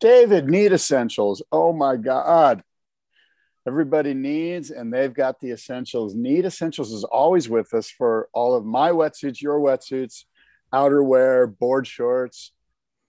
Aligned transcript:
David, 0.00 0.48
need 0.48 0.72
essentials. 0.72 1.42
Oh 1.52 1.72
my 1.72 1.96
God. 1.96 2.62
Everybody 3.68 4.14
needs, 4.14 4.70
and 4.70 4.92
they've 4.92 5.12
got 5.12 5.38
the 5.38 5.50
essentials. 5.50 6.14
Need 6.14 6.46
Essentials 6.46 6.92
is 6.92 7.04
always 7.04 7.48
with 7.48 7.74
us 7.74 7.90
for 7.90 8.30
all 8.32 8.54
of 8.56 8.64
my 8.64 8.90
wetsuits, 8.90 9.42
your 9.42 9.60
wetsuits, 9.60 10.24
outerwear, 10.72 11.58
board 11.58 11.86
shorts, 11.86 12.52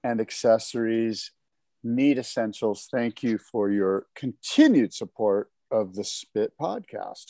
and 0.04 0.20
accessories. 0.20 1.32
Need 1.84 2.18
Essentials, 2.18 2.90
thank 2.91 3.23
you 3.23 3.38
for 3.38 3.71
your 3.71 4.08
continued 4.13 4.94
support 4.94 5.49
of 5.71 5.96
the 5.96 6.04
Spit 6.04 6.52
podcast. 6.60 7.27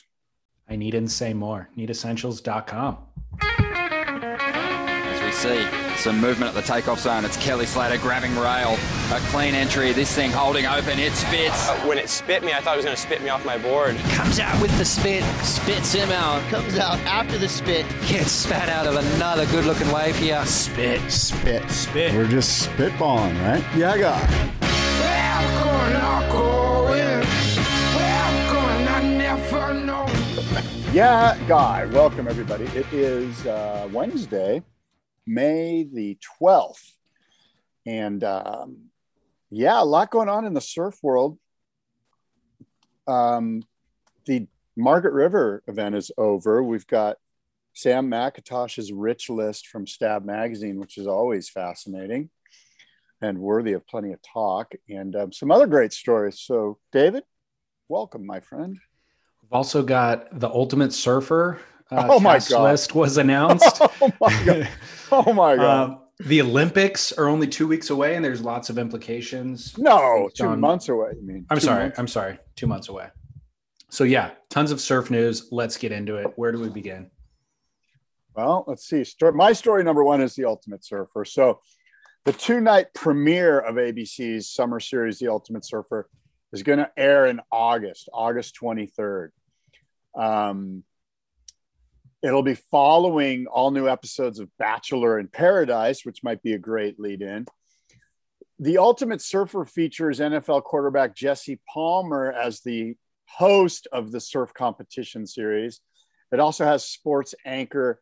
I 0.67 0.75
needn't 0.75 1.11
say 1.11 1.33
more. 1.33 1.69
Needessentials.com. 1.77 2.97
As 3.43 5.21
we 5.21 5.31
see 5.31 5.67
some 5.97 6.19
movement 6.19 6.55
at 6.55 6.55
the 6.55 6.67
takeoff 6.67 6.99
zone, 7.01 7.23
it's 7.23 7.37
Kelly 7.37 7.67
Slater 7.67 8.01
grabbing 8.01 8.35
rail. 8.35 8.77
A 9.11 9.19
clean 9.27 9.53
entry, 9.53 9.91
this 9.91 10.15
thing 10.15 10.31
holding 10.31 10.65
open, 10.65 10.97
it 10.97 11.11
spits. 11.11 11.67
Uh, 11.67 11.75
when 11.85 11.97
it 11.97 12.09
spit 12.09 12.43
me, 12.43 12.53
I 12.53 12.61
thought 12.61 12.75
it 12.75 12.77
was 12.77 12.85
going 12.85 12.95
to 12.95 13.01
spit 13.01 13.21
me 13.21 13.27
off 13.27 13.43
my 13.45 13.57
board. 13.57 13.97
Comes 14.11 14.39
out 14.39 14.61
with 14.61 14.75
the 14.77 14.85
spit, 14.85 15.21
spits 15.43 15.91
him 15.91 16.09
out. 16.11 16.41
Comes 16.49 16.77
out 16.77 16.97
after 16.99 17.37
the 17.37 17.49
spit, 17.49 17.85
gets 18.07 18.31
spat 18.31 18.69
out 18.69 18.87
of 18.87 18.95
another 18.95 19.45
good 19.47 19.65
looking 19.65 19.91
wave 19.91 20.15
here. 20.17 20.45
Spit, 20.45 21.11
spit, 21.11 21.69
spit. 21.69 22.13
We're 22.13 22.25
just 22.25 22.69
spitballing, 22.69 23.37
right? 23.41 23.63
Yeah, 23.75 23.97
guy. 23.97 24.51
Welcome, 24.61 25.97
I 25.97 26.31
got. 26.31 26.71
Yeah, 30.93 31.37
Guy, 31.47 31.85
welcome 31.85 32.27
everybody. 32.27 32.65
It 32.65 32.85
is 32.91 33.45
uh, 33.45 33.87
Wednesday, 33.93 34.61
May 35.25 35.83
the 35.83 36.17
12th. 36.41 36.91
And 37.85 38.23
um, 38.25 38.90
yeah, 39.51 39.81
a 39.81 39.85
lot 39.85 40.09
going 40.09 40.29
on 40.29 40.45
in 40.45 40.53
the 40.53 40.61
surf 40.61 40.97
world. 41.03 41.37
Um, 43.07 43.63
the 44.25 44.47
Margaret 44.75 45.13
River 45.13 45.63
event 45.67 45.95
is 45.95 46.11
over. 46.17 46.63
We've 46.63 46.87
got 46.87 47.17
Sam 47.73 48.09
McIntosh's 48.09 48.91
rich 48.91 49.29
list 49.29 49.67
from 49.67 49.85
Stab 49.87 50.25
Magazine, 50.25 50.79
which 50.79 50.97
is 50.97 51.07
always 51.07 51.49
fascinating 51.49 52.29
and 53.21 53.37
worthy 53.39 53.73
of 53.73 53.85
plenty 53.85 54.13
of 54.13 54.19
talk, 54.21 54.73
and 54.89 55.15
um, 55.15 55.31
some 55.31 55.51
other 55.51 55.67
great 55.67 55.93
stories. 55.93 56.39
So, 56.39 56.79
David, 56.91 57.23
welcome, 57.87 58.25
my 58.25 58.39
friend. 58.39 58.79
We've 59.43 59.53
also 59.53 59.83
got 59.83 60.39
the 60.39 60.49
Ultimate 60.49 60.91
Surfer. 60.93 61.59
Uh, 61.91 62.07
Oh 62.09 62.19
my 62.19 62.39
God. 62.39 62.63
list 62.63 62.95
was 62.95 63.17
announced. 63.19 63.79
Oh 63.81 64.11
my 64.19 64.43
god! 64.45 64.69
Oh 65.11 65.33
my 65.33 65.55
god! 65.57 65.89
Um, 65.89 66.00
the 66.25 66.41
Olympics 66.41 67.11
are 67.13 67.27
only 67.27 67.47
two 67.47 67.67
weeks 67.67 67.89
away, 67.89 68.15
and 68.15 68.23
there's 68.23 68.41
lots 68.41 68.69
of 68.69 68.77
implications. 68.77 69.77
no, 69.77 70.29
two 70.35 70.43
John- 70.43 70.59
months 70.59 70.89
away. 70.89 71.11
You 71.15 71.25
mean? 71.25 71.45
I'm 71.49 71.57
Two 71.57 71.65
sorry. 71.65 71.83
months. 71.85 71.99
I'm 71.99 72.07
sorry. 72.07 72.39
Two 72.55 72.67
months 72.67 72.89
away. 72.89 73.07
So 73.89 74.03
yeah, 74.03 74.31
tons 74.49 74.71
of 74.71 74.79
surf 74.79 75.11
news. 75.11 75.49
Let's 75.51 75.77
get 75.77 75.91
into 75.91 76.15
it. 76.17 76.27
Where 76.37 76.51
do 76.51 76.59
we 76.59 76.69
begin? 76.69 77.09
Well, 78.35 78.63
let's 78.67 78.85
see. 78.87 79.03
Story, 79.03 79.33
my 79.33 79.51
story 79.51 79.83
number 79.83 80.03
one 80.03 80.21
is 80.21 80.35
The 80.35 80.45
Ultimate 80.45 80.85
Surfer. 80.85 81.25
So, 81.25 81.59
the 82.23 82.31
two 82.31 82.61
night 82.61 82.93
premiere 82.93 83.59
of 83.59 83.75
ABC's 83.75 84.49
summer 84.49 84.79
series, 84.79 85.19
The 85.19 85.27
Ultimate 85.27 85.65
Surfer, 85.65 86.07
is 86.53 86.63
going 86.63 86.79
to 86.79 86.89
air 86.95 87.25
in 87.25 87.41
August, 87.51 88.07
August 88.13 88.55
23rd. 88.61 89.29
Um, 90.15 90.83
it'll 92.23 92.43
be 92.43 92.55
following 92.55 93.47
all 93.47 93.71
new 93.71 93.87
episodes 93.87 94.39
of 94.39 94.49
Bachelor 94.57 95.19
in 95.19 95.27
Paradise, 95.27 96.05
which 96.05 96.23
might 96.23 96.41
be 96.43 96.53
a 96.53 96.59
great 96.59 96.99
lead 96.99 97.21
in. 97.21 97.45
The 98.59 98.77
Ultimate 98.77 99.21
Surfer 99.21 99.65
features 99.65 100.19
NFL 100.19 100.63
quarterback 100.63 101.15
Jesse 101.15 101.59
Palmer 101.67 102.31
as 102.31 102.61
the 102.61 102.95
host 103.25 103.87
of 103.91 104.11
the 104.11 104.19
surf 104.19 104.53
competition 104.53 105.25
series. 105.25 105.81
It 106.31 106.39
also 106.39 106.65
has 106.65 106.85
sports 106.85 107.33
anchor 107.45 107.99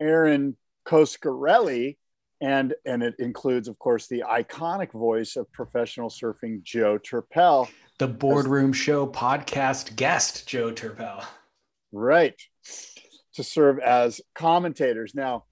Erin 0.00 0.56
Coscarelli, 0.86 1.98
and 2.40 2.74
and 2.86 3.02
it 3.02 3.16
includes, 3.18 3.68
of 3.68 3.78
course, 3.78 4.06
the 4.06 4.24
iconic 4.26 4.92
voice 4.92 5.36
of 5.36 5.50
professional 5.52 6.08
surfing 6.08 6.62
Joe 6.62 6.98
Turpel. 6.98 7.68
The 7.98 8.08
Boardroom 8.08 8.72
Show 8.72 9.06
podcast 9.06 9.96
guest, 9.96 10.46
Joe 10.46 10.72
Turpel. 10.72 11.24
Right. 11.92 12.40
To 13.38 13.44
serve 13.44 13.78
as 13.78 14.20
commentators. 14.34 15.14
Now, 15.14 15.44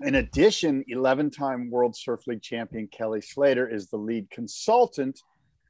in 0.00 0.16
addition, 0.16 0.84
11 0.88 1.30
time 1.30 1.70
World 1.70 1.94
Surf 1.94 2.26
League 2.26 2.42
champion 2.42 2.88
Kelly 2.88 3.20
Slater 3.20 3.68
is 3.68 3.86
the 3.86 3.96
lead 3.96 4.28
consultant 4.28 5.20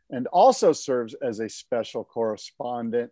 and 0.08 0.26
also 0.28 0.72
serves 0.72 1.12
as 1.12 1.40
a 1.40 1.50
special 1.50 2.04
correspondent. 2.04 3.10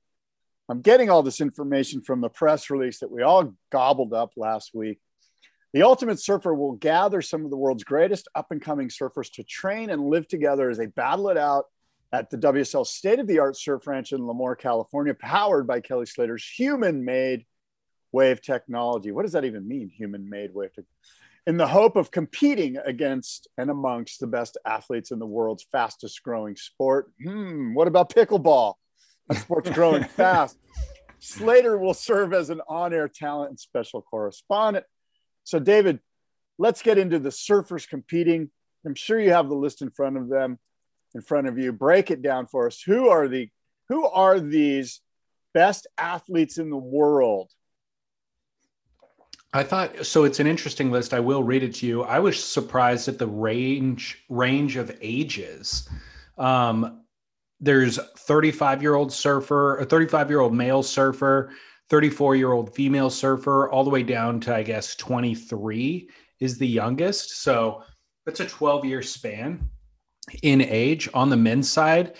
I'm 0.70 0.80
getting 0.80 1.10
all 1.10 1.22
this 1.22 1.42
information 1.42 2.00
from 2.00 2.22
the 2.22 2.30
press 2.30 2.70
release 2.70 3.00
that 3.00 3.10
we 3.10 3.20
all 3.20 3.52
gobbled 3.68 4.14
up 4.14 4.30
last 4.38 4.70
week. 4.72 5.00
The 5.74 5.82
Ultimate 5.82 6.18
Surfer 6.18 6.54
will 6.54 6.72
gather 6.72 7.20
some 7.20 7.44
of 7.44 7.50
the 7.50 7.58
world's 7.58 7.84
greatest 7.84 8.26
up 8.34 8.52
and 8.52 8.62
coming 8.62 8.88
surfers 8.88 9.30
to 9.32 9.44
train 9.44 9.90
and 9.90 10.08
live 10.08 10.26
together 10.26 10.70
as 10.70 10.78
they 10.78 10.86
battle 10.86 11.28
it 11.28 11.36
out 11.36 11.66
at 12.10 12.30
the 12.30 12.38
WSL 12.38 12.86
state 12.86 13.18
of 13.18 13.26
the 13.26 13.40
art 13.40 13.58
surf 13.58 13.86
ranch 13.86 14.12
in 14.12 14.20
Lemoore, 14.20 14.58
California, 14.58 15.12
powered 15.12 15.66
by 15.66 15.80
Kelly 15.80 16.06
Slater's 16.06 16.48
human 16.48 17.04
made 17.04 17.44
wave 18.12 18.40
technology. 18.40 19.12
What 19.12 19.22
does 19.22 19.32
that 19.32 19.44
even 19.44 19.66
mean, 19.66 19.88
human 19.88 20.28
made 20.28 20.54
wave 20.54 20.70
technology? 20.70 20.88
In 21.46 21.56
the 21.56 21.66
hope 21.66 21.96
of 21.96 22.10
competing 22.10 22.76
against 22.78 23.48
and 23.56 23.70
amongst 23.70 24.20
the 24.20 24.26
best 24.26 24.58
athletes 24.66 25.10
in 25.10 25.18
the 25.18 25.26
world's 25.26 25.66
fastest 25.72 26.22
growing 26.22 26.54
sport. 26.54 27.10
Hmm, 27.22 27.74
what 27.74 27.88
about 27.88 28.14
pickleball? 28.14 28.74
That 29.28 29.38
sport's 29.38 29.70
growing 29.74 30.04
fast. 30.04 30.58
Slater 31.18 31.78
will 31.78 31.94
serve 31.94 32.32
as 32.32 32.50
an 32.50 32.60
on 32.68 32.92
air 32.92 33.08
talent 33.08 33.50
and 33.50 33.60
special 33.60 34.02
correspondent. 34.02 34.86
So, 35.44 35.58
David, 35.58 36.00
let's 36.58 36.82
get 36.82 36.98
into 36.98 37.18
the 37.18 37.30
surfers 37.30 37.88
competing. 37.88 38.50
I'm 38.86 38.94
sure 38.94 39.20
you 39.20 39.32
have 39.32 39.48
the 39.48 39.54
list 39.54 39.82
in 39.82 39.90
front 39.90 40.16
of 40.16 40.28
them, 40.28 40.58
in 41.14 41.22
front 41.22 41.46
of 41.46 41.58
you. 41.58 41.72
Break 41.72 42.10
it 42.10 42.22
down 42.22 42.46
for 42.46 42.66
us. 42.66 42.82
Who 42.82 43.08
are 43.08 43.28
the 43.28 43.48
who 43.88 44.06
are 44.06 44.38
these 44.38 45.00
best 45.52 45.86
athletes 45.98 46.58
in 46.58 46.70
the 46.70 46.76
world? 46.76 47.50
I 49.52 49.64
thought 49.64 50.06
so. 50.06 50.24
It's 50.24 50.38
an 50.38 50.46
interesting 50.46 50.92
list. 50.92 51.12
I 51.12 51.20
will 51.20 51.42
read 51.42 51.64
it 51.64 51.74
to 51.76 51.86
you. 51.86 52.02
I 52.02 52.20
was 52.20 52.42
surprised 52.42 53.08
at 53.08 53.18
the 53.18 53.26
range 53.26 54.22
range 54.28 54.76
of 54.76 54.96
ages. 55.00 55.88
Um, 56.38 57.02
there's 57.58 57.98
35 58.16 58.80
year 58.80 58.94
old 58.94 59.12
surfer, 59.12 59.78
a 59.78 59.84
35 59.84 60.30
year 60.30 60.40
old 60.40 60.54
male 60.54 60.82
surfer, 60.82 61.50
34 61.88 62.36
year 62.36 62.52
old 62.52 62.72
female 62.74 63.10
surfer, 63.10 63.68
all 63.68 63.82
the 63.82 63.90
way 63.90 64.04
down 64.04 64.38
to 64.40 64.54
I 64.54 64.62
guess 64.62 64.94
23 64.94 66.08
is 66.38 66.56
the 66.56 66.68
youngest. 66.68 67.42
So 67.42 67.82
that's 68.24 68.40
a 68.40 68.46
12 68.46 68.84
year 68.84 69.02
span 69.02 69.68
in 70.42 70.60
age 70.60 71.08
on 71.12 71.28
the 71.28 71.36
men's 71.36 71.70
side. 71.70 72.14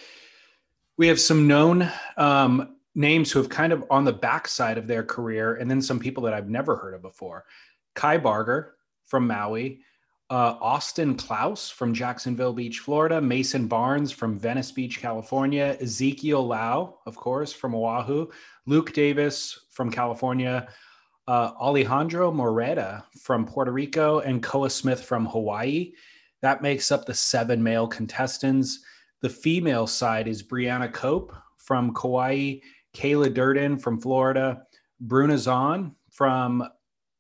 We 0.96 1.06
have 1.06 1.20
some 1.20 1.46
known 1.46 1.90
um, 2.16 2.76
names 3.00 3.32
who 3.32 3.38
have 3.38 3.48
kind 3.48 3.72
of 3.72 3.84
on 3.90 4.04
the 4.04 4.12
backside 4.12 4.78
of 4.78 4.86
their 4.86 5.02
career, 5.02 5.54
and 5.54 5.70
then 5.70 5.80
some 5.80 5.98
people 5.98 6.22
that 6.24 6.34
I've 6.34 6.50
never 6.50 6.76
heard 6.76 6.94
of 6.94 7.02
before. 7.02 7.44
Kai 7.94 8.18
Barger 8.18 8.74
from 9.06 9.26
Maui, 9.26 9.80
uh, 10.28 10.54
Austin 10.60 11.16
Klaus 11.16 11.70
from 11.70 11.92
Jacksonville 11.92 12.52
Beach, 12.52 12.78
Florida, 12.78 13.20
Mason 13.20 13.66
Barnes 13.66 14.12
from 14.12 14.38
Venice 14.38 14.70
Beach, 14.70 15.00
California, 15.00 15.76
Ezekiel 15.80 16.46
Lau, 16.46 16.98
of 17.06 17.16
course, 17.16 17.52
from 17.52 17.74
Oahu, 17.74 18.28
Luke 18.66 18.92
Davis 18.92 19.66
from 19.70 19.90
California, 19.90 20.68
uh, 21.26 21.52
Alejandro 21.60 22.30
Moreda 22.30 23.02
from 23.18 23.44
Puerto 23.44 23.72
Rico, 23.72 24.20
and 24.20 24.42
Koa 24.42 24.70
Smith 24.70 25.02
from 25.02 25.26
Hawaii. 25.26 25.92
That 26.42 26.62
makes 26.62 26.92
up 26.92 27.06
the 27.06 27.14
seven 27.14 27.62
male 27.62 27.88
contestants. 27.88 28.80
The 29.22 29.28
female 29.28 29.86
side 29.86 30.28
is 30.28 30.42
Brianna 30.42 30.92
Cope 30.92 31.34
from 31.56 31.92
Kauai, 31.92 32.60
Kayla 32.94 33.32
Durden 33.32 33.78
from 33.78 34.00
Florida, 34.00 34.62
Bruna 35.00 35.38
Zahn 35.38 35.94
from 36.10 36.66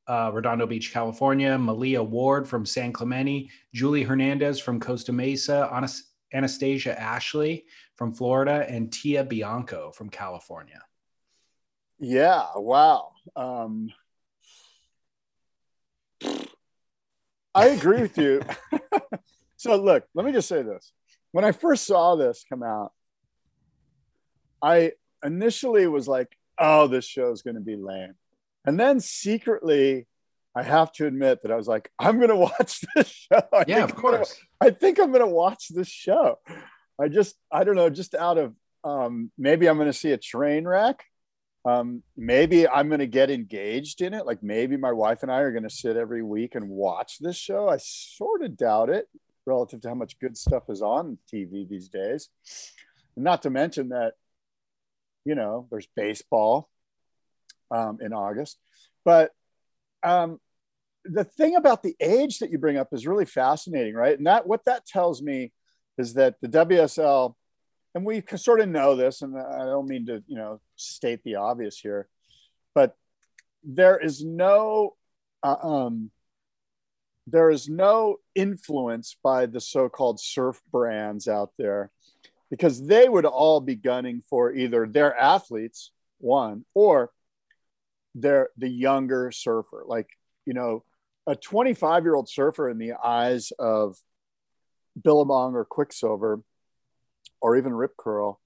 uh, 0.06 0.30
Redondo 0.32 0.66
Beach, 0.66 0.92
California, 0.92 1.56
Malia 1.56 2.02
Ward 2.02 2.48
from 2.48 2.66
San 2.66 2.92
Clemente, 2.92 3.50
Julie 3.72 4.02
Hernandez 4.02 4.58
from 4.58 4.80
Costa 4.80 5.12
Mesa, 5.12 5.68
Anas- 5.72 6.10
Anastasia 6.32 6.98
Ashley 6.98 7.64
from 7.94 8.12
Florida 8.12 8.66
and 8.68 8.92
Tia 8.92 9.24
Blanco 9.24 9.92
from 9.92 10.10
California. 10.10 10.82
Yeah, 11.98 12.46
wow. 12.56 13.12
Um, 13.36 13.92
I 17.54 17.68
agree 17.68 18.00
with 18.00 18.16
you. 18.18 18.42
so, 19.56 19.76
look, 19.76 20.04
let 20.14 20.24
me 20.24 20.32
just 20.32 20.48
say 20.48 20.62
this. 20.62 20.92
When 21.32 21.44
I 21.44 21.52
first 21.52 21.86
saw 21.86 22.16
this 22.16 22.44
come 22.48 22.62
out, 22.62 22.92
I 24.62 24.92
initially 25.24 25.86
was 25.86 26.08
like, 26.08 26.36
oh, 26.58 26.86
this 26.86 27.04
show 27.04 27.30
is 27.32 27.42
going 27.42 27.54
to 27.54 27.60
be 27.60 27.76
lame. 27.76 28.14
And 28.64 28.78
then 28.78 29.00
secretly, 29.00 30.06
I 30.54 30.62
have 30.62 30.92
to 30.92 31.06
admit 31.06 31.42
that 31.42 31.52
I 31.52 31.56
was 31.56 31.68
like, 31.68 31.90
I'm 31.98 32.16
going 32.16 32.30
to 32.30 32.36
watch 32.36 32.84
this 32.94 33.08
show. 33.08 33.42
I 33.52 33.64
yeah, 33.66 33.84
of 33.84 33.94
course. 33.94 34.38
Gonna, 34.60 34.72
I 34.72 34.74
think 34.74 34.98
I'm 34.98 35.10
going 35.10 35.20
to 35.20 35.26
watch 35.26 35.68
this 35.68 35.88
show. 35.88 36.38
I 37.00 37.08
just, 37.08 37.36
I 37.50 37.64
don't 37.64 37.76
know, 37.76 37.88
just 37.88 38.14
out 38.14 38.36
of 38.36 38.54
um, 38.84 39.30
maybe 39.38 39.68
I'm 39.68 39.76
going 39.76 39.88
to 39.88 39.92
see 39.92 40.12
a 40.12 40.18
train 40.18 40.66
wreck. 40.66 41.04
Um, 41.64 42.02
maybe 42.16 42.66
I'm 42.66 42.88
going 42.88 43.00
to 43.00 43.06
get 43.06 43.30
engaged 43.30 44.00
in 44.00 44.14
it. 44.14 44.26
Like 44.26 44.42
maybe 44.42 44.76
my 44.76 44.92
wife 44.92 45.22
and 45.22 45.30
I 45.30 45.40
are 45.40 45.52
going 45.52 45.64
to 45.64 45.70
sit 45.70 45.96
every 45.96 46.22
week 46.22 46.54
and 46.54 46.68
watch 46.68 47.18
this 47.18 47.36
show. 47.36 47.68
I 47.68 47.76
sort 47.78 48.42
of 48.42 48.56
doubt 48.56 48.88
it 48.88 49.08
relative 49.46 49.82
to 49.82 49.88
how 49.88 49.94
much 49.94 50.18
good 50.18 50.36
stuff 50.36 50.64
is 50.68 50.82
on 50.82 51.18
TV 51.32 51.68
these 51.68 51.88
days. 51.88 52.28
Not 53.16 53.42
to 53.42 53.50
mention 53.50 53.90
that, 53.90 54.14
you 55.24 55.34
know, 55.34 55.66
there's 55.70 55.88
baseball 55.96 56.68
um, 57.70 57.98
in 58.00 58.12
August. 58.12 58.58
But 59.04 59.30
um, 60.02 60.40
the 61.04 61.24
thing 61.24 61.56
about 61.56 61.82
the 61.82 61.96
age 62.00 62.38
that 62.38 62.50
you 62.50 62.58
bring 62.58 62.76
up 62.76 62.88
is 62.92 63.06
really 63.06 63.24
fascinating, 63.24 63.94
right? 63.94 64.16
And 64.16 64.26
that 64.26 64.46
what 64.46 64.64
that 64.64 64.86
tells 64.86 65.22
me 65.22 65.52
is 65.98 66.14
that 66.14 66.36
the 66.40 66.48
WSL, 66.48 67.34
and 67.94 68.04
we 68.04 68.22
sort 68.36 68.60
of 68.60 68.68
know 68.68 68.96
this, 68.96 69.22
and 69.22 69.36
I 69.36 69.64
don't 69.64 69.88
mean 69.88 70.06
to, 70.06 70.22
you 70.26 70.36
know, 70.36 70.60
state 70.76 71.22
the 71.24 71.36
obvious 71.36 71.78
here, 71.78 72.08
but 72.74 72.96
there 73.64 73.98
is 73.98 74.24
no, 74.24 74.96
uh, 75.42 75.56
um, 75.62 76.10
there 77.26 77.50
is 77.50 77.68
no 77.68 78.16
influence 78.34 79.16
by 79.22 79.46
the 79.46 79.60
so-called 79.60 80.20
surf 80.20 80.60
brands 80.70 81.28
out 81.28 81.50
there, 81.58 81.90
because 82.50 82.84
they 82.84 83.08
would 83.08 83.24
all 83.24 83.60
be 83.60 83.76
gunning 83.76 84.22
for 84.28 84.52
either 84.52 84.86
their 84.86 85.16
athletes, 85.16 85.92
one, 86.18 86.64
or 86.74 87.10
they're 88.14 88.48
the 88.58 88.68
younger 88.68 89.30
surfer. 89.30 89.84
Like, 89.86 90.08
you 90.44 90.52
know, 90.52 90.84
a 91.26 91.36
25 91.36 92.04
year 92.04 92.14
old 92.14 92.28
surfer 92.28 92.68
in 92.68 92.78
the 92.78 92.94
eyes 92.94 93.52
of 93.58 93.96
Billabong 95.00 95.54
or 95.54 95.64
Quiksilver 95.64 96.42
or 97.40 97.56
even 97.56 97.72
Rip 97.72 97.96
Curl 97.96 98.40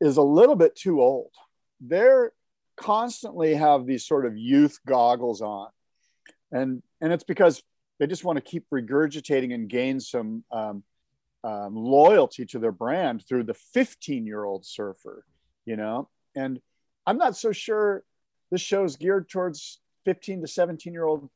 is 0.00 0.18
a 0.18 0.22
little 0.22 0.56
bit 0.56 0.76
too 0.76 1.00
old. 1.00 1.30
They're 1.80 2.32
constantly 2.76 3.54
have 3.54 3.86
these 3.86 4.06
sort 4.06 4.26
of 4.26 4.36
youth 4.36 4.78
goggles 4.86 5.40
on. 5.40 5.68
And, 6.52 6.82
and 7.00 7.12
it's 7.12 7.24
because 7.24 7.62
they 7.98 8.06
just 8.06 8.24
want 8.24 8.36
to 8.36 8.42
keep 8.42 8.66
regurgitating 8.72 9.54
and 9.54 9.68
gain 9.68 9.98
some 9.98 10.44
um, 10.52 10.84
um, 11.46 11.76
loyalty 11.76 12.44
to 12.44 12.58
their 12.58 12.72
brand 12.72 13.24
through 13.26 13.44
the 13.44 13.54
15 13.54 14.26
year 14.26 14.44
old 14.44 14.66
surfer, 14.66 15.24
you 15.64 15.76
know? 15.76 16.08
And 16.34 16.60
I'm 17.06 17.18
not 17.18 17.36
so 17.36 17.52
sure 17.52 18.02
this 18.50 18.60
show's 18.60 18.96
geared 18.96 19.28
towards 19.28 19.80
15 20.04 20.40
to 20.40 20.48
17 20.48 20.92
year 20.92 21.04
old 21.04 21.30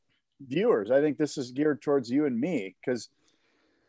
viewers. 0.45 0.91
I 0.91 0.99
think 0.99 1.17
this 1.17 1.37
is 1.37 1.51
geared 1.51 1.81
towards 1.81 2.11
you 2.11 2.25
and 2.25 2.37
me 2.37 2.75
because 2.83 3.07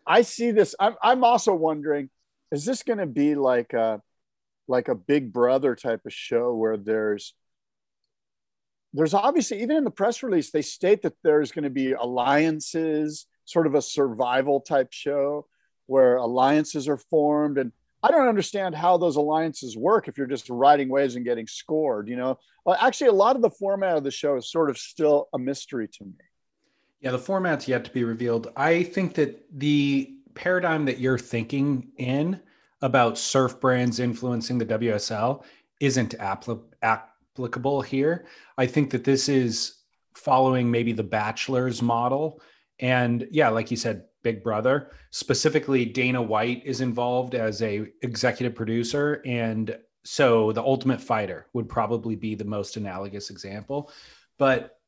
I 0.07 0.23
see 0.23 0.53
this. 0.53 0.77
I'm, 0.79 0.95
I'm 1.03 1.25
also 1.25 1.55
wondering, 1.55 2.09
is 2.53 2.65
this 2.65 2.85
going 2.85 3.01
to 3.01 3.07
be 3.07 3.35
like 3.35 3.73
a, 3.73 4.01
like 4.69 4.87
a 4.87 4.95
big 4.95 5.33
brother 5.33 5.75
type 5.75 6.03
of 6.07 6.13
show 6.13 6.55
where 6.55 6.77
there's, 6.77 7.35
there's 8.93 9.15
obviously, 9.15 9.61
even 9.61 9.77
in 9.77 9.85
the 9.85 9.91
press 9.91 10.23
release, 10.23 10.53
they 10.53 10.63
state 10.63 11.03
that 11.03 11.15
there's 11.25 11.51
going 11.51 11.65
to 11.65 11.71
be 11.71 11.93
alliances, 11.93 13.27
sort 13.45 13.67
of 13.67 13.75
a 13.75 13.83
survival 13.83 14.61
type 14.61 14.93
show 14.93 15.47
where 15.93 16.17
alliances 16.17 16.89
are 16.89 16.97
formed. 16.97 17.59
And 17.59 17.71
I 18.03 18.11
don't 18.11 18.27
understand 18.27 18.75
how 18.75 18.97
those 18.97 19.17
alliances 19.17 19.77
work 19.77 20.09
if 20.09 20.17
you're 20.17 20.27
just 20.27 20.49
riding 20.49 20.89
waves 20.89 21.17
and 21.17 21.25
getting 21.25 21.47
scored. 21.47 22.09
You 22.09 22.17
know, 22.17 22.39
well, 22.65 22.79
actually, 22.81 23.09
a 23.09 23.13
lot 23.13 23.37
of 23.37 23.43
the 23.43 23.51
format 23.51 23.99
of 23.99 24.03
the 24.03 24.11
show 24.11 24.37
is 24.37 24.51
sort 24.51 24.71
of 24.71 24.79
still 24.79 25.29
a 25.35 25.39
mystery 25.39 25.89
to 25.89 26.05
me. 26.05 26.15
Yeah, 27.03 27.11
the 27.11 27.19
format's 27.19 27.69
yet 27.69 27.85
to 27.85 27.91
be 27.91 28.05
revealed. 28.05 28.51
I 28.57 28.85
think 28.85 29.15
that 29.15 29.45
the 29.59 30.15
paradigm 30.35 30.87
that 30.87 30.99
you're 30.99 31.19
thinking 31.19 31.89
in 31.99 32.41
about 32.81 33.19
surf 33.19 33.61
brands 33.61 34.01
influencing 34.01 34.57
the 34.57 34.67
WSL 34.67 35.45
isn't 35.79 36.17
apl- 36.19 36.63
applicable 36.83 37.83
here. 37.83 38.25
I 38.57 38.67
think 38.67 38.91
that 38.91 39.05
this 39.05 39.29
is 39.29 39.83
following 40.15 40.71
maybe 40.71 40.93
the 40.93 41.03
Bachelor's 41.03 41.83
model. 41.83 42.41
And 42.79 43.29
yeah, 43.31 43.51
like 43.51 43.71
you 43.71 43.77
said, 43.77 44.05
Big 44.23 44.43
Brother. 44.43 44.91
Specifically, 45.11 45.85
Dana 45.85 46.21
White 46.21 46.63
is 46.65 46.81
involved 46.81 47.35
as 47.35 47.63
a 47.63 47.89
executive 48.03 48.55
producer, 48.55 49.23
and 49.25 49.77
so 50.05 50.53
the 50.53 50.63
Ultimate 50.63 51.01
Fighter 51.01 51.47
would 51.53 51.69
probably 51.69 52.17
be 52.17 52.35
the 52.35 52.45
most 52.45 52.77
analogous 52.77 53.31
example. 53.31 53.91
But 54.39 54.79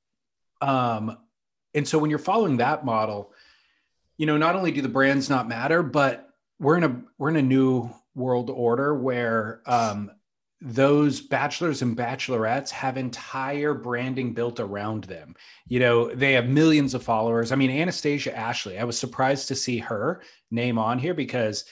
um, 0.60 1.18
and 1.74 1.86
so 1.86 1.98
when 1.98 2.10
you're 2.10 2.18
following 2.18 2.58
that 2.58 2.84
model, 2.84 3.32
you 4.16 4.26
know, 4.26 4.36
not 4.36 4.56
only 4.56 4.70
do 4.70 4.80
the 4.80 4.88
brands 4.88 5.28
not 5.28 5.48
matter, 5.48 5.82
but 5.82 6.30
we're 6.58 6.76
in 6.76 6.84
a 6.84 7.02
we're 7.18 7.30
in 7.30 7.36
a 7.36 7.42
new 7.42 7.90
world 8.14 8.50
order 8.50 8.94
where 8.94 9.60
um, 9.66 10.10
those 10.66 11.20
bachelors 11.20 11.82
and 11.82 11.94
bachelorettes 11.94 12.70
have 12.70 12.96
entire 12.96 13.74
branding 13.74 14.32
built 14.32 14.58
around 14.58 15.04
them. 15.04 15.36
You 15.68 15.78
know, 15.78 16.14
they 16.14 16.32
have 16.32 16.48
millions 16.48 16.94
of 16.94 17.02
followers. 17.02 17.52
I 17.52 17.56
mean, 17.56 17.70
Anastasia 17.70 18.34
Ashley, 18.34 18.78
I 18.78 18.84
was 18.84 18.98
surprised 18.98 19.46
to 19.48 19.54
see 19.54 19.76
her 19.76 20.22
name 20.50 20.78
on 20.78 20.98
here 20.98 21.12
because 21.12 21.66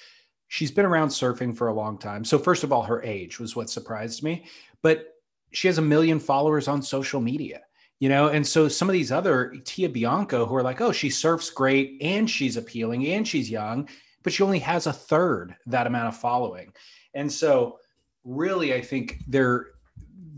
she's 0.49 0.71
been 0.71 0.85
around 0.85 1.09
surfing 1.09 1.57
for 1.57 1.69
a 1.69 1.75
long 1.75 1.97
time. 1.97 2.23
So, 2.23 2.39
first 2.39 2.65
of 2.65 2.73
all, 2.73 2.83
her 2.83 3.03
age 3.03 3.41
was 3.41 3.57
what 3.57 3.71
surprised 3.71 4.23
me, 4.23 4.45
but 4.83 5.15
she 5.53 5.69
has 5.69 5.79
a 5.79 5.83
million 5.83 6.21
followers 6.21 6.69
on 6.69 6.83
social 6.83 7.21
media. 7.21 7.63
You 7.99 8.11
know, 8.11 8.29
and 8.29 8.47
so 8.47 8.69
some 8.69 8.91
of 8.91 8.95
these 8.95 9.13
other 9.13 9.55
Tia 9.65 9.89
Blanco 9.89 10.45
who 10.45 10.57
are 10.57 10.63
like, 10.63 10.83
oh, 10.83 10.93
she 10.93 11.09
surfs 11.09 11.49
great 11.49 11.97
and 12.03 12.29
she's 12.29 12.59
appealing 12.59 13.07
and 13.07 13.27
she's 13.27 13.49
young, 13.49 13.89
but 14.23 14.35
she 14.35 14.43
only 14.43 14.59
has 14.59 14.87
a 14.87 14.93
third 14.93 15.57
that 15.67 15.87
amount 15.87 16.09
of 16.09 16.17
following. 16.17 16.75
And 17.15 17.33
so 17.33 17.79
really, 18.25 18.75
I 18.75 18.81
think 18.81 19.19
they're 19.27 19.69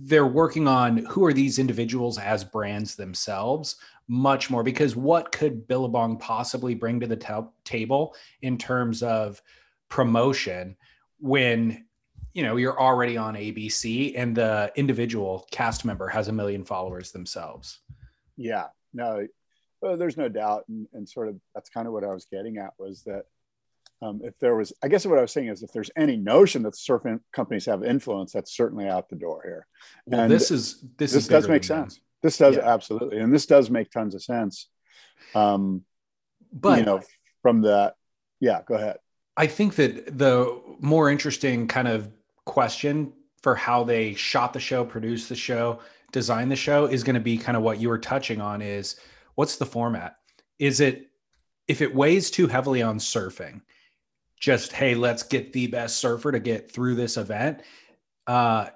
they're 0.06 0.26
working 0.26 0.68
on 0.68 0.98
who 1.06 1.24
are 1.24 1.32
these 1.32 1.58
individuals 1.58 2.18
as 2.18 2.44
brands 2.44 2.94
themselves 2.94 3.76
much 4.06 4.50
more 4.50 4.62
because 4.62 4.94
what 4.94 5.32
could 5.32 5.66
Billabong 5.66 6.18
possibly 6.18 6.74
bring 6.74 7.00
to 7.00 7.06
the 7.06 7.16
t- 7.16 7.32
table 7.64 8.14
in 8.42 8.58
terms 8.58 9.02
of 9.02 9.40
promotion 9.88 10.76
when 11.20 11.86
you 12.34 12.42
know 12.42 12.56
you're 12.56 12.78
already 12.78 13.16
on 13.16 13.34
ABC 13.34 14.12
and 14.16 14.36
the 14.36 14.70
individual 14.76 15.46
cast 15.50 15.84
member 15.84 16.08
has 16.08 16.28
a 16.28 16.32
million 16.32 16.64
followers 16.64 17.12
themselves. 17.12 17.80
Yeah, 18.36 18.66
no, 18.92 19.26
uh, 19.86 19.96
there's 19.96 20.16
no 20.16 20.28
doubt, 20.28 20.64
and, 20.68 20.86
and 20.92 21.08
sort 21.08 21.28
of 21.28 21.36
that's 21.54 21.70
kind 21.70 21.86
of 21.86 21.92
what 21.92 22.04
I 22.04 22.12
was 22.12 22.26
getting 22.30 22.58
at 22.58 22.72
was 22.78 23.02
that 23.04 23.24
um, 24.02 24.20
if 24.24 24.38
there 24.38 24.56
was, 24.56 24.72
I 24.82 24.88
guess 24.88 25.06
what 25.06 25.18
I 25.18 25.22
was 25.22 25.32
saying 25.32 25.48
is 25.48 25.62
if 25.62 25.72
there's 25.72 25.90
any 25.96 26.16
notion 26.16 26.62
that 26.64 26.74
surfing 26.74 27.20
companies 27.32 27.66
have 27.66 27.84
influence, 27.84 28.32
that's 28.32 28.54
certainly 28.54 28.88
out 28.88 29.08
the 29.08 29.16
door 29.16 29.40
here. 29.44 29.66
Well, 30.06 30.22
and 30.22 30.30
this 30.30 30.50
is 30.50 30.80
this, 30.98 31.12
this 31.12 31.22
is 31.24 31.28
does 31.28 31.48
make 31.48 31.64
sense. 31.64 31.94
That. 31.94 32.00
This 32.22 32.38
does 32.38 32.56
yeah. 32.56 32.72
absolutely, 32.72 33.18
and 33.18 33.32
this 33.32 33.46
does 33.46 33.70
make 33.70 33.90
tons 33.90 34.14
of 34.14 34.22
sense. 34.22 34.68
Um, 35.34 35.84
but 36.52 36.78
you 36.78 36.84
know, 36.84 37.00
from 37.42 37.62
that, 37.62 37.94
yeah, 38.40 38.60
go 38.66 38.74
ahead. 38.74 38.96
I 39.36 39.46
think 39.46 39.74
that 39.76 40.16
the 40.16 40.60
more 40.80 41.10
interesting 41.10 41.66
kind 41.66 41.88
of 41.88 42.08
question 42.44 43.12
for 43.42 43.54
how 43.54 43.84
they 43.84 44.14
shot 44.14 44.52
the 44.52 44.60
show, 44.60 44.84
produced 44.84 45.28
the 45.28 45.34
show, 45.34 45.80
designed 46.12 46.50
the 46.50 46.56
show 46.56 46.86
is 46.86 47.02
going 47.02 47.14
to 47.14 47.20
be 47.20 47.36
kind 47.36 47.56
of 47.56 47.62
what 47.62 47.80
you 47.80 47.88
were 47.88 47.98
touching 47.98 48.40
on 48.40 48.62
is 48.62 48.96
what's 49.34 49.56
the 49.56 49.66
format? 49.66 50.16
Is 50.58 50.80
it 50.80 51.10
if 51.66 51.82
it 51.82 51.94
weighs 51.94 52.30
too 52.30 52.46
heavily 52.46 52.82
on 52.82 52.98
surfing, 52.98 53.60
just 54.38 54.72
hey 54.72 54.94
let's 54.94 55.22
get 55.22 55.52
the 55.52 55.66
best 55.66 55.96
surfer 55.96 56.32
to 56.32 56.40
get 56.40 56.70
through 56.70 56.94
this 56.94 57.16
event 57.16 57.60
uh, 58.26 58.68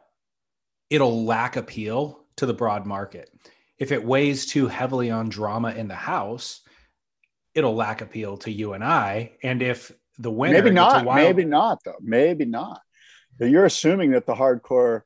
it'll 0.90 1.24
lack 1.24 1.56
appeal 1.56 2.20
to 2.36 2.46
the 2.46 2.54
broad 2.54 2.86
market. 2.86 3.30
If 3.78 3.92
it 3.92 4.04
weighs 4.04 4.46
too 4.46 4.66
heavily 4.66 5.10
on 5.10 5.28
drama 5.28 5.70
in 5.70 5.88
the 5.88 5.94
house 5.94 6.60
it'll 7.54 7.74
lack 7.74 8.02
appeal 8.02 8.36
to 8.36 8.52
you 8.52 8.72
and 8.74 8.84
i. 8.84 9.32
And 9.42 9.62
if 9.62 9.90
the 10.18 10.30
winner 10.30 10.54
maybe 10.54 10.70
not 10.70 11.04
wild... 11.04 11.36
maybe 11.36 11.44
not 11.44 11.82
though. 11.84 11.96
Maybe 12.00 12.44
not. 12.44 12.80
But 13.38 13.50
you're 13.50 13.64
assuming 13.64 14.12
that 14.12 14.26
the 14.26 14.34
hardcore 14.34 15.02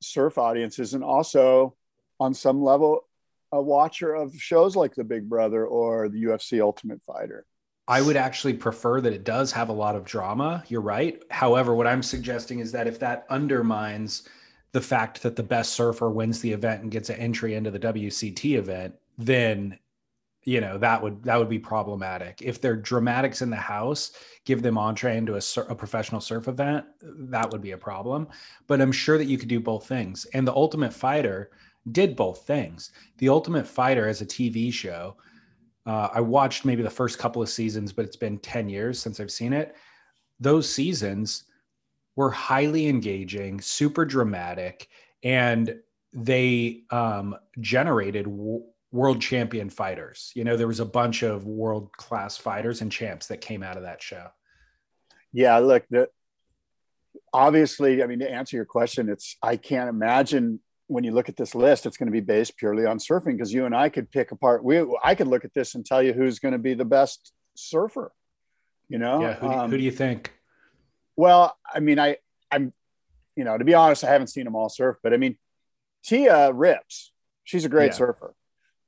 surf 0.00 0.38
audience 0.38 0.78
isn't 0.78 1.02
also 1.02 1.76
on 2.18 2.34
some 2.34 2.62
level 2.62 3.06
a 3.50 3.60
watcher 3.60 4.14
of 4.14 4.34
shows 4.34 4.74
like 4.74 4.94
the 4.94 5.04
big 5.04 5.28
brother 5.28 5.66
or 5.66 6.08
the 6.08 6.24
ufc 6.24 6.60
ultimate 6.60 7.02
fighter 7.02 7.44
I 7.92 8.00
would 8.00 8.16
actually 8.16 8.54
prefer 8.54 9.02
that 9.02 9.12
it 9.12 9.22
does 9.22 9.52
have 9.52 9.68
a 9.68 9.74
lot 9.74 9.96
of 9.96 10.06
drama. 10.06 10.64
You're 10.68 10.80
right. 10.80 11.22
However, 11.30 11.74
what 11.74 11.86
I'm 11.86 12.02
suggesting 12.02 12.60
is 12.60 12.72
that 12.72 12.86
if 12.86 12.98
that 13.00 13.26
undermines 13.28 14.26
the 14.72 14.80
fact 14.80 15.22
that 15.22 15.36
the 15.36 15.42
best 15.42 15.74
surfer 15.74 16.08
wins 16.08 16.40
the 16.40 16.50
event 16.50 16.80
and 16.80 16.90
gets 16.90 17.10
an 17.10 17.16
entry 17.16 17.54
into 17.54 17.70
the 17.70 17.78
WCT 17.78 18.56
event, 18.56 18.94
then 19.18 19.78
you 20.44 20.62
know 20.62 20.78
that 20.78 21.02
would 21.02 21.22
that 21.24 21.38
would 21.38 21.50
be 21.50 21.58
problematic. 21.58 22.40
If 22.40 22.62
they're 22.62 22.76
dramatics 22.76 23.42
in 23.42 23.50
the 23.50 23.56
house, 23.56 24.12
give 24.46 24.62
them 24.62 24.78
entree 24.78 25.18
into 25.18 25.34
a, 25.34 25.42
a 25.68 25.74
professional 25.74 26.22
surf 26.22 26.48
event, 26.48 26.86
that 27.02 27.50
would 27.50 27.60
be 27.60 27.72
a 27.72 27.76
problem. 27.78 28.26
But 28.68 28.80
I'm 28.80 28.90
sure 28.90 29.18
that 29.18 29.26
you 29.26 29.36
could 29.36 29.50
do 29.50 29.60
both 29.60 29.86
things. 29.86 30.24
And 30.32 30.48
the 30.48 30.56
Ultimate 30.56 30.94
Fighter 30.94 31.50
did 31.90 32.16
both 32.16 32.46
things. 32.46 32.90
The 33.18 33.28
Ultimate 33.28 33.66
Fighter 33.66 34.08
as 34.08 34.22
a 34.22 34.26
TV 34.26 34.72
show 34.72 35.14
uh, 35.86 36.08
I 36.12 36.20
watched 36.20 36.64
maybe 36.64 36.82
the 36.82 36.90
first 36.90 37.18
couple 37.18 37.42
of 37.42 37.48
seasons, 37.48 37.92
but 37.92 38.04
it's 38.04 38.16
been 38.16 38.38
10 38.38 38.68
years 38.68 39.00
since 39.00 39.18
I've 39.20 39.30
seen 39.30 39.52
it. 39.52 39.76
Those 40.38 40.68
seasons 40.72 41.44
were 42.16 42.30
highly 42.30 42.88
engaging, 42.88 43.60
super 43.60 44.04
dramatic, 44.04 44.88
and 45.22 45.76
they 46.12 46.82
um, 46.90 47.36
generated 47.60 48.26
w- 48.26 48.64
world 48.92 49.20
champion 49.20 49.70
fighters. 49.70 50.30
You 50.34 50.44
know, 50.44 50.56
there 50.56 50.68
was 50.68 50.80
a 50.80 50.84
bunch 50.84 51.22
of 51.22 51.46
world 51.46 51.90
class 51.96 52.36
fighters 52.36 52.82
and 52.82 52.92
champs 52.92 53.26
that 53.28 53.40
came 53.40 53.62
out 53.62 53.76
of 53.76 53.84
that 53.84 54.02
show. 54.02 54.28
Yeah, 55.32 55.58
look, 55.58 55.84
the, 55.88 56.08
obviously, 57.32 58.02
I 58.02 58.06
mean, 58.06 58.18
to 58.18 58.30
answer 58.30 58.56
your 58.56 58.66
question, 58.66 59.08
it's 59.08 59.36
I 59.42 59.56
can't 59.56 59.88
imagine 59.88 60.60
when 60.88 61.04
you 61.04 61.12
look 61.12 61.28
at 61.28 61.36
this 61.36 61.54
list, 61.54 61.86
it's 61.86 61.96
going 61.96 62.08
to 62.08 62.12
be 62.12 62.20
based 62.20 62.56
purely 62.56 62.86
on 62.86 62.98
surfing 62.98 63.36
because 63.36 63.52
you 63.52 63.66
and 63.66 63.74
I 63.74 63.88
could 63.88 64.10
pick 64.10 64.32
apart. 64.32 64.64
We 64.64 64.84
I 65.02 65.14
could 65.14 65.28
look 65.28 65.44
at 65.44 65.54
this 65.54 65.74
and 65.74 65.84
tell 65.84 66.02
you 66.02 66.12
who's 66.12 66.38
going 66.38 66.52
to 66.52 66.58
be 66.58 66.74
the 66.74 66.84
best 66.84 67.32
surfer. 67.54 68.12
You 68.88 68.98
know, 68.98 69.22
yeah. 69.22 69.34
Who 69.34 69.48
do, 69.48 69.54
um, 69.54 69.70
who 69.70 69.78
do 69.78 69.82
you 69.82 69.90
think? 69.90 70.32
Well, 71.16 71.56
I 71.72 71.80
mean, 71.80 71.98
I 71.98 72.18
I'm, 72.50 72.72
you 73.36 73.44
know, 73.44 73.56
to 73.56 73.64
be 73.64 73.74
honest, 73.74 74.04
I 74.04 74.10
haven't 74.10 74.28
seen 74.28 74.44
them 74.44 74.54
all 74.54 74.68
surf, 74.68 74.96
but 75.02 75.14
I 75.14 75.16
mean, 75.16 75.38
Tia 76.04 76.52
rips. 76.52 77.12
She's 77.44 77.64
a 77.64 77.68
great 77.68 77.92
yeah. 77.92 77.96
surfer. 77.96 78.34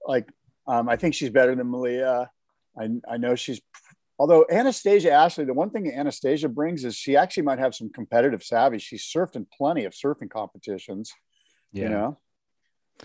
Like, 0.06 0.28
um, 0.66 0.88
I 0.88 0.96
think 0.96 1.14
she's 1.14 1.30
better 1.30 1.54
than 1.54 1.70
Malia. 1.70 2.30
I 2.78 2.88
I 3.08 3.16
know 3.16 3.34
she's. 3.34 3.60
Although 4.16 4.46
Anastasia 4.48 5.10
Ashley, 5.10 5.44
the 5.44 5.54
one 5.54 5.70
thing 5.70 5.92
Anastasia 5.92 6.48
brings 6.48 6.84
is 6.84 6.94
she 6.94 7.16
actually 7.16 7.42
might 7.42 7.58
have 7.58 7.74
some 7.74 7.90
competitive 7.90 8.44
savvy. 8.44 8.78
She's 8.78 9.02
surfed 9.02 9.34
in 9.34 9.44
plenty 9.58 9.86
of 9.86 9.92
surfing 9.92 10.30
competitions 10.30 11.12
yeah. 11.74 11.82
you 11.82 11.88
know? 11.90 12.18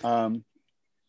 Um 0.03 0.45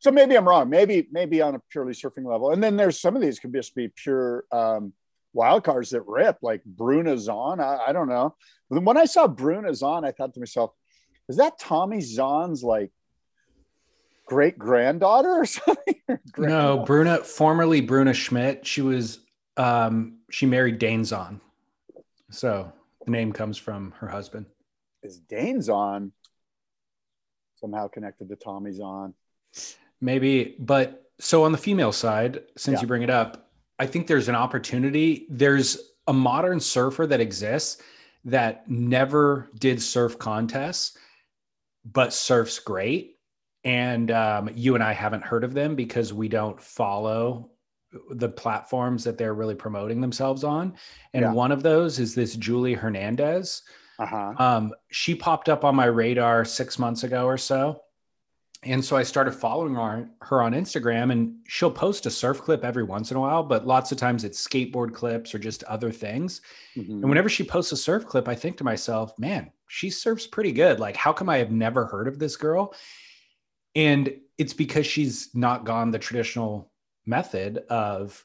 so 0.00 0.10
maybe 0.10 0.36
i'm 0.36 0.48
wrong. 0.48 0.68
Maybe 0.68 1.06
maybe 1.12 1.42
on 1.42 1.54
a 1.54 1.60
purely 1.70 1.92
surfing 1.92 2.26
level. 2.26 2.50
And 2.50 2.62
then 2.62 2.76
there's 2.76 2.98
some 2.98 3.14
of 3.14 3.22
these 3.22 3.38
could 3.38 3.52
just 3.52 3.74
be 3.74 3.88
pure 3.88 4.44
um 4.50 4.92
wild 5.32 5.62
cards 5.62 5.90
that 5.90 6.02
rip 6.06 6.38
like 6.42 6.64
Bruna 6.64 7.16
Zahn. 7.16 7.60
I, 7.60 7.78
I 7.88 7.92
don't 7.92 8.08
know. 8.08 8.34
When 8.68 8.96
i 8.96 9.04
saw 9.04 9.28
Bruna 9.28 9.74
Zahn 9.74 10.04
i 10.04 10.10
thought 10.10 10.34
to 10.34 10.40
myself 10.40 10.72
is 11.28 11.36
that 11.36 11.58
tommy 11.60 12.00
zahn's 12.00 12.64
like 12.64 12.90
great 14.26 14.58
granddaughter 14.58 15.30
or 15.30 15.44
something 15.58 15.94
no 16.36 16.78
bruna 16.84 17.18
formerly 17.18 17.80
bruna 17.80 18.12
schmidt. 18.12 18.66
She 18.66 18.82
was 18.82 19.20
um 19.56 20.18
she 20.30 20.46
married 20.46 20.78
dane 20.78 21.04
zahn. 21.04 21.40
So 22.30 22.72
the 23.04 23.10
name 23.10 23.32
comes 23.32 23.58
from 23.58 23.92
her 23.98 24.08
husband. 24.08 24.46
Is 25.02 25.18
dane 25.18 25.62
zahn 25.62 26.12
somehow 27.60 27.88
connected 27.88 28.28
to 28.28 28.36
Tommy 28.36 28.72
Zahn. 28.72 29.14
Maybe, 30.00 30.56
but 30.58 31.10
so 31.18 31.44
on 31.44 31.52
the 31.52 31.58
female 31.58 31.92
side, 31.92 32.40
since 32.56 32.76
yeah. 32.76 32.80
you 32.80 32.86
bring 32.86 33.02
it 33.02 33.10
up, 33.10 33.50
I 33.78 33.86
think 33.86 34.06
there's 34.06 34.28
an 34.28 34.34
opportunity. 34.34 35.26
There's 35.28 35.78
a 36.06 36.12
modern 36.12 36.60
surfer 36.60 37.06
that 37.06 37.20
exists 37.20 37.82
that 38.24 38.68
never 38.68 39.50
did 39.58 39.80
surf 39.82 40.18
contests, 40.18 40.96
but 41.84 42.12
surfs 42.12 42.58
great. 42.58 43.16
And 43.64 44.10
um, 44.10 44.50
you 44.54 44.74
and 44.74 44.82
I 44.82 44.92
haven't 44.92 45.24
heard 45.24 45.44
of 45.44 45.54
them 45.54 45.76
because 45.76 46.12
we 46.12 46.28
don't 46.28 46.60
follow 46.60 47.50
the 48.10 48.28
platforms 48.28 49.04
that 49.04 49.18
they're 49.18 49.34
really 49.34 49.54
promoting 49.54 50.00
themselves 50.00 50.44
on. 50.44 50.74
And 51.12 51.22
yeah. 51.22 51.32
one 51.32 51.52
of 51.52 51.62
those 51.62 51.98
is 51.98 52.14
this 52.14 52.36
Julie 52.36 52.74
Hernandez, 52.74 53.62
uh-huh. 54.00 54.34
Um, 54.38 54.72
she 54.90 55.14
popped 55.14 55.48
up 55.48 55.64
on 55.64 55.76
my 55.76 55.84
radar 55.84 56.44
six 56.44 56.78
months 56.78 57.04
ago 57.04 57.26
or 57.26 57.36
so. 57.38 57.82
And 58.62 58.84
so 58.84 58.94
I 58.96 59.02
started 59.04 59.32
following 59.32 59.74
her, 59.74 60.10
her 60.20 60.42
on 60.42 60.52
Instagram, 60.52 61.12
and 61.12 61.36
she'll 61.46 61.70
post 61.70 62.04
a 62.04 62.10
surf 62.10 62.42
clip 62.42 62.62
every 62.62 62.82
once 62.82 63.10
in 63.10 63.16
a 63.16 63.20
while, 63.20 63.42
but 63.42 63.66
lots 63.66 63.90
of 63.90 63.96
times 63.96 64.22
it's 64.22 64.46
skateboard 64.46 64.92
clips 64.92 65.34
or 65.34 65.38
just 65.38 65.64
other 65.64 65.90
things. 65.90 66.42
Mm-hmm. 66.76 66.92
And 66.92 67.08
whenever 67.08 67.30
she 67.30 67.42
posts 67.42 67.72
a 67.72 67.76
surf 67.76 68.04
clip, 68.04 68.28
I 68.28 68.34
think 68.34 68.58
to 68.58 68.64
myself, 68.64 69.18
man, 69.18 69.50
she 69.68 69.88
surfs 69.88 70.26
pretty 70.26 70.52
good. 70.52 70.78
Like, 70.78 70.96
how 70.96 71.12
come 71.12 71.30
I 71.30 71.38
have 71.38 71.50
never 71.50 71.86
heard 71.86 72.06
of 72.06 72.18
this 72.18 72.36
girl? 72.36 72.74
And 73.74 74.14
it's 74.36 74.52
because 74.52 74.86
she's 74.86 75.30
not 75.34 75.64
gone 75.64 75.90
the 75.90 75.98
traditional 75.98 76.70
method 77.06 77.58
of, 77.70 78.22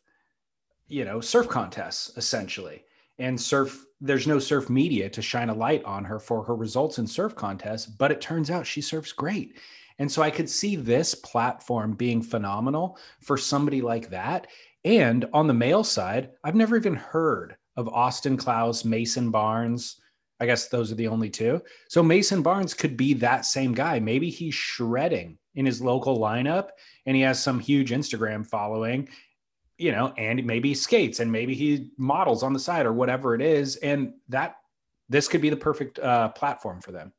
you 0.87 1.05
know, 1.05 1.21
surf 1.21 1.47
contests 1.47 2.11
essentially. 2.17 2.83
And 3.19 3.39
surf 3.39 3.84
there's 4.01 4.27
no 4.27 4.39
surf 4.39 4.69
media 4.69 5.09
to 5.09 5.21
shine 5.21 5.49
a 5.49 5.53
light 5.53 5.83
on 5.85 6.03
her 6.03 6.19
for 6.19 6.43
her 6.43 6.55
results 6.55 6.97
in 6.97 7.07
surf 7.07 7.35
contests, 7.35 7.85
but 7.85 8.11
it 8.11 8.21
turns 8.21 8.51
out 8.51 8.67
she 8.67 8.81
surfs 8.81 9.11
great. 9.11 9.57
And 9.99 10.11
so 10.11 10.21
I 10.21 10.29
could 10.29 10.49
see 10.49 10.75
this 10.75 11.15
platform 11.15 11.93
being 11.93 12.21
phenomenal 12.21 12.97
for 13.21 13.37
somebody 13.37 13.81
like 13.81 14.09
that. 14.09 14.47
And 14.83 15.25
on 15.33 15.47
the 15.47 15.53
male 15.53 15.83
side, 15.83 16.31
I've 16.43 16.55
never 16.55 16.75
even 16.75 16.95
heard 16.95 17.55
of 17.77 17.87
Austin 17.89 18.37
Klaus, 18.37 18.85
Mason 18.85 19.31
Barnes. 19.31 19.99
I 20.39 20.45
guess 20.45 20.67
those 20.67 20.91
are 20.91 20.95
the 20.95 21.07
only 21.07 21.29
two. 21.29 21.61
So 21.87 22.03
Mason 22.03 22.41
Barnes 22.41 22.73
could 22.73 22.97
be 22.97 23.13
that 23.15 23.45
same 23.45 23.73
guy. 23.73 23.99
Maybe 23.99 24.29
he's 24.29 24.53
shredding 24.53 25.37
in 25.55 25.65
his 25.65 25.81
local 25.81 26.19
lineup 26.19 26.69
and 27.05 27.15
he 27.15 27.21
has 27.21 27.41
some 27.41 27.59
huge 27.59 27.91
Instagram 27.91 28.45
following 28.45 29.07
you 29.77 29.91
know, 29.91 30.13
and 30.17 30.45
maybe 30.45 30.73
skates 30.73 31.19
and 31.19 31.31
maybe 31.31 31.53
he 31.53 31.89
models 31.97 32.43
on 32.43 32.53
the 32.53 32.59
side 32.59 32.85
or 32.85 32.93
whatever 32.93 33.35
it 33.35 33.41
is. 33.41 33.75
And 33.77 34.13
that 34.29 34.55
this 35.09 35.27
could 35.27 35.41
be 35.41 35.49
the 35.49 35.57
perfect 35.57 35.99
uh, 35.99 36.29
platform 36.29 36.81
for 36.81 36.91
them. 36.91 37.13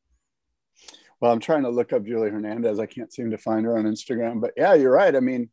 Well, 1.21 1.33
I'm 1.33 1.41
trying 1.41 1.63
to 1.63 1.71
look 1.71 1.93
up 1.93 2.05
Julie 2.05 2.31
Hernandez. 2.31 2.79
I 2.79 2.87
can't 2.87 3.13
seem 3.13 3.31
to 3.31 3.39
find 3.39 3.65
her 3.65 3.79
on 3.79 3.85
Instagram, 3.85 4.41
but 4.41 4.53
yeah, 4.57 4.75
you're 4.75 4.93
right. 4.93 5.15
I 5.15 5.21
mean, 5.21 5.49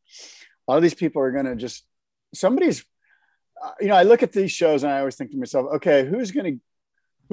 a 0.67 0.71
lot 0.71 0.77
of 0.77 0.83
these 0.83 0.93
people 0.93 1.21
are 1.21 1.31
going 1.31 1.45
to 1.45 1.55
just 1.55 1.85
somebody's, 2.33 2.83
uh, 3.63 3.71
you 3.79 3.87
know, 3.87 3.95
I 3.95 4.03
look 4.03 4.23
at 4.23 4.33
these 4.33 4.51
shows 4.51 4.83
and 4.83 4.91
I 4.91 4.99
always 4.99 5.15
think 5.15 5.31
to 5.31 5.37
myself, 5.37 5.67
okay, 5.75 6.05
who's 6.05 6.31
going 6.31 6.55
to 6.55 6.59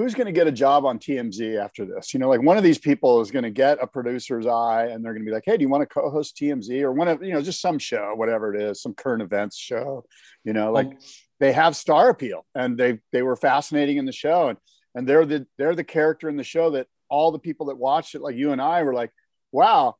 who's 0.01 0.15
going 0.15 0.25
to 0.25 0.31
get 0.31 0.47
a 0.47 0.51
job 0.51 0.85
on 0.85 0.97
TMZ 0.97 1.63
after 1.63 1.85
this? 1.85 2.13
You 2.13 2.19
know, 2.19 2.29
like 2.29 2.41
one 2.41 2.57
of 2.57 2.63
these 2.63 2.79
people 2.79 3.21
is 3.21 3.31
going 3.31 3.43
to 3.43 3.51
get 3.51 3.77
a 3.81 3.87
producer's 3.87 4.47
eye 4.47 4.87
and 4.87 5.03
they're 5.03 5.13
going 5.13 5.23
to 5.23 5.29
be 5.29 5.33
like, 5.33 5.43
Hey, 5.45 5.57
do 5.57 5.61
you 5.61 5.69
want 5.69 5.81
to 5.81 5.87
co-host 5.87 6.37
TMZ 6.37 6.81
or 6.81 6.91
one 6.91 7.07
of, 7.07 7.23
you 7.23 7.33
know, 7.33 7.41
just 7.41 7.61
some 7.61 7.77
show, 7.77 8.13
whatever 8.15 8.53
it 8.53 8.61
is, 8.61 8.81
some 8.81 8.93
current 8.93 9.21
events 9.21 9.57
show, 9.57 10.05
you 10.43 10.53
know, 10.53 10.71
like 10.71 10.87
oh. 10.87 10.97
they 11.39 11.51
have 11.51 11.75
star 11.75 12.09
appeal 12.09 12.45
and 12.55 12.77
they, 12.77 12.99
they 13.11 13.21
were 13.21 13.35
fascinating 13.35 13.97
in 13.97 14.05
the 14.05 14.11
show. 14.11 14.49
And, 14.49 14.57
and 14.95 15.07
they're 15.07 15.25
the, 15.25 15.45
they're 15.57 15.75
the 15.75 15.83
character 15.83 16.29
in 16.29 16.37
the 16.37 16.43
show 16.43 16.71
that 16.71 16.87
all 17.09 17.31
the 17.31 17.39
people 17.39 17.67
that 17.67 17.77
watched 17.77 18.15
it, 18.15 18.21
like 18.21 18.35
you 18.35 18.51
and 18.51 18.61
I 18.61 18.83
were 18.83 18.93
like, 18.93 19.11
wow, 19.51 19.95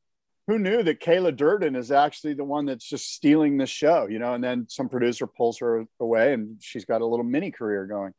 who 0.48 0.58
knew 0.58 0.82
that 0.82 1.00
Kayla 1.00 1.36
Durden 1.36 1.76
is 1.76 1.92
actually 1.92 2.34
the 2.34 2.44
one 2.44 2.66
that's 2.66 2.88
just 2.88 3.12
stealing 3.12 3.56
this 3.56 3.70
show, 3.70 4.08
you 4.08 4.18
know, 4.18 4.34
and 4.34 4.42
then 4.42 4.66
some 4.68 4.88
producer 4.88 5.26
pulls 5.26 5.58
her 5.58 5.84
away 6.00 6.32
and 6.32 6.56
she's 6.60 6.84
got 6.84 7.00
a 7.00 7.06
little 7.06 7.24
mini 7.24 7.50
career 7.50 7.86
going. 7.86 8.12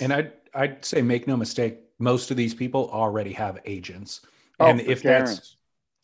And 0.00 0.12
I'd 0.12 0.32
I'd 0.56 0.84
say 0.84 1.02
make 1.02 1.26
no 1.26 1.36
mistake, 1.36 1.78
most 1.98 2.30
of 2.30 2.36
these 2.36 2.54
people 2.54 2.90
already 2.90 3.32
have 3.34 3.60
agents. 3.64 4.22
Oh, 4.58 4.66
and 4.66 4.80
if 4.80 5.02
that's 5.02 5.56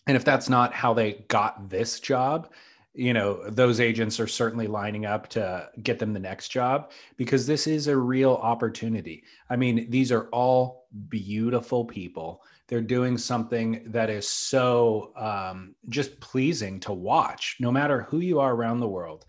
and 0.06 0.16
if 0.16 0.24
that's 0.24 0.48
not 0.48 0.74
how 0.74 0.94
they 0.94 1.24
got 1.28 1.70
this 1.70 2.00
job, 2.00 2.50
you 2.94 3.14
know, 3.14 3.48
those 3.48 3.80
agents 3.80 4.20
are 4.20 4.26
certainly 4.26 4.66
lining 4.66 5.06
up 5.06 5.28
to 5.28 5.70
get 5.82 5.98
them 5.98 6.12
the 6.12 6.20
next 6.20 6.48
job 6.48 6.90
because 7.16 7.46
this 7.46 7.66
is 7.66 7.86
a 7.86 7.96
real 7.96 8.34
opportunity. 8.34 9.24
I 9.48 9.56
mean, 9.56 9.88
these 9.90 10.12
are 10.12 10.28
all 10.28 10.88
beautiful 11.08 11.84
people. 11.84 12.42
They're 12.68 12.82
doing 12.82 13.16
something 13.16 13.82
that 13.86 14.10
is 14.10 14.28
so 14.28 15.12
um, 15.16 15.74
just 15.88 16.20
pleasing 16.20 16.80
to 16.80 16.92
watch, 16.92 17.56
no 17.60 17.70
matter 17.70 18.02
who 18.02 18.20
you 18.20 18.40
are 18.40 18.54
around 18.54 18.80
the 18.80 18.88
world. 18.88 19.24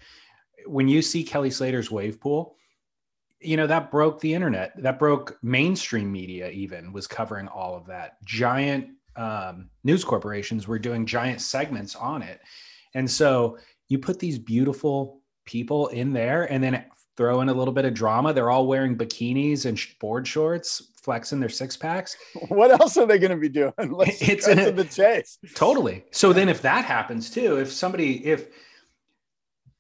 When 0.66 0.88
you 0.88 1.02
see 1.02 1.24
Kelly 1.24 1.52
Slater's 1.52 1.92
wave 1.92 2.20
pool, 2.20 2.58
you 3.44 3.58
know 3.58 3.68
that 3.68 3.92
broke 3.92 4.20
the 4.20 4.34
internet 4.34 4.72
that 4.82 5.00
broke 5.00 5.38
mainstream 5.42 6.12
media 6.12 6.50
even 6.50 6.94
was 6.94 7.08
covering 7.08 7.48
all 7.48 7.76
of 7.76 7.86
that. 7.88 8.24
Giant 8.24 8.90
um, 9.16 9.70
news 9.84 10.04
corporations 10.04 10.68
were 10.68 10.80
doing 10.80 11.06
giant 11.06 11.42
segments 11.42 11.96
on 11.96 12.22
it. 12.22 12.42
And 12.96 13.10
so 13.10 13.58
you 13.90 14.00
put 14.00 14.20
these 14.20 14.40
beautiful 14.40 15.22
people 15.46 15.88
in 15.90 16.14
there 16.14 16.52
and 16.52 16.64
then 16.64 16.86
throw 17.16 17.42
in 17.42 17.50
a 17.50 17.54
little 17.54 17.74
bit 17.74 17.86
of 17.86 17.94
drama. 17.94 18.34
They're 18.34 18.50
all 18.50 18.68
wearing 18.68 18.98
bikinis 18.98 19.66
and 19.66 19.80
board 20.00 20.28
shorts 20.28 20.92
flexing 21.04 21.40
their 21.40 21.50
six 21.50 21.76
packs. 21.78 22.16
What 22.48 22.72
else 22.72 22.98
are 22.98 23.06
they 23.06 23.20
going 23.20 23.32
to 23.32 23.38
be 23.38 23.50
doing? 23.50 23.74
Let's 23.78 24.22
it's 24.22 24.48
in 24.48 24.76
the 24.76 24.86
chase. 24.86 25.38
Totally. 25.54 26.06
So 26.12 26.34
then 26.34 26.50
if 26.50 26.62
that 26.62 26.86
happens 26.86 27.30
too 27.30 27.60
if 27.60 27.72
somebody 27.72 28.26
if 28.26 28.48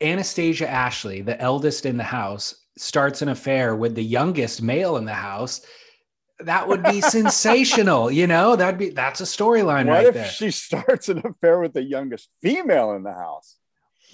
anastasia 0.01 0.69
ashley 0.69 1.21
the 1.21 1.39
eldest 1.39 1.85
in 1.85 1.97
the 1.97 2.03
house 2.03 2.62
starts 2.77 3.21
an 3.21 3.29
affair 3.29 3.75
with 3.75 3.95
the 3.95 4.03
youngest 4.03 4.61
male 4.61 4.97
in 4.97 5.05
the 5.05 5.13
house, 5.13 5.61
that 6.39 6.67
would 6.67 6.83
be 6.83 7.01
sensational. 7.01 8.11
You 8.11 8.27
know, 8.27 8.55
that'd 8.55 8.79
be 8.79 8.89
that's 8.89 9.21
a 9.21 9.25
storyline 9.25 9.87
right 9.87 10.07
if 10.07 10.13
there. 10.13 10.27
she 10.27 10.51
starts 10.51 11.09
an 11.09 11.21
affair 11.25 11.59
with 11.59 11.73
the 11.73 11.83
youngest 11.83 12.29
female 12.41 12.93
in 12.93 13.03
the 13.03 13.13
house? 13.13 13.57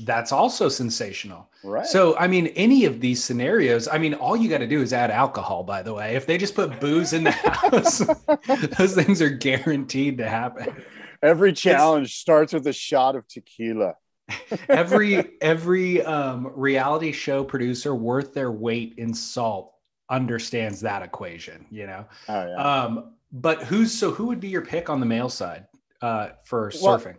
That's 0.02 0.32
also 0.32 0.70
sensational. 0.70 1.50
Right. 1.62 1.86
So, 1.86 2.18
I 2.18 2.28
mean, 2.28 2.48
any 2.48 2.86
of 2.86 3.02
these 3.02 3.22
scenarios, 3.22 3.90
I 3.90 3.98
mean, 3.98 4.14
all 4.14 4.38
you 4.38 4.50
got 4.50 4.60
to 4.60 4.68
do 4.68 4.82
is 4.82 4.94
add 4.94 5.12
alcohol, 5.12 5.64
by 5.64 5.82
the 5.82 5.94
way. 5.94 6.16
If 6.16 6.26
they 6.26 6.38
just 6.38 6.56
put 6.56 6.80
booze 6.80 7.12
in 7.12 7.26
the 7.26 7.32
house, 7.32 7.98
those 8.78 8.96
things 8.96 9.22
are 9.22 9.30
guaranteed 9.30 10.20
to 10.20 10.30
happen. 10.30 10.74
Every 11.22 11.52
challenge 11.52 12.08
it's, 12.08 12.16
starts 12.16 12.54
with 12.54 12.66
a 12.68 12.74
shot 12.74 13.18
of 13.18 13.28
tequila. 13.28 13.96
every 14.70 15.32
every 15.42 16.02
um, 16.04 16.52
reality 16.56 17.12
show 17.12 17.44
producer 17.44 17.96
worth 17.96 18.34
their 18.34 18.52
weight 18.52 18.96
in 18.98 19.14
salt 19.14 19.74
understands 20.10 20.82
that 20.82 21.04
equation, 21.04 21.66
you 21.70 21.86
know. 21.88 22.06
Oh, 22.28 22.48
yeah. 22.48 22.56
Um, 22.56 23.14
but 23.32 23.64
who's 23.64 23.92
so 23.92 24.12
who 24.12 24.28
would 24.28 24.40
be 24.40 24.50
your 24.50 24.62
pick 24.62 24.90
on 24.90 25.00
the 25.00 25.06
male 25.06 25.30
side 25.30 25.68
uh, 26.02 26.30
for 26.44 26.72
surfing? 26.72 27.18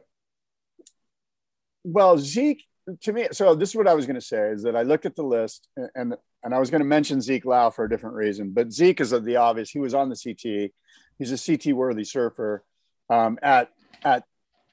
Well, 1.84 2.08
well, 2.14 2.18
Zeke 2.18 2.64
to 3.02 3.12
me. 3.12 3.28
So 3.32 3.54
this 3.54 3.70
is 3.70 3.74
what 3.76 3.88
I 3.88 3.94
was 3.94 4.06
going 4.06 4.16
to 4.16 4.20
say 4.20 4.48
is 4.50 4.62
that 4.62 4.76
I 4.76 4.82
looked 4.82 5.06
at 5.06 5.16
the 5.16 5.22
list 5.22 5.68
and 5.94 6.14
and 6.42 6.54
I 6.54 6.58
was 6.58 6.70
going 6.70 6.80
to 6.80 6.86
mention 6.86 7.20
Zeke 7.20 7.44
Lau 7.44 7.70
for 7.70 7.84
a 7.84 7.88
different 7.88 8.16
reason, 8.16 8.50
but 8.50 8.72
Zeke 8.72 9.00
is 9.00 9.12
of 9.12 9.24
the 9.24 9.36
obvious. 9.36 9.70
He 9.70 9.78
was 9.78 9.94
on 9.94 10.08
the 10.08 10.16
CT. 10.16 10.70
He's 11.18 11.32
a 11.32 11.56
CT 11.56 11.76
worthy 11.76 12.04
surfer. 12.04 12.64
Um, 13.08 13.38
at 13.42 13.70
at 14.02 14.24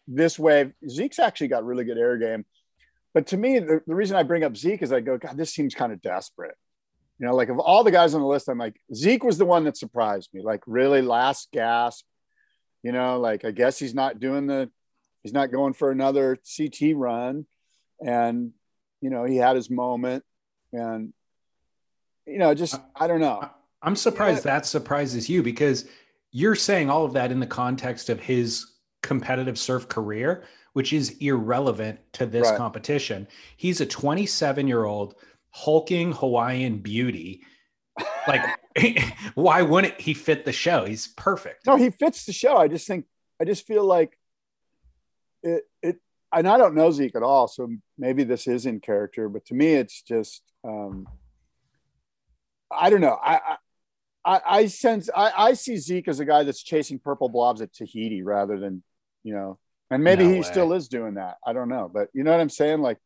this 0.08 0.40
wave, 0.40 0.72
Zeke's 0.88 1.20
actually 1.20 1.50
got 1.50 1.66
really 1.66 1.84
good 1.84 1.98
air 1.98 2.18
game. 2.18 2.46
But 3.14 3.28
to 3.28 3.38
me, 3.38 3.60
the, 3.60 3.82
the 3.86 3.96
reason 3.96 4.16
I 4.16 4.24
bring 4.24 4.44
up 4.44 4.56
Zeke 4.56 4.82
is 4.82 4.92
I 4.92 5.00
go, 5.00 5.18
God, 5.18 5.38
this 5.38 5.54
seems 5.54 5.74
kind 5.74 5.92
of 5.92 6.02
desperate. 6.02 6.56
You 7.20 7.26
know, 7.26 7.36
like 7.36 7.50
of 7.50 7.60
all 7.60 7.84
the 7.84 7.92
guys 7.92 8.14
on 8.14 8.22
the 8.22 8.28
list, 8.28 8.48
I'm 8.48 8.60
like, 8.60 8.80
Zeke 8.94 9.24
was 9.24 9.38
the 9.38 9.46
one 9.46 9.64
that 9.64 9.76
surprised 9.76 10.30
me. 10.34 10.42
Like, 10.44 10.62
really, 10.68 11.02
last 11.02 11.50
gasp. 11.52 12.06
You 12.84 12.92
know, 12.92 13.20
like 13.20 13.44
I 13.44 13.52
guess 13.52 13.80
he's 13.80 13.96
not 13.96 14.20
doing 14.20 14.46
the, 14.46 14.70
he's 15.24 15.34
not 15.34 15.52
going 15.52 15.74
for 15.74 15.90
another 15.92 16.38
CT 16.58 16.96
run, 16.96 17.48
and 18.00 18.52
you 19.02 19.10
know, 19.10 19.26
he 19.26 19.36
had 19.36 19.56
his 19.56 19.70
moment, 19.70 20.24
and 20.72 21.12
you 22.28 22.38
know, 22.38 22.54
just 22.54 22.80
I 22.96 23.08
don't 23.08 23.20
know. 23.20 23.50
I'm 23.82 23.96
surprised 23.96 24.46
yeah. 24.46 24.54
that 24.54 24.66
surprises 24.66 25.28
you 25.28 25.42
because 25.42 25.86
you're 26.32 26.56
saying 26.56 26.90
all 26.90 27.04
of 27.04 27.14
that 27.14 27.32
in 27.32 27.40
the 27.40 27.48
context 27.48 28.10
of 28.10 28.20
his 28.20 28.77
competitive 29.08 29.58
surf 29.58 29.88
career, 29.88 30.44
which 30.74 30.92
is 30.92 31.16
irrelevant 31.22 31.98
to 32.12 32.26
this 32.26 32.48
right. 32.50 32.58
competition. 32.58 33.26
He's 33.56 33.80
a 33.80 33.86
27 33.86 34.68
year 34.68 34.84
old 34.84 35.16
hulking 35.50 36.12
Hawaiian 36.12 36.80
beauty. 36.80 37.42
Like, 38.28 38.42
why 39.36 39.62
wouldn't 39.62 40.00
he 40.00 40.14
fit 40.14 40.44
the 40.44 40.52
show? 40.52 40.84
He's 40.84 41.08
perfect. 41.08 41.66
No, 41.66 41.78
he 41.78 41.90
fits 41.90 42.26
the 42.26 42.34
show. 42.34 42.58
I 42.58 42.68
just 42.68 42.86
think, 42.86 43.06
I 43.42 43.46
just 43.46 43.66
feel 43.66 43.86
like 43.86 44.20
it, 45.42 45.64
it, 45.82 45.96
and 46.34 46.48
I 46.48 46.58
don't 46.58 46.76
know 46.76 46.92
Zeke 46.92 47.16
at 47.16 47.24
all. 47.24 47.48
So 47.48 47.70
maybe 47.98 48.26
this 48.26 48.46
is 48.46 48.66
in 48.66 48.82
character, 48.82 49.30
but 49.30 49.46
to 49.46 49.54
me, 49.54 49.74
it's 49.74 50.02
just, 50.02 50.44
um, 50.66 51.08
I 52.70 52.90
don't 52.90 53.02
know. 53.02 53.18
I, 53.24 53.56
I, 54.26 54.42
I 54.46 54.66
sense, 54.66 55.10
I, 55.16 55.32
I 55.36 55.54
see 55.54 55.78
Zeke 55.78 56.10
as 56.10 56.20
a 56.20 56.26
guy 56.26 56.44
that's 56.44 56.62
chasing 56.62 57.00
purple 57.00 57.30
blobs 57.30 57.62
at 57.62 57.74
Tahiti 57.74 58.22
rather 58.22 58.60
than, 58.60 58.84
you 59.28 59.34
know, 59.34 59.60
and 59.92 60.02
maybe 60.04 60.24
no 60.24 60.30
he 60.30 60.36
way. 60.38 60.44
still 60.44 60.72
is 60.72 60.88
doing 60.88 61.16
that. 61.16 61.36
I 61.46 61.52
don't 61.52 61.68
know, 61.68 61.92
but 61.94 62.08
you 62.14 62.24
know 62.24 62.32
what 62.32 62.40
I'm 62.40 62.50
saying? 62.50 62.82
Like, 62.82 62.98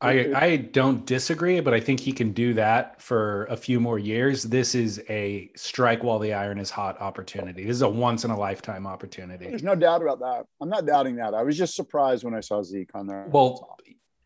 I, 0.00 0.32
I 0.34 0.56
don't 0.56 1.06
disagree, 1.06 1.60
but 1.60 1.74
I 1.74 1.78
think 1.78 2.00
he 2.00 2.10
can 2.10 2.32
do 2.32 2.54
that 2.54 3.00
for 3.00 3.44
a 3.44 3.56
few 3.56 3.78
more 3.78 3.98
years. 3.98 4.42
This 4.42 4.74
is 4.74 5.00
a 5.08 5.50
strike 5.54 6.02
while 6.02 6.18
the 6.18 6.32
iron 6.32 6.58
is 6.58 6.70
hot 6.70 7.00
opportunity. 7.00 7.64
This 7.64 7.76
is 7.76 7.82
a 7.82 7.88
once 7.88 8.24
in 8.24 8.32
a 8.32 8.36
lifetime 8.36 8.86
opportunity. 8.86 9.46
There's 9.46 9.62
no 9.62 9.76
doubt 9.76 10.02
about 10.02 10.18
that. 10.20 10.46
I'm 10.60 10.70
not 10.70 10.86
doubting 10.86 11.16
that. 11.16 11.34
I 11.34 11.42
was 11.42 11.56
just 11.56 11.76
surprised 11.76 12.24
when 12.24 12.34
I 12.34 12.40
saw 12.40 12.62
Zeke 12.62 12.90
on 12.94 13.06
there. 13.06 13.28
Well, 13.30 13.76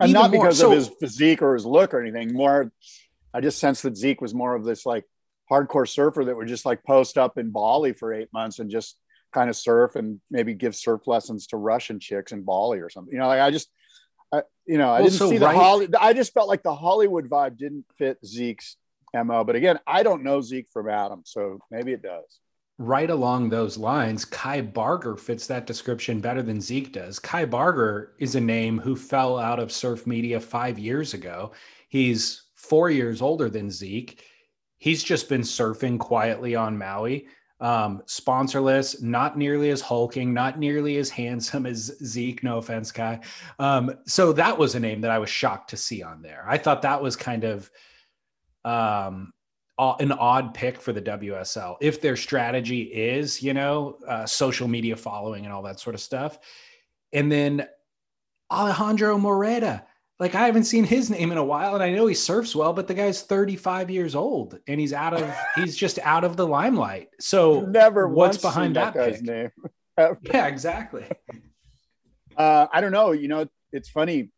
and 0.00 0.12
not 0.12 0.30
because 0.30 0.62
more, 0.62 0.70
so, 0.70 0.72
of 0.72 0.78
his 0.78 0.90
physique 1.00 1.42
or 1.42 1.54
his 1.54 1.66
look 1.66 1.92
or 1.92 2.00
anything. 2.00 2.32
More, 2.32 2.72
I 3.34 3.40
just 3.40 3.58
sensed 3.58 3.82
that 3.82 3.96
Zeke 3.96 4.20
was 4.20 4.32
more 4.32 4.54
of 4.54 4.64
this 4.64 4.86
like 4.86 5.04
hardcore 5.50 5.88
surfer 5.88 6.24
that 6.24 6.36
would 6.36 6.48
just 6.48 6.64
like 6.64 6.84
post 6.84 7.18
up 7.18 7.36
in 7.36 7.50
Bali 7.50 7.92
for 7.92 8.14
eight 8.14 8.28
months 8.32 8.60
and 8.60 8.70
just 8.70 8.96
kind 9.36 9.50
of 9.50 9.56
surf 9.56 9.96
and 9.96 10.18
maybe 10.30 10.54
give 10.54 10.74
surf 10.74 11.06
lessons 11.06 11.48
to 11.48 11.58
Russian 11.58 12.00
chicks 12.00 12.32
in 12.32 12.42
Bali 12.42 12.78
or 12.80 12.88
something. 12.88 13.12
You 13.12 13.20
know, 13.20 13.28
like 13.28 13.40
I 13.40 13.50
just 13.50 13.68
I, 14.32 14.42
you 14.64 14.78
know, 14.78 14.90
I 14.90 15.02
didn't 15.02 15.12
see 15.12 15.36
the 15.36 15.44
right. 15.44 15.54
Holly. 15.54 15.88
I 16.00 16.14
just 16.14 16.32
felt 16.32 16.48
like 16.48 16.62
the 16.62 16.74
Hollywood 16.74 17.28
vibe 17.28 17.58
didn't 17.58 17.84
fit 17.98 18.18
Zeke's 18.24 18.76
mo. 19.14 19.44
But 19.44 19.56
again, 19.56 19.78
I 19.86 20.02
don't 20.02 20.24
know 20.24 20.40
Zeke 20.40 20.68
from 20.72 20.88
Adam, 20.88 21.20
so 21.24 21.60
maybe 21.70 21.92
it 21.92 22.02
does. 22.02 22.40
Right 22.78 23.10
along 23.10 23.50
those 23.50 23.76
lines, 23.76 24.24
Kai 24.24 24.62
Barger 24.62 25.16
fits 25.16 25.46
that 25.46 25.66
description 25.66 26.20
better 26.20 26.42
than 26.42 26.60
Zeke 26.60 26.92
does. 26.92 27.18
Kai 27.18 27.44
Barger 27.44 28.12
is 28.18 28.34
a 28.34 28.40
name 28.40 28.78
who 28.78 28.96
fell 28.96 29.38
out 29.38 29.58
of 29.58 29.70
surf 29.70 30.06
media 30.06 30.40
five 30.40 30.78
years 30.78 31.14
ago. 31.14 31.52
He's 31.88 32.42
four 32.54 32.90
years 32.90 33.20
older 33.22 33.48
than 33.50 33.70
Zeke. 33.70 34.22
He's 34.78 35.02
just 35.02 35.28
been 35.28 35.42
surfing 35.42 35.98
quietly 35.98 36.54
on 36.54 36.76
Maui 36.76 37.28
um, 37.60 38.02
sponsorless, 38.06 39.02
not 39.02 39.38
nearly 39.38 39.70
as 39.70 39.80
hulking, 39.80 40.34
not 40.34 40.58
nearly 40.58 40.98
as 40.98 41.08
handsome 41.08 41.66
as 41.66 41.96
Zeke. 42.04 42.42
No 42.42 42.58
offense, 42.58 42.92
Kai. 42.92 43.20
Um, 43.58 43.94
so 44.06 44.32
that 44.34 44.56
was 44.56 44.74
a 44.74 44.80
name 44.80 45.00
that 45.00 45.10
I 45.10 45.18
was 45.18 45.30
shocked 45.30 45.70
to 45.70 45.76
see 45.76 46.02
on 46.02 46.22
there. 46.22 46.44
I 46.46 46.58
thought 46.58 46.82
that 46.82 47.02
was 47.02 47.16
kind 47.16 47.44
of 47.44 47.70
um, 48.64 49.32
an 49.78 50.12
odd 50.12 50.52
pick 50.54 50.80
for 50.80 50.92
the 50.92 51.02
WSL. 51.02 51.76
If 51.80 52.00
their 52.00 52.16
strategy 52.16 52.82
is, 52.82 53.42
you 53.42 53.54
know, 53.54 53.98
uh, 54.06 54.26
social 54.26 54.68
media 54.68 54.96
following 54.96 55.44
and 55.44 55.52
all 55.52 55.62
that 55.62 55.80
sort 55.80 55.94
of 55.94 56.00
stuff. 56.00 56.38
And 57.12 57.30
then 57.32 57.66
Alejandro 58.50 59.18
Moreda 59.18 59.84
like 60.18 60.34
I 60.34 60.46
haven't 60.46 60.64
seen 60.64 60.84
his 60.84 61.10
name 61.10 61.30
in 61.30 61.38
a 61.38 61.44
while, 61.44 61.74
and 61.74 61.82
I 61.82 61.90
know 61.90 62.06
he 62.06 62.14
surfs 62.14 62.56
well, 62.56 62.72
but 62.72 62.88
the 62.88 62.94
guy's 62.94 63.22
35 63.22 63.90
years 63.90 64.14
old 64.14 64.58
and 64.66 64.80
he's 64.80 64.92
out 64.92 65.12
of 65.12 65.34
he's 65.56 65.76
just 65.76 65.98
out 66.02 66.24
of 66.24 66.36
the 66.36 66.46
limelight. 66.46 67.08
So 67.20 67.60
never 67.60 68.08
what's 68.08 68.38
behind 68.38 68.76
that, 68.76 68.94
that 68.94 69.10
guy's 69.10 69.20
pick? 69.20 69.26
name. 69.26 69.50
yeah, 70.22 70.46
exactly. 70.46 71.06
Uh, 72.36 72.66
I 72.70 72.82
don't 72.82 72.92
know. 72.92 73.12
You 73.12 73.28
know, 73.28 73.48
it's 73.72 73.88
funny. 73.88 74.28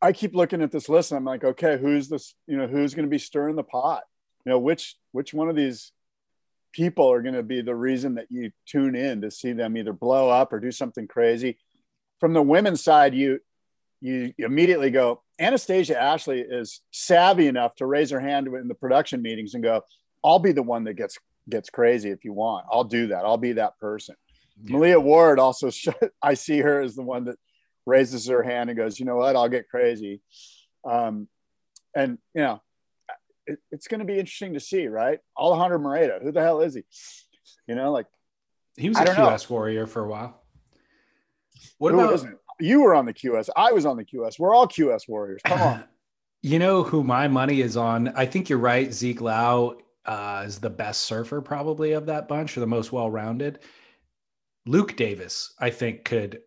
I 0.00 0.12
keep 0.12 0.34
looking 0.34 0.62
at 0.62 0.72
this 0.72 0.88
list 0.88 1.10
and 1.10 1.18
I'm 1.18 1.24
like, 1.26 1.44
okay, 1.44 1.76
who's 1.76 2.08
this? 2.08 2.34
You 2.46 2.56
know, 2.56 2.66
who's 2.66 2.94
going 2.94 3.04
to 3.04 3.10
be 3.10 3.18
stirring 3.18 3.56
the 3.56 3.62
pot? 3.62 4.04
You 4.46 4.52
know, 4.52 4.58
which 4.58 4.96
which 5.12 5.34
one 5.34 5.50
of 5.50 5.54
these 5.54 5.92
people 6.72 7.12
are 7.12 7.20
going 7.20 7.34
to 7.34 7.42
be 7.42 7.60
the 7.60 7.74
reason 7.74 8.14
that 8.14 8.28
you 8.30 8.52
tune 8.66 8.94
in 8.94 9.20
to 9.20 9.30
see 9.30 9.52
them 9.52 9.76
either 9.76 9.92
blow 9.92 10.30
up 10.30 10.54
or 10.54 10.60
do 10.60 10.72
something 10.72 11.06
crazy? 11.06 11.58
From 12.20 12.32
the 12.32 12.40
women's 12.40 12.82
side, 12.82 13.14
you 13.14 13.40
you 14.04 14.34
immediately 14.36 14.90
go, 14.90 15.22
Anastasia 15.40 15.98
Ashley 15.98 16.40
is 16.40 16.82
savvy 16.90 17.46
enough 17.46 17.74
to 17.76 17.86
raise 17.86 18.10
her 18.10 18.20
hand 18.20 18.46
in 18.48 18.68
the 18.68 18.74
production 18.74 19.22
meetings 19.22 19.54
and 19.54 19.62
go, 19.62 19.80
I'll 20.22 20.38
be 20.38 20.52
the 20.52 20.62
one 20.62 20.84
that 20.84 20.94
gets 20.94 21.18
gets 21.48 21.70
crazy 21.70 22.10
if 22.10 22.22
you 22.22 22.34
want. 22.34 22.66
I'll 22.70 22.84
do 22.84 23.06
that. 23.08 23.24
I'll 23.24 23.38
be 23.38 23.52
that 23.52 23.78
person. 23.78 24.14
Yeah. 24.62 24.76
Malia 24.76 25.00
Ward 25.00 25.38
also, 25.38 25.70
I 26.22 26.34
see 26.34 26.58
her 26.58 26.82
as 26.82 26.94
the 26.94 27.02
one 27.02 27.24
that 27.24 27.36
raises 27.86 28.26
her 28.28 28.42
hand 28.42 28.68
and 28.68 28.76
goes, 28.76 29.00
you 29.00 29.06
know 29.06 29.16
what, 29.16 29.36
I'll 29.36 29.48
get 29.48 29.70
crazy. 29.70 30.20
Um, 30.84 31.26
and, 31.96 32.18
you 32.34 32.42
know, 32.42 32.62
it, 33.46 33.58
it's 33.70 33.88
going 33.88 34.00
to 34.00 34.06
be 34.06 34.18
interesting 34.18 34.52
to 34.52 34.60
see, 34.60 34.86
right? 34.86 35.18
Alejandro 35.38 35.78
Moreda, 35.78 36.22
who 36.22 36.30
the 36.30 36.42
hell 36.42 36.60
is 36.60 36.74
he? 36.74 36.82
You 37.66 37.74
know, 37.74 37.90
like 37.90 38.06
he 38.76 38.88
was 38.90 38.98
a 38.98 39.04
QS 39.04 39.16
know. 39.16 39.54
warrior 39.54 39.86
for 39.86 40.04
a 40.04 40.08
while. 40.08 40.42
What 41.78 41.92
who 41.92 42.00
about 42.00 42.14
isn't? 42.14 42.38
You 42.60 42.82
were 42.82 42.94
on 42.94 43.06
the 43.06 43.14
QS. 43.14 43.48
I 43.56 43.72
was 43.72 43.86
on 43.86 43.96
the 43.96 44.04
QS. 44.04 44.38
We're 44.38 44.54
all 44.54 44.66
QS 44.66 45.08
warriors. 45.08 45.40
Come 45.44 45.60
on. 45.60 45.84
you 46.42 46.58
know 46.58 46.82
who 46.82 47.02
my 47.02 47.28
money 47.28 47.60
is 47.60 47.76
on? 47.76 48.08
I 48.08 48.26
think 48.26 48.48
you're 48.48 48.58
right. 48.58 48.92
Zeke 48.92 49.20
Lau 49.20 49.76
uh, 50.06 50.44
is 50.46 50.58
the 50.58 50.70
best 50.70 51.02
surfer 51.02 51.40
probably 51.40 51.92
of 51.92 52.06
that 52.06 52.28
bunch, 52.28 52.56
or 52.56 52.60
the 52.60 52.66
most 52.66 52.92
well-rounded. 52.92 53.60
Luke 54.66 54.96
Davis, 54.96 55.54
I 55.58 55.70
think, 55.70 56.04
could 56.04 56.40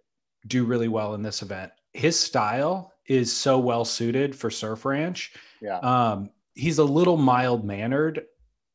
do 0.48 0.65
really 0.65 0.88
well 0.88 1.13
in 1.13 1.22
this 1.22 1.41
event. 1.41 1.72
His 1.93 2.20
style 2.20 2.93
is 3.08 3.36
so 3.36 3.58
well 3.58 3.86
suited 3.86 4.36
for 4.36 4.50
Surf 4.50 4.86
Ranch. 4.86 5.34
Yeah. 5.62 5.80
Um, 5.80 6.30
he's 6.54 6.80
a 6.80 6.84
little 6.84 7.17
mild 7.17 7.65
mannered. 7.65 8.26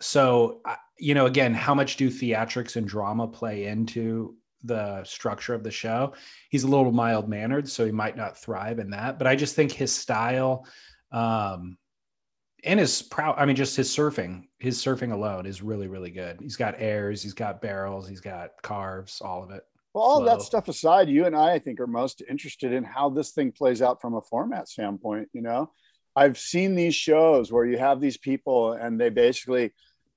So, 0.00 0.62
you 0.98 1.14
know, 1.14 1.26
again, 1.26 1.54
how 1.54 1.74
much 1.74 1.96
do 1.96 2.08
theatrics 2.08 2.76
and 2.76 2.86
drama 2.86 3.28
play 3.28 3.66
into 3.66 4.36
the 4.64 5.04
structure 5.04 5.54
of 5.54 5.62
the 5.62 5.70
show. 5.70 6.14
He's 6.50 6.64
a 6.64 6.68
little 6.68 6.92
mild 6.92 7.28
mannered, 7.28 7.68
so 7.68 7.84
he 7.84 7.92
might 7.92 8.16
not 8.16 8.38
thrive 8.38 8.78
in 8.78 8.90
that. 8.90 9.18
But 9.18 9.26
I 9.26 9.36
just 9.36 9.54
think 9.54 9.72
his 9.72 9.92
style, 9.92 10.66
um, 11.10 11.76
and 12.64 12.78
his 12.78 13.02
proud, 13.02 13.36
I 13.38 13.46
mean, 13.46 13.56
just 13.56 13.76
his 13.76 13.94
surfing, 13.94 14.44
his 14.58 14.78
surfing 14.78 15.12
alone 15.12 15.46
is 15.46 15.62
really, 15.62 15.88
really 15.88 16.10
good. 16.10 16.38
He's 16.40 16.56
got 16.56 16.76
airs, 16.78 17.22
he's 17.22 17.34
got 17.34 17.60
barrels, 17.60 18.08
he's 18.08 18.20
got 18.20 18.50
carves, 18.62 19.20
all 19.20 19.42
of 19.42 19.50
it. 19.50 19.62
Well, 19.94 20.04
all 20.04 20.24
that 20.24 20.40
stuff 20.40 20.68
aside, 20.68 21.10
you 21.10 21.26
and 21.26 21.36
I, 21.36 21.54
I 21.54 21.58
think, 21.58 21.78
are 21.78 21.86
most 21.86 22.22
interested 22.28 22.72
in 22.72 22.82
how 22.82 23.10
this 23.10 23.32
thing 23.32 23.52
plays 23.52 23.82
out 23.82 24.00
from 24.00 24.14
a 24.14 24.22
format 24.22 24.68
standpoint. 24.68 25.28
You 25.34 25.42
know, 25.42 25.70
I've 26.16 26.38
seen 26.38 26.74
these 26.74 26.94
shows 26.94 27.52
where 27.52 27.66
you 27.66 27.78
have 27.78 28.00
these 28.00 28.16
people 28.16 28.72
and 28.72 29.00
they 29.00 29.10
basically 29.10 29.72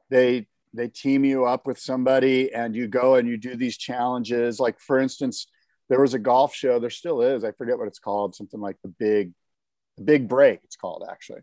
they 0.10 0.48
they 0.76 0.88
team 0.88 1.26
you 1.26 1.46
up 1.46 1.68
with 1.68 1.80
somebody 1.80 2.54
and 2.54 2.76
you 2.76 2.88
go 2.88 3.16
and 3.16 3.28
you 3.28 3.38
do 3.38 3.56
these 3.56 3.78
challenges. 3.78 4.60
Like 4.60 4.80
for 4.80 5.00
instance, 5.00 5.48
there 5.90 6.02
was 6.02 6.14
a 6.14 6.20
golf 6.20 6.54
show. 6.54 6.80
There 6.80 6.90
still 6.90 7.22
is. 7.22 7.44
I 7.44 7.52
forget 7.52 7.78
what 7.78 7.88
it's 7.88 8.00
called. 8.00 8.36
Something 8.36 8.60
like 8.60 8.78
the 8.82 8.90
big, 8.90 9.34
the 9.98 10.04
big 10.04 10.28
break. 10.28 10.60
It's 10.64 10.76
called 10.76 11.04
actually. 11.10 11.42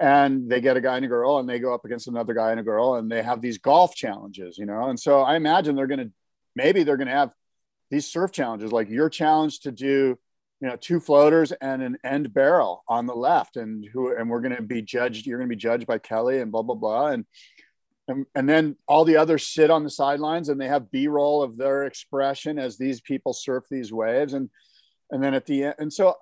And 0.00 0.50
they 0.50 0.60
get 0.60 0.76
a 0.76 0.80
guy 0.80 0.96
and 0.96 1.06
a 1.06 1.08
girl, 1.08 1.38
and 1.38 1.48
they 1.48 1.58
go 1.58 1.72
up 1.72 1.86
against 1.86 2.06
another 2.06 2.34
guy 2.34 2.50
and 2.50 2.60
a 2.60 2.62
girl, 2.62 2.96
and 2.96 3.10
they 3.10 3.22
have 3.22 3.40
these 3.40 3.56
golf 3.56 3.94
challenges, 3.94 4.58
you 4.58 4.66
know. 4.66 4.88
And 4.88 5.00
so 5.00 5.22
I 5.22 5.36
imagine 5.36 5.74
they're 5.74 5.86
going 5.86 6.00
to, 6.00 6.12
maybe 6.54 6.82
they're 6.82 6.98
going 6.98 7.08
to 7.08 7.14
have 7.14 7.30
these 7.90 8.06
surf 8.06 8.30
challenges, 8.30 8.72
like 8.72 8.90
your 8.90 9.08
challenge 9.08 9.60
to 9.60 9.72
do, 9.72 10.18
you 10.60 10.68
know, 10.68 10.76
two 10.76 11.00
floaters 11.00 11.52
and 11.52 11.82
an 11.82 11.96
end 12.04 12.34
barrel 12.34 12.84
on 12.88 13.06
the 13.06 13.14
left, 13.14 13.56
and 13.56 13.86
who, 13.90 14.14
and 14.14 14.28
we're 14.28 14.42
going 14.42 14.56
to 14.56 14.62
be 14.62 14.82
judged. 14.82 15.26
You're 15.26 15.38
going 15.38 15.48
to 15.48 15.56
be 15.56 15.60
judged 15.60 15.86
by 15.86 15.96
Kelly 15.96 16.40
and 16.40 16.52
blah 16.52 16.62
blah 16.62 16.74
blah, 16.74 17.08
and 17.08 17.24
and, 18.08 18.26
and 18.34 18.48
then 18.48 18.76
all 18.86 19.04
the 19.04 19.16
others 19.16 19.46
sit 19.46 19.70
on 19.70 19.82
the 19.82 19.90
sidelines 19.90 20.48
and 20.48 20.60
they 20.60 20.68
have 20.68 20.90
b-roll 20.90 21.42
of 21.42 21.56
their 21.56 21.84
expression 21.84 22.58
as 22.58 22.78
these 22.78 23.00
people 23.00 23.32
surf 23.32 23.64
these 23.70 23.92
waves. 23.92 24.32
And 24.32 24.50
and 25.10 25.22
then 25.22 25.34
at 25.34 25.46
the 25.46 25.64
end 25.64 25.74
and 25.78 25.92
so 25.92 26.16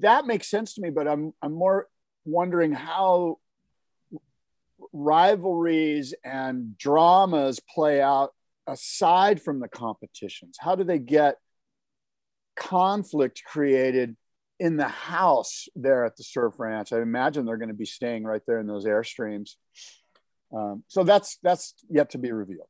that 0.00 0.26
makes 0.26 0.50
sense 0.50 0.74
to 0.74 0.82
me 0.82 0.90
but 0.90 1.08
i'm 1.08 1.32
i'm 1.40 1.54
more 1.54 1.86
wondering 2.26 2.72
how 2.72 3.38
rivalries 4.92 6.14
and 6.24 6.76
dramas 6.78 7.60
play 7.74 8.00
out 8.00 8.32
aside 8.66 9.40
from 9.40 9.60
the 9.60 9.68
competitions. 9.68 10.56
How 10.60 10.74
do 10.74 10.84
they 10.84 10.98
get 10.98 11.36
conflict 12.56 13.42
created 13.44 14.16
in 14.58 14.76
the 14.76 14.88
house 14.88 15.68
there 15.76 16.04
at 16.04 16.16
the 16.16 16.24
surf 16.24 16.54
ranch? 16.58 16.92
I 16.92 17.00
imagine 17.00 17.44
they're 17.44 17.56
going 17.56 17.68
to 17.68 17.74
be 17.74 17.84
staying 17.84 18.24
right 18.24 18.42
there 18.46 18.58
in 18.58 18.66
those 18.66 18.86
airstreams 18.86 19.54
um, 20.54 20.84
so 20.88 21.04
that's 21.04 21.38
that's 21.42 21.74
yet 21.88 22.10
to 22.10 22.18
be 22.18 22.32
revealed. 22.32 22.68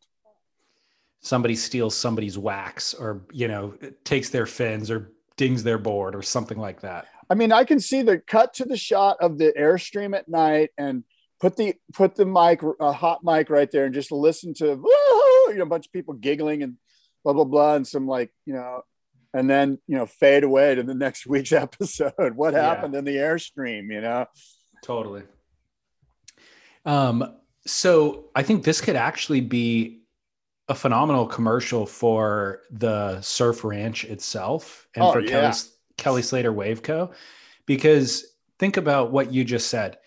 Somebody 1.20 1.56
steals 1.56 1.96
somebody's 1.96 2.38
wax, 2.38 2.94
or 2.94 3.26
you 3.32 3.48
know, 3.48 3.74
takes 4.04 4.30
their 4.30 4.46
fins, 4.46 4.90
or 4.90 5.12
dings 5.36 5.62
their 5.62 5.78
board, 5.78 6.14
or 6.14 6.22
something 6.22 6.58
like 6.58 6.80
that. 6.82 7.06
I 7.28 7.34
mean, 7.34 7.52
I 7.52 7.64
can 7.64 7.80
see 7.80 8.02
the 8.02 8.18
cut 8.18 8.54
to 8.54 8.64
the 8.64 8.76
shot 8.76 9.18
of 9.20 9.38
the 9.38 9.52
airstream 9.58 10.16
at 10.16 10.28
night, 10.28 10.70
and 10.78 11.04
put 11.40 11.56
the 11.56 11.74
put 11.92 12.14
the 12.14 12.26
mic, 12.26 12.62
a 12.80 12.92
hot 12.92 13.24
mic 13.24 13.50
right 13.50 13.70
there, 13.70 13.86
and 13.86 13.94
just 13.94 14.12
listen 14.12 14.54
to 14.54 14.66
you 14.66 15.54
know 15.56 15.62
a 15.62 15.66
bunch 15.66 15.86
of 15.86 15.92
people 15.92 16.14
giggling 16.14 16.62
and 16.62 16.76
blah 17.24 17.32
blah 17.32 17.44
blah, 17.44 17.74
and 17.74 17.86
some 17.86 18.06
like 18.06 18.30
you 18.44 18.54
know, 18.54 18.82
and 19.34 19.50
then 19.50 19.78
you 19.86 19.96
know 19.96 20.06
fade 20.06 20.44
away 20.44 20.74
to 20.74 20.82
the 20.82 20.94
next 20.94 21.26
week's 21.26 21.52
episode. 21.52 22.36
What 22.36 22.54
happened 22.54 22.94
yeah. 22.94 23.00
in 23.00 23.04
the 23.04 23.16
airstream? 23.16 23.92
You 23.92 24.00
know, 24.00 24.26
totally. 24.82 25.22
Um, 26.84 27.34
so 27.66 28.24
I 28.34 28.42
think 28.42 28.64
this 28.64 28.80
could 28.80 28.96
actually 28.96 29.40
be 29.40 30.00
a 30.68 30.74
phenomenal 30.74 31.26
commercial 31.26 31.86
for 31.86 32.60
the 32.70 33.20
Surf 33.20 33.64
Ranch 33.64 34.04
itself 34.04 34.88
and 34.94 35.04
oh, 35.04 35.12
for 35.12 35.20
yeah. 35.20 35.28
Kelly, 35.28 35.54
Kelly 35.96 36.22
Slater 36.22 36.52
Wave 36.52 36.82
Co. 36.82 37.12
Because 37.66 38.24
think 38.58 38.76
about 38.76 39.12
what 39.12 39.32
you 39.32 39.44
just 39.44 39.68
said. 39.68 39.98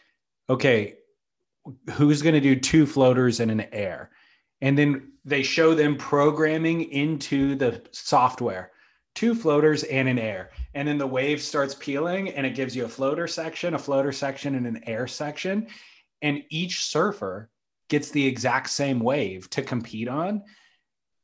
Okay, 0.49 0.95
who's 1.91 2.21
going 2.21 2.35
to 2.35 2.41
do 2.41 2.55
two 2.55 2.85
floaters 2.85 3.39
and 3.39 3.51
an 3.51 3.61
air? 3.71 4.09
And 4.61 4.77
then 4.77 5.13
they 5.23 5.43
show 5.43 5.73
them 5.73 5.95
programming 5.95 6.91
into 6.91 7.55
the 7.55 7.81
software 7.91 8.71
two 9.15 9.35
floaters 9.35 9.83
and 9.83 10.07
an 10.07 10.19
air. 10.19 10.51
And 10.75 10.87
then 10.87 10.97
the 10.97 11.07
wave 11.07 11.41
starts 11.41 11.75
peeling 11.75 12.29
and 12.29 12.45
it 12.45 12.55
gives 12.55 12.75
you 12.75 12.85
a 12.85 12.87
floater 12.87 13.27
section, 13.27 13.73
a 13.73 13.79
floater 13.79 14.13
section, 14.13 14.55
and 14.55 14.65
an 14.65 14.81
air 14.87 15.07
section 15.07 15.67
and 16.21 16.43
each 16.49 16.83
surfer 16.83 17.49
gets 17.89 18.11
the 18.11 18.25
exact 18.25 18.69
same 18.69 18.99
wave 18.99 19.49
to 19.49 19.61
compete 19.61 20.07
on 20.07 20.43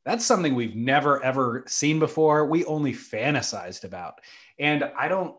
that's 0.05 0.23
something 0.23 0.53
we've 0.53 0.75
never 0.75 1.21
ever 1.23 1.63
seen 1.67 1.99
before. 1.99 2.45
We 2.45 2.63
only 2.65 2.93
fantasized 2.93 3.83
about. 3.83 4.21
And 4.59 4.83
i 4.97 5.07
don't 5.07 5.35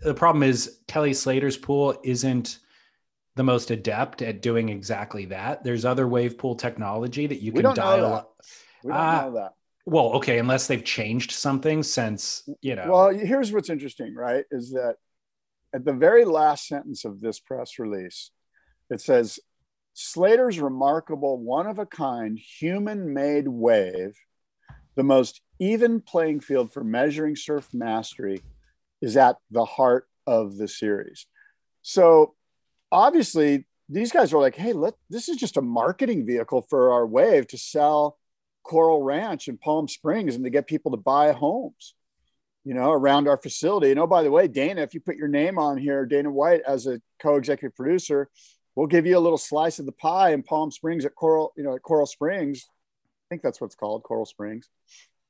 the 0.00 0.14
problem 0.14 0.44
is 0.44 0.78
kelly 0.86 1.12
slater's 1.12 1.56
pool 1.56 1.98
isn't 2.04 2.60
the 3.34 3.42
most 3.42 3.70
adept 3.70 4.22
at 4.22 4.42
doing 4.42 4.68
exactly 4.68 5.26
that. 5.26 5.62
There's 5.62 5.84
other 5.84 6.08
wave 6.08 6.38
pool 6.38 6.56
technology 6.56 7.26
that 7.28 7.40
you 7.40 7.52
can 7.52 7.72
dial 7.72 8.06
up. 8.06 8.36
We 8.82 8.90
don't 8.90 9.00
uh, 9.00 9.20
know 9.22 9.34
that. 9.34 9.52
well 9.86 10.12
okay 10.14 10.38
unless 10.38 10.66
they've 10.66 10.84
changed 10.84 11.32
something 11.32 11.82
since 11.82 12.48
you 12.62 12.76
know. 12.76 12.90
Well 12.90 13.08
here's 13.10 13.52
what's 13.52 13.70
interesting 13.70 14.14
right 14.14 14.44
is 14.50 14.70
that 14.70 14.96
at 15.74 15.84
the 15.84 15.92
very 15.92 16.24
last 16.24 16.66
sentence 16.66 17.04
of 17.04 17.20
this 17.20 17.40
press 17.40 17.78
release 17.78 18.30
it 18.90 19.00
says 19.00 19.38
Slater's 19.94 20.60
remarkable 20.60 21.38
one 21.38 21.66
of 21.66 21.78
a 21.78 21.86
kind 21.86 22.38
human 22.38 23.12
made 23.12 23.48
wave, 23.48 24.16
the 24.94 25.02
most 25.02 25.40
even 25.58 26.00
playing 26.00 26.40
field 26.40 26.72
for 26.72 26.84
measuring 26.84 27.36
surf 27.36 27.68
mastery, 27.72 28.42
is 29.00 29.16
at 29.16 29.36
the 29.50 29.64
heart 29.64 30.08
of 30.26 30.56
the 30.56 30.68
series. 30.68 31.26
So 31.82 32.34
obviously, 32.92 33.66
these 33.88 34.12
guys 34.12 34.32
are 34.32 34.40
like, 34.40 34.54
hey, 34.54 34.72
let 34.72 34.94
this 35.08 35.28
is 35.28 35.36
just 35.36 35.56
a 35.56 35.62
marketing 35.62 36.26
vehicle 36.26 36.62
for 36.62 36.92
our 36.92 37.06
wave 37.06 37.46
to 37.48 37.58
sell 37.58 38.18
Coral 38.62 39.02
Ranch 39.02 39.48
in 39.48 39.56
Palm 39.56 39.88
Springs 39.88 40.34
and 40.34 40.44
to 40.44 40.50
get 40.50 40.66
people 40.66 40.90
to 40.90 40.96
buy 40.98 41.32
homes, 41.32 41.94
you 42.64 42.74
know, 42.74 42.92
around 42.92 43.26
our 43.26 43.38
facility. 43.38 43.90
And 43.90 43.98
oh, 43.98 44.06
by 44.06 44.22
the 44.22 44.30
way, 44.30 44.46
Dana, 44.46 44.82
if 44.82 44.92
you 44.94 45.00
put 45.00 45.16
your 45.16 45.28
name 45.28 45.58
on 45.58 45.78
here, 45.78 46.04
Dana 46.04 46.30
White 46.30 46.60
as 46.66 46.86
a 46.86 47.00
co-executive 47.20 47.74
producer, 47.74 48.28
we'll 48.78 48.86
give 48.86 49.06
you 49.06 49.18
a 49.18 49.26
little 49.26 49.36
slice 49.36 49.80
of 49.80 49.86
the 49.86 49.92
pie 49.92 50.30
in 50.30 50.40
Palm 50.40 50.70
Springs 50.70 51.04
at 51.04 51.16
Coral, 51.16 51.52
you 51.56 51.64
know, 51.64 51.74
at 51.74 51.82
Coral 51.82 52.06
Springs. 52.06 52.64
I 52.68 53.26
think 53.28 53.42
that's 53.42 53.60
what's 53.60 53.74
called 53.74 54.04
Coral 54.04 54.24
Springs. 54.24 54.68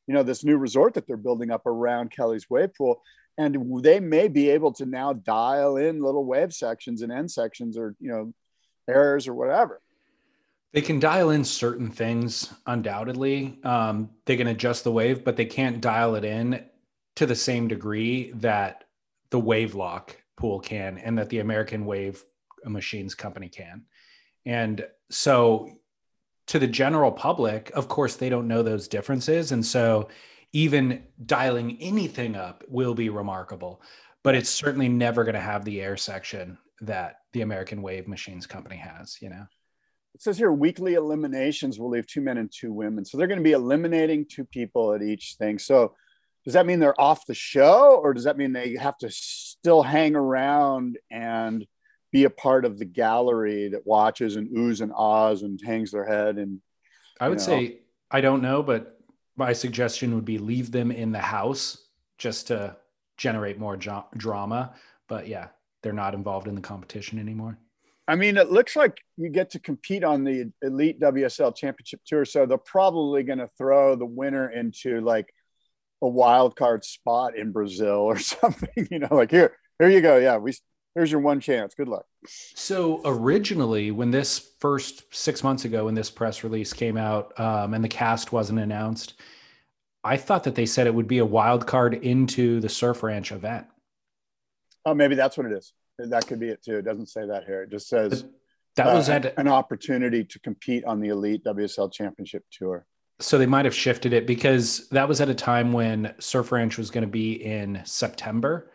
You 0.06 0.12
know, 0.12 0.22
this 0.22 0.44
new 0.44 0.58
resort 0.58 0.92
that 0.94 1.06
they're 1.06 1.16
building 1.16 1.50
up 1.50 1.64
around 1.64 2.10
Kelly's 2.10 2.50
wave 2.50 2.74
pool. 2.74 3.00
And 3.38 3.82
they 3.82 4.00
may 4.00 4.28
be 4.28 4.50
able 4.50 4.72
to 4.74 4.84
now 4.84 5.14
dial 5.14 5.78
in 5.78 6.02
little 6.02 6.26
wave 6.26 6.52
sections 6.52 7.00
and 7.00 7.10
end 7.10 7.30
sections 7.30 7.78
or, 7.78 7.96
you 8.00 8.10
know, 8.10 8.34
errors 8.86 9.26
or 9.26 9.32
whatever. 9.32 9.80
They 10.74 10.82
can 10.82 11.00
dial 11.00 11.30
in 11.30 11.42
certain 11.42 11.90
things, 11.90 12.52
undoubtedly. 12.66 13.60
Um, 13.64 14.10
they 14.26 14.36
can 14.36 14.48
adjust 14.48 14.84
the 14.84 14.92
wave, 14.92 15.24
but 15.24 15.36
they 15.38 15.46
can't 15.46 15.80
dial 15.80 16.16
it 16.16 16.24
in 16.24 16.66
to 17.16 17.24
the 17.24 17.34
same 17.34 17.66
degree 17.66 18.30
that 18.34 18.84
the 19.30 19.40
wave 19.40 19.74
lock 19.74 20.14
pool 20.36 20.60
can 20.60 20.98
and 20.98 21.16
that 21.16 21.30
the 21.30 21.38
American 21.38 21.86
wave 21.86 22.22
a 22.64 22.70
machines 22.70 23.14
company 23.14 23.48
can. 23.48 23.84
And 24.46 24.86
so 25.10 25.78
to 26.48 26.58
the 26.58 26.66
general 26.66 27.12
public, 27.12 27.70
of 27.74 27.88
course, 27.88 28.16
they 28.16 28.28
don't 28.28 28.48
know 28.48 28.62
those 28.62 28.88
differences. 28.88 29.52
And 29.52 29.64
so 29.64 30.08
even 30.52 31.04
dialing 31.26 31.76
anything 31.80 32.34
up 32.34 32.64
will 32.68 32.94
be 32.94 33.10
remarkable, 33.10 33.82
but 34.22 34.34
it's 34.34 34.48
certainly 34.48 34.88
never 34.88 35.24
going 35.24 35.34
to 35.34 35.40
have 35.40 35.64
the 35.64 35.80
air 35.80 35.96
section 35.96 36.56
that 36.80 37.16
the 37.32 37.42
American 37.42 37.82
Wave 37.82 38.08
Machines 38.08 38.46
Company 38.46 38.76
has, 38.76 39.18
you 39.20 39.28
know? 39.28 39.46
It 40.14 40.22
says 40.22 40.38
here 40.38 40.50
weekly 40.50 40.94
eliminations 40.94 41.78
will 41.78 41.90
leave 41.90 42.06
two 42.06 42.22
men 42.22 42.38
and 42.38 42.50
two 42.50 42.72
women. 42.72 43.04
So 43.04 43.18
they're 43.18 43.26
going 43.26 43.38
to 43.38 43.44
be 43.44 43.52
eliminating 43.52 44.24
two 44.26 44.44
people 44.44 44.94
at 44.94 45.02
each 45.02 45.36
thing. 45.38 45.58
So 45.58 45.94
does 46.44 46.54
that 46.54 46.66
mean 46.66 46.80
they're 46.80 47.00
off 47.00 47.26
the 47.26 47.34
show 47.34 48.00
or 48.02 48.14
does 48.14 48.24
that 48.24 48.38
mean 48.38 48.52
they 48.52 48.74
have 48.76 48.96
to 48.98 49.10
still 49.10 49.82
hang 49.82 50.16
around 50.16 50.98
and 51.10 51.66
be 52.12 52.24
a 52.24 52.30
part 52.30 52.64
of 52.64 52.78
the 52.78 52.84
gallery 52.84 53.68
that 53.68 53.86
watches 53.86 54.36
and 54.36 54.48
oohs 54.56 54.80
and 54.80 54.92
ahs 54.94 55.42
and 55.42 55.60
hangs 55.64 55.90
their 55.90 56.06
head 56.06 56.38
and 56.38 56.60
i 57.20 57.28
would 57.28 57.38
know. 57.38 57.44
say 57.44 57.78
i 58.10 58.20
don't 58.20 58.42
know 58.42 58.62
but 58.62 58.98
my 59.38 59.52
suggestion 59.52 60.14
would 60.14 60.24
be 60.24 60.36
leave 60.36 60.72
them 60.72 60.90
in 60.90 61.12
the 61.12 61.18
house 61.18 61.86
just 62.18 62.48
to 62.48 62.76
generate 63.16 63.58
more 63.58 63.76
jo- 63.76 64.06
drama. 64.16 64.74
But 65.08 65.28
yeah 65.28 65.48
they're 65.82 65.92
not 65.92 66.14
involved 66.14 66.48
in 66.48 66.56
the 66.56 66.60
competition 66.60 67.18
anymore. 67.18 67.56
I 68.08 68.16
mean 68.16 68.36
it 68.36 68.50
looks 68.50 68.74
like 68.74 68.98
you 69.16 69.28
get 69.28 69.50
to 69.50 69.60
compete 69.60 70.02
on 70.02 70.24
the 70.24 70.50
elite 70.62 70.98
wsl 70.98 71.54
championship 71.54 72.00
tour 72.06 72.24
so 72.24 72.46
they're 72.46 72.58
probably 72.58 73.22
going 73.22 73.38
to 73.38 73.48
throw 73.58 73.96
the 73.96 74.06
winner 74.06 74.50
into 74.50 75.00
like 75.02 75.32
a 76.02 76.08
wild 76.08 76.56
card 76.56 76.84
spot 76.84 77.36
in 77.36 77.52
brazil 77.52 78.00
or 78.00 78.18
something 78.34 78.88
you 78.90 78.98
know 78.98 79.08
like 79.10 79.30
here 79.30 79.54
here 79.78 79.90
you 79.90 80.00
go. 80.00 80.16
Yeah 80.16 80.38
we 80.38 80.52
here's 80.98 81.12
your 81.12 81.20
one 81.20 81.38
chance. 81.38 81.74
Good 81.74 81.86
luck. 81.86 82.04
So 82.26 83.00
originally, 83.04 83.92
when 83.92 84.10
this 84.10 84.50
first 84.58 85.04
six 85.14 85.44
months 85.44 85.64
ago, 85.64 85.84
when 85.84 85.94
this 85.94 86.10
press 86.10 86.42
release 86.42 86.72
came 86.72 86.96
out 86.96 87.38
um, 87.38 87.72
and 87.72 87.84
the 87.84 87.88
cast 87.88 88.32
wasn't 88.32 88.58
announced, 88.58 89.14
I 90.02 90.16
thought 90.16 90.42
that 90.44 90.56
they 90.56 90.66
said 90.66 90.88
it 90.88 90.94
would 90.94 91.06
be 91.06 91.18
a 91.18 91.24
wild 91.24 91.68
card 91.68 91.94
into 91.94 92.58
the 92.58 92.68
Surf 92.68 93.04
Ranch 93.04 93.30
event. 93.30 93.66
Oh, 94.84 94.92
maybe 94.92 95.14
that's 95.14 95.36
what 95.36 95.46
it 95.46 95.52
is. 95.52 95.72
That 95.98 96.26
could 96.26 96.40
be 96.40 96.48
it 96.48 96.64
too. 96.64 96.78
It 96.78 96.84
doesn't 96.84 97.08
say 97.08 97.26
that 97.26 97.44
here. 97.44 97.62
It 97.62 97.70
just 97.70 97.88
says 97.88 98.24
that 98.74 98.92
was 98.92 99.08
uh, 99.08 99.12
at, 99.12 99.38
an 99.38 99.46
opportunity 99.46 100.24
to 100.24 100.40
compete 100.40 100.84
on 100.84 101.00
the 101.00 101.08
Elite 101.08 101.44
WSL 101.44 101.92
Championship 101.92 102.44
Tour. 102.50 102.86
So 103.20 103.38
they 103.38 103.46
might 103.46 103.64
have 103.64 103.74
shifted 103.74 104.12
it 104.12 104.26
because 104.26 104.88
that 104.88 105.08
was 105.08 105.20
at 105.20 105.28
a 105.28 105.34
time 105.34 105.72
when 105.72 106.14
Surf 106.18 106.50
Ranch 106.50 106.76
was 106.76 106.90
going 106.90 107.02
to 107.02 107.10
be 107.10 107.44
in 107.44 107.82
September. 107.84 108.72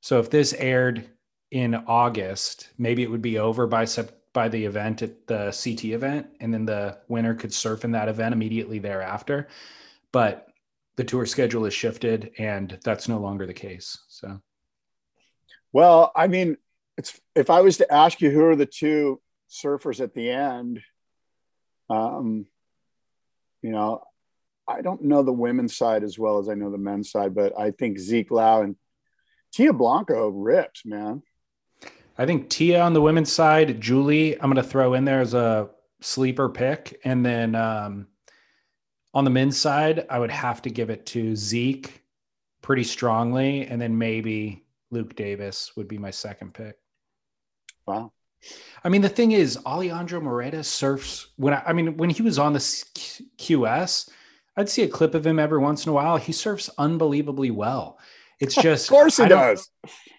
So 0.00 0.20
if 0.20 0.30
this 0.30 0.52
aired 0.54 1.08
in 1.54 1.76
August, 1.86 2.70
maybe 2.78 3.04
it 3.04 3.10
would 3.10 3.22
be 3.22 3.38
over 3.38 3.68
by 3.68 3.84
sep- 3.84 4.18
by 4.32 4.48
the 4.48 4.64
event 4.64 5.02
at 5.02 5.28
the 5.28 5.56
CT 5.56 5.84
event, 5.84 6.26
and 6.40 6.52
then 6.52 6.64
the 6.64 6.98
winner 7.06 7.32
could 7.32 7.54
surf 7.54 7.84
in 7.84 7.92
that 7.92 8.08
event 8.08 8.32
immediately 8.32 8.80
thereafter. 8.80 9.46
But 10.10 10.48
the 10.96 11.04
tour 11.04 11.26
schedule 11.26 11.64
is 11.64 11.72
shifted, 11.72 12.32
and 12.38 12.76
that's 12.82 13.06
no 13.06 13.18
longer 13.18 13.46
the 13.46 13.54
case. 13.54 13.98
So, 14.08 14.40
well, 15.72 16.10
I 16.16 16.26
mean, 16.26 16.56
it's 16.98 17.20
if 17.36 17.50
I 17.50 17.60
was 17.60 17.76
to 17.76 17.92
ask 17.92 18.20
you 18.20 18.32
who 18.32 18.46
are 18.46 18.56
the 18.56 18.66
two 18.66 19.20
surfers 19.48 20.00
at 20.00 20.12
the 20.12 20.30
end, 20.30 20.80
um, 21.88 22.46
you 23.62 23.70
know, 23.70 24.02
I 24.66 24.82
don't 24.82 25.02
know 25.02 25.22
the 25.22 25.32
women's 25.32 25.76
side 25.76 26.02
as 26.02 26.18
well 26.18 26.40
as 26.40 26.48
I 26.48 26.54
know 26.54 26.72
the 26.72 26.78
men's 26.78 27.12
side, 27.12 27.32
but 27.32 27.56
I 27.56 27.70
think 27.70 28.00
Zeke 28.00 28.32
Lau 28.32 28.62
and 28.62 28.74
Tia 29.52 29.72
Blanco 29.72 30.30
rips, 30.30 30.84
man. 30.84 31.22
I 32.16 32.26
think 32.26 32.48
Tia 32.48 32.80
on 32.80 32.92
the 32.92 33.00
women's 33.00 33.32
side, 33.32 33.80
Julie, 33.80 34.34
I'm 34.34 34.50
going 34.50 34.62
to 34.62 34.62
throw 34.62 34.94
in 34.94 35.04
there 35.04 35.20
as 35.20 35.34
a 35.34 35.70
sleeper 36.00 36.48
pick. 36.48 37.00
And 37.04 37.24
then 37.24 37.54
um, 37.54 38.06
on 39.12 39.24
the 39.24 39.30
men's 39.30 39.56
side, 39.56 40.06
I 40.08 40.18
would 40.18 40.30
have 40.30 40.62
to 40.62 40.70
give 40.70 40.90
it 40.90 41.06
to 41.06 41.34
Zeke 41.34 42.02
pretty 42.62 42.84
strongly. 42.84 43.66
And 43.66 43.80
then 43.80 43.98
maybe 43.98 44.64
Luke 44.90 45.16
Davis 45.16 45.72
would 45.76 45.88
be 45.88 45.98
my 45.98 46.10
second 46.10 46.54
pick. 46.54 46.76
Wow. 47.86 48.12
I 48.84 48.88
mean, 48.90 49.02
the 49.02 49.08
thing 49.08 49.32
is, 49.32 49.58
Alejandro 49.64 50.20
Moreda 50.20 50.64
surfs 50.64 51.28
when 51.36 51.54
I, 51.54 51.62
I 51.66 51.72
mean, 51.72 51.96
when 51.96 52.10
he 52.10 52.22
was 52.22 52.38
on 52.38 52.52
the 52.52 52.58
QS, 52.58 54.10
I'd 54.56 54.68
see 54.68 54.82
a 54.82 54.88
clip 54.88 55.14
of 55.14 55.26
him 55.26 55.38
every 55.38 55.58
once 55.58 55.84
in 55.84 55.90
a 55.90 55.94
while. 55.94 56.16
He 56.16 56.32
surfs 56.32 56.70
unbelievably 56.78 57.50
well. 57.50 57.98
It's 58.44 58.54
just, 58.54 58.88
of 58.88 58.90
course, 58.90 59.16
he 59.16 59.24
I 59.24 59.28
does. 59.28 59.70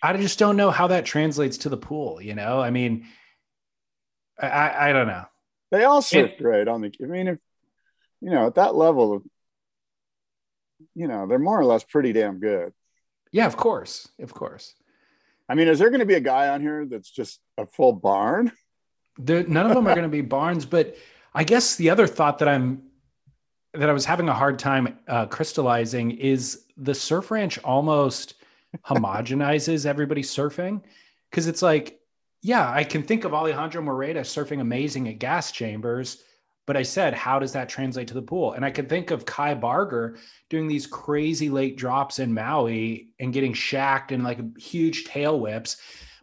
I 0.01 0.17
just 0.17 0.39
don't 0.39 0.57
know 0.57 0.71
how 0.71 0.88
that 0.88 1.05
translates 1.05 1.59
to 1.59 1.69
the 1.69 1.77
pool. 1.77 2.21
You 2.21 2.35
know, 2.35 2.59
I 2.59 2.69
mean, 2.69 3.07
I, 4.39 4.89
I 4.89 4.93
don't 4.93 5.07
know. 5.07 5.25
They 5.71 5.83
all 5.83 6.01
surf 6.01 6.33
great 6.38 6.67
on 6.67 6.81
the. 6.81 6.91
I 7.01 7.05
mean, 7.05 7.27
if 7.27 7.39
you 8.21 8.29
know 8.29 8.47
at 8.47 8.55
that 8.55 8.75
level, 8.75 9.23
you 10.93 11.07
know 11.07 11.27
they're 11.27 11.39
more 11.39 11.59
or 11.59 11.65
less 11.65 11.83
pretty 11.83 12.13
damn 12.13 12.39
good. 12.39 12.73
Yeah, 13.31 13.47
of 13.47 13.57
course, 13.57 14.07
of 14.19 14.33
course. 14.33 14.73
I 15.49 15.55
mean, 15.55 15.67
is 15.67 15.79
there 15.79 15.89
going 15.89 15.99
to 15.99 16.05
be 16.05 16.15
a 16.15 16.21
guy 16.21 16.49
on 16.49 16.61
here 16.61 16.85
that's 16.85 17.09
just 17.09 17.39
a 17.57 17.65
full 17.65 17.93
barn? 17.93 18.51
The, 19.17 19.43
none 19.43 19.65
of 19.65 19.75
them 19.75 19.88
are 19.88 19.93
going 19.93 20.03
to 20.03 20.09
be 20.09 20.21
barns, 20.21 20.65
but 20.65 20.95
I 21.33 21.43
guess 21.43 21.75
the 21.75 21.89
other 21.89 22.07
thought 22.07 22.39
that 22.39 22.47
I'm 22.47 22.83
that 23.77 23.89
I 23.89 23.93
was 23.93 24.05
having 24.05 24.29
a 24.29 24.33
hard 24.33 24.59
time 24.59 24.97
uh, 25.07 25.25
crystallizing 25.25 26.11
is 26.11 26.65
the 26.77 26.95
surf 26.95 27.31
ranch 27.31 27.59
almost 27.63 28.35
homogenizes 28.85 29.85
everybody 29.85 30.21
surfing 30.21 30.81
because 31.29 31.47
it's 31.47 31.61
like, 31.61 31.99
yeah, 32.41 32.69
I 32.69 32.83
can 32.83 33.03
think 33.03 33.23
of 33.23 33.33
Alejandro 33.33 33.81
Moreda 33.81 34.21
surfing 34.21 34.61
amazing 34.61 35.07
at 35.07 35.19
gas 35.19 35.51
chambers, 35.51 36.23
but 36.67 36.77
I 36.77 36.83
said, 36.83 37.13
how 37.13 37.39
does 37.39 37.53
that 37.53 37.69
translate 37.69 38.07
to 38.09 38.13
the 38.13 38.21
pool? 38.21 38.53
And 38.53 38.63
I 38.65 38.71
could 38.71 38.89
think 38.89 39.11
of 39.11 39.25
Kai 39.25 39.53
Barger 39.53 40.17
doing 40.49 40.67
these 40.67 40.88
crazy 40.88 41.49
late 41.49 41.75
drops 41.77 42.19
in 42.19 42.33
Maui 42.33 43.09
and 43.19 43.33
getting 43.33 43.53
shacked 43.53 44.11
and 44.11 44.23
like 44.23 44.57
huge 44.57 45.05
tail 45.05 45.39
whips. 45.39 45.77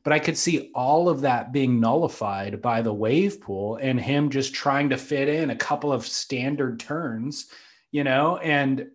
But 0.04 0.12
I 0.12 0.18
could 0.18 0.36
see 0.36 0.70
all 0.74 1.08
of 1.08 1.20
that 1.20 1.52
being 1.52 1.78
nullified 1.78 2.60
by 2.60 2.82
the 2.82 2.92
wave 2.92 3.40
pool 3.40 3.76
and 3.76 4.00
him 4.00 4.30
just 4.30 4.52
trying 4.52 4.90
to 4.90 4.96
fit 4.96 5.28
in 5.28 5.50
a 5.50 5.56
couple 5.56 5.92
of 5.92 6.06
standard 6.06 6.80
turns, 6.80 7.46
you 7.92 8.02
know, 8.02 8.36
and 8.38 8.88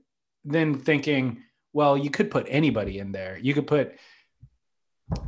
then 0.43 0.79
thinking, 0.79 1.43
well, 1.71 1.97
you 1.97 2.09
could 2.09 2.29
put 2.29 2.47
anybody 2.49 2.99
in 2.99 3.11
there. 3.11 3.37
You 3.37 3.53
could 3.53 3.67
put 3.67 3.95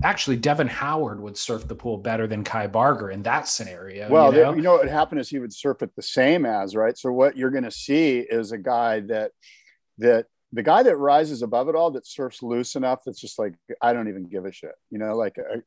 actually 0.04 0.36
Devon 0.36 0.68
Howard 0.68 1.22
would 1.22 1.38
surf 1.38 1.68
the 1.68 1.76
pool 1.76 1.98
better 1.98 2.28
than 2.28 2.44
Kai 2.44 2.68
Barger 2.68 3.12
in 3.12 3.24
that 3.24 3.48
scenario. 3.48 4.10
Well, 4.10 4.34
you 4.34 4.42
know, 4.42 4.54
you 4.54 4.62
know 4.62 4.74
what 4.74 4.90
happened 4.90 5.22
is 5.22 5.30
he 5.30 5.40
would 5.40 5.54
surf 5.54 5.82
it 5.82 5.96
the 5.96 6.02
same 6.02 6.46
as 6.46 6.76
right. 6.76 6.98
So 6.98 7.12
what 7.12 7.38
you're 7.38 7.50
going 7.50 7.64
to 7.64 7.72
see 7.72 8.20
is 8.20 8.52
a 8.52 8.58
guy 8.58 9.02
that 9.02 9.32
that 10.00 10.26
the 10.52 10.64
guy 10.64 10.84
that 10.84 10.98
rises 10.98 11.42
above 11.42 11.70
it 11.70 11.76
all 11.76 11.92
that 11.92 12.08
surfs 12.08 12.42
loose 12.42 12.76
enough 12.76 13.02
that's 13.06 13.20
just 13.20 13.38
like 13.38 13.54
I 13.82 13.94
don't 13.94 14.10
even 14.10 14.24
give 14.24 14.46
a 14.46 14.52
shit. 14.52 14.76
You 14.90 15.00
know, 15.00 15.16
like 15.16 15.38
a 15.38 15.62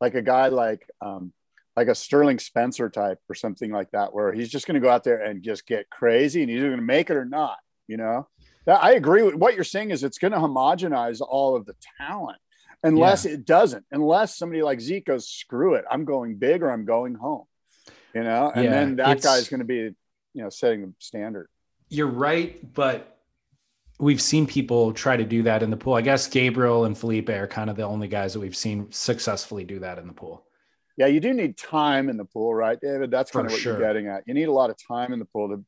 like 0.00 0.14
a 0.14 0.22
guy 0.22 0.48
like 0.48 0.88
um 1.00 1.32
like 1.76 1.88
a 1.88 1.94
Sterling 1.94 2.38
Spencer 2.38 2.88
type 2.88 3.18
or 3.28 3.34
something 3.34 3.70
like 3.70 3.90
that, 3.92 4.14
where 4.14 4.32
he's 4.32 4.48
just 4.48 4.66
going 4.66 4.80
to 4.80 4.86
go 4.86 4.92
out 4.92 5.04
there 5.04 5.22
and 5.22 5.42
just 5.42 5.66
get 5.66 5.90
crazy 5.90 6.40
and 6.40 6.50
he's 6.50 6.58
either 6.58 6.68
going 6.68 6.78
to 6.78 6.86
make 6.86 7.10
it 7.10 7.16
or 7.16 7.24
not. 7.24 7.58
You 7.88 7.96
know, 7.96 8.28
that, 8.66 8.82
I 8.82 8.92
agree 8.92 9.22
with 9.22 9.34
what 9.34 9.54
you're 9.54 9.64
saying 9.64 9.90
is 9.90 10.04
it's 10.04 10.18
going 10.18 10.32
to 10.32 10.38
homogenize 10.38 11.20
all 11.20 11.56
of 11.56 11.66
the 11.66 11.74
talent 11.98 12.38
unless 12.82 13.24
yeah. 13.24 13.32
it 13.32 13.44
doesn't, 13.44 13.84
unless 13.90 14.36
somebody 14.36 14.62
like 14.62 14.80
Zeke 14.80 15.06
goes, 15.06 15.28
screw 15.28 15.74
it, 15.74 15.84
I'm 15.90 16.04
going 16.04 16.36
big 16.36 16.62
or 16.62 16.70
I'm 16.70 16.84
going 16.84 17.14
home. 17.14 17.44
You 18.14 18.22
know, 18.22 18.52
and 18.54 18.64
yeah, 18.64 18.70
then 18.70 18.96
that 18.96 19.22
guy's 19.22 19.48
going 19.48 19.58
to 19.58 19.66
be, 19.66 19.74
you 19.74 20.42
know, 20.42 20.48
setting 20.48 20.82
the 20.82 20.92
standard. 21.00 21.48
You're 21.88 22.06
right, 22.06 22.72
but 22.72 23.13
we've 24.04 24.20
seen 24.20 24.46
people 24.46 24.92
try 24.92 25.16
to 25.16 25.24
do 25.24 25.42
that 25.42 25.62
in 25.62 25.70
the 25.70 25.76
pool. 25.78 25.94
I 25.94 26.02
guess 26.02 26.28
Gabriel 26.28 26.84
and 26.84 26.96
Felipe 26.96 27.30
are 27.30 27.46
kind 27.46 27.70
of 27.70 27.76
the 27.76 27.84
only 27.84 28.06
guys 28.06 28.34
that 28.34 28.40
we've 28.40 28.54
seen 28.54 28.92
successfully 28.92 29.64
do 29.64 29.78
that 29.78 29.98
in 29.98 30.06
the 30.06 30.12
pool. 30.12 30.44
Yeah, 30.98 31.06
you 31.06 31.20
do 31.20 31.32
need 31.32 31.56
time 31.56 32.10
in 32.10 32.18
the 32.18 32.26
pool, 32.26 32.54
right, 32.54 32.78
David? 32.78 33.10
That's 33.10 33.30
kind 33.30 33.44
For 33.44 33.46
of 33.46 33.52
what 33.52 33.60
sure. 33.62 33.78
you're 33.78 33.88
getting 33.88 34.08
at. 34.08 34.22
You 34.26 34.34
need 34.34 34.48
a 34.48 34.52
lot 34.52 34.68
of 34.68 34.76
time 34.76 35.14
in 35.14 35.18
the 35.18 35.24
pool 35.24 35.48
to 35.48 35.64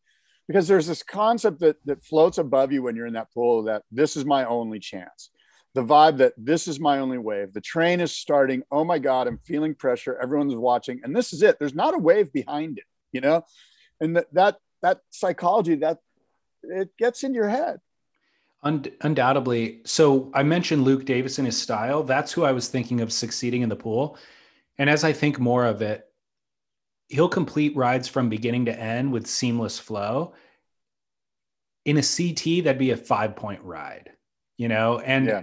because 0.47 0.69
there's 0.69 0.87
this 0.87 1.03
concept 1.03 1.61
that 1.61 1.77
that 1.87 2.05
floats 2.05 2.37
above 2.37 2.73
you 2.73 2.83
when 2.83 2.95
you're 2.95 3.07
in 3.07 3.15
that 3.15 3.33
pool 3.33 3.65
that 3.65 3.83
this 3.91 4.17
is 4.17 4.27
my 4.27 4.45
only 4.45 4.81
chance. 4.81 5.31
The 5.75 5.83
vibe 5.83 6.19
that 6.19 6.35
this 6.37 6.69
is 6.69 6.79
my 6.79 6.99
only 6.99 7.19
wave. 7.19 7.55
The 7.55 7.61
train 7.63 8.01
is 8.01 8.15
starting. 8.15 8.63
Oh 8.71 8.85
my 8.85 8.99
God, 8.99 9.27
I'm 9.27 9.39
feeling 9.39 9.75
pressure. 9.75 10.19
Everyone's 10.23 10.55
watching, 10.55 11.01
and 11.03 11.17
this 11.17 11.33
is 11.33 11.43
it. 11.43 11.59
There's 11.59 11.75
not 11.75 11.95
a 11.95 11.99
wave 11.99 12.33
behind 12.35 12.77
it, 12.79 12.85
you 13.13 13.23
know, 13.23 13.45
and 14.01 14.17
that 14.17 14.27
that 14.35 14.59
that 14.83 15.01
psychology 15.11 15.77
that 15.77 15.99
it 16.63 16.91
gets 16.99 17.25
in 17.25 17.33
your 17.33 17.49
head 17.49 17.81
undoubtedly. 18.67 19.81
So 19.85 20.31
I 20.35 20.43
mentioned 20.43 20.85
Luke 20.85 21.05
Davis 21.05 21.39
and 21.39 21.47
his 21.47 21.61
style. 21.61 22.03
That's 22.03 22.33
who 22.33 22.45
I 22.45 22.53
was 22.53 22.69
thinking 22.69 23.01
of 23.01 23.13
succeeding 23.13 23.63
in 23.63 23.69
the 23.69 23.77
pool. 23.77 24.19
And 24.79 24.91
as 24.91 25.05
I 25.05 25.13
think 25.13 25.39
more 25.39 25.65
of 25.65 25.83
it, 25.83 26.07
he'll 27.09 27.29
complete 27.29 27.77
rides 27.77 28.09
from 28.09 28.29
beginning 28.29 28.67
to 28.67 28.79
end 28.79 29.13
with 29.13 29.27
seamless 29.27 29.79
flow. 29.79 30.35
In 31.85 31.99
a 31.99 32.03
CT, 32.03 32.65
that'd 32.65 32.79
be 32.79 32.91
a 32.91 32.97
five 32.97 33.37
point 33.37 33.63
ride, 33.63 34.11
you 34.57 34.69
know? 34.69 34.99
And 34.99 35.27
yeah. 35.27 35.43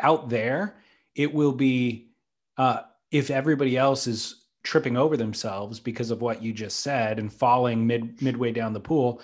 out 0.00 0.28
there, 0.28 0.76
it 1.14 1.32
will 1.32 1.52
be, 1.52 2.10
uh, 2.56 2.80
if 3.10 3.30
everybody 3.30 3.76
else 3.76 4.06
is 4.06 4.44
tripping 4.62 4.96
over 4.96 5.16
themselves 5.16 5.80
because 5.80 6.10
of 6.10 6.20
what 6.20 6.42
you 6.42 6.52
just 6.52 6.80
said 6.80 7.18
and 7.18 7.32
falling 7.32 7.86
mid 7.86 8.20
midway 8.20 8.52
down 8.52 8.74
the 8.74 8.80
pool, 8.80 9.22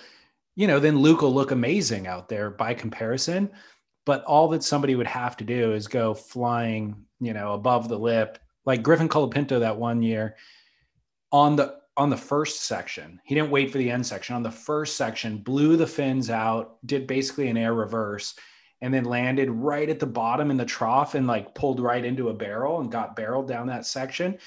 you 0.55 0.67
know, 0.67 0.79
then 0.79 0.99
Luke 0.99 1.21
will 1.21 1.33
look 1.33 1.51
amazing 1.51 2.07
out 2.07 2.29
there 2.29 2.49
by 2.49 2.73
comparison. 2.73 3.51
But 4.05 4.23
all 4.23 4.47
that 4.49 4.63
somebody 4.63 4.95
would 4.95 5.07
have 5.07 5.35
to 5.37 5.43
do 5.43 5.73
is 5.73 5.87
go 5.87 6.13
flying, 6.13 6.95
you 7.19 7.33
know, 7.33 7.53
above 7.53 7.89
the 7.89 7.97
lip, 7.97 8.37
like 8.65 8.83
Griffin 8.83 9.09
Colapinto 9.09 9.59
that 9.59 9.77
one 9.77 10.01
year 10.01 10.35
on 11.31 11.55
the 11.55 11.77
on 11.97 12.09
the 12.09 12.17
first 12.17 12.63
section. 12.63 13.19
He 13.23 13.35
didn't 13.35 13.51
wait 13.51 13.71
for 13.71 13.77
the 13.77 13.89
end 13.89 14.05
section. 14.05 14.35
On 14.35 14.43
the 14.43 14.51
first 14.51 14.97
section, 14.97 15.37
blew 15.37 15.77
the 15.77 15.87
fins 15.87 16.29
out, 16.29 16.77
did 16.85 17.07
basically 17.07 17.47
an 17.47 17.57
air 17.57 17.73
reverse, 17.73 18.35
and 18.81 18.93
then 18.93 19.05
landed 19.05 19.49
right 19.49 19.89
at 19.89 19.99
the 19.99 20.05
bottom 20.05 20.51
in 20.51 20.57
the 20.57 20.65
trough 20.65 21.15
and 21.15 21.25
like 21.25 21.55
pulled 21.55 21.79
right 21.79 22.03
into 22.03 22.29
a 22.29 22.33
barrel 22.33 22.81
and 22.81 22.91
got 22.91 23.15
barreled 23.15 23.47
down 23.47 23.67
that 23.67 23.85
section 23.85 24.37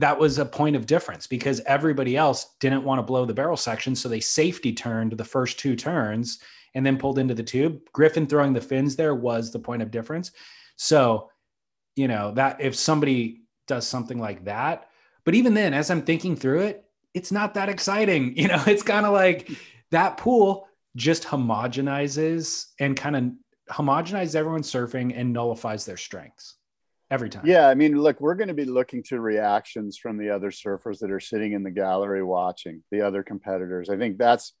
that 0.00 0.18
was 0.18 0.38
a 0.38 0.46
point 0.46 0.76
of 0.76 0.86
difference 0.86 1.26
because 1.26 1.60
everybody 1.66 2.16
else 2.16 2.54
didn't 2.58 2.84
want 2.84 2.98
to 2.98 3.02
blow 3.02 3.26
the 3.26 3.34
barrel 3.34 3.56
section. 3.56 3.94
So 3.94 4.08
they 4.08 4.20
safety 4.20 4.72
turned 4.72 5.12
the 5.12 5.24
first 5.24 5.58
two 5.58 5.76
turns 5.76 6.38
and 6.74 6.86
then 6.86 6.96
pulled 6.96 7.18
into 7.18 7.34
the 7.34 7.42
tube. 7.42 7.80
Griffin 7.92 8.26
throwing 8.26 8.54
the 8.54 8.62
fins 8.62 8.96
there 8.96 9.14
was 9.14 9.50
the 9.50 9.58
point 9.58 9.82
of 9.82 9.90
difference. 9.90 10.32
So, 10.76 11.30
you 11.96 12.08
know, 12.08 12.32
that 12.32 12.62
if 12.62 12.74
somebody 12.74 13.42
does 13.66 13.86
something 13.86 14.18
like 14.18 14.44
that, 14.46 14.88
but 15.24 15.34
even 15.34 15.52
then, 15.52 15.74
as 15.74 15.90
I'm 15.90 16.02
thinking 16.02 16.34
through 16.34 16.60
it, 16.60 16.84
it's 17.12 17.30
not 17.30 17.54
that 17.54 17.68
exciting. 17.68 18.34
You 18.36 18.48
know, 18.48 18.62
it's 18.66 18.82
kind 18.82 19.04
of 19.04 19.12
like 19.12 19.50
that 19.90 20.16
pool 20.16 20.66
just 20.96 21.24
homogenizes 21.24 22.68
and 22.78 22.96
kind 22.96 23.16
of 23.16 23.74
homogenizes 23.74 24.34
everyone 24.34 24.62
surfing 24.62 25.12
and 25.14 25.32
nullifies 25.32 25.84
their 25.84 25.98
strengths 25.98 26.56
every 27.10 27.28
time. 27.28 27.44
Yeah, 27.44 27.68
I 27.68 27.74
mean, 27.74 28.00
look, 28.00 28.20
we're 28.20 28.34
going 28.34 28.48
to 28.48 28.54
be 28.54 28.64
looking 28.64 29.02
to 29.04 29.20
reactions 29.20 29.98
from 29.98 30.16
the 30.16 30.30
other 30.30 30.50
surfers 30.50 30.98
that 31.00 31.10
are 31.10 31.20
sitting 31.20 31.52
in 31.52 31.62
the 31.62 31.70
gallery 31.70 32.22
watching 32.22 32.82
the 32.90 33.02
other 33.02 33.22
competitors. 33.22 33.90
I 33.90 33.96
think 33.96 34.18
that's 34.18 34.54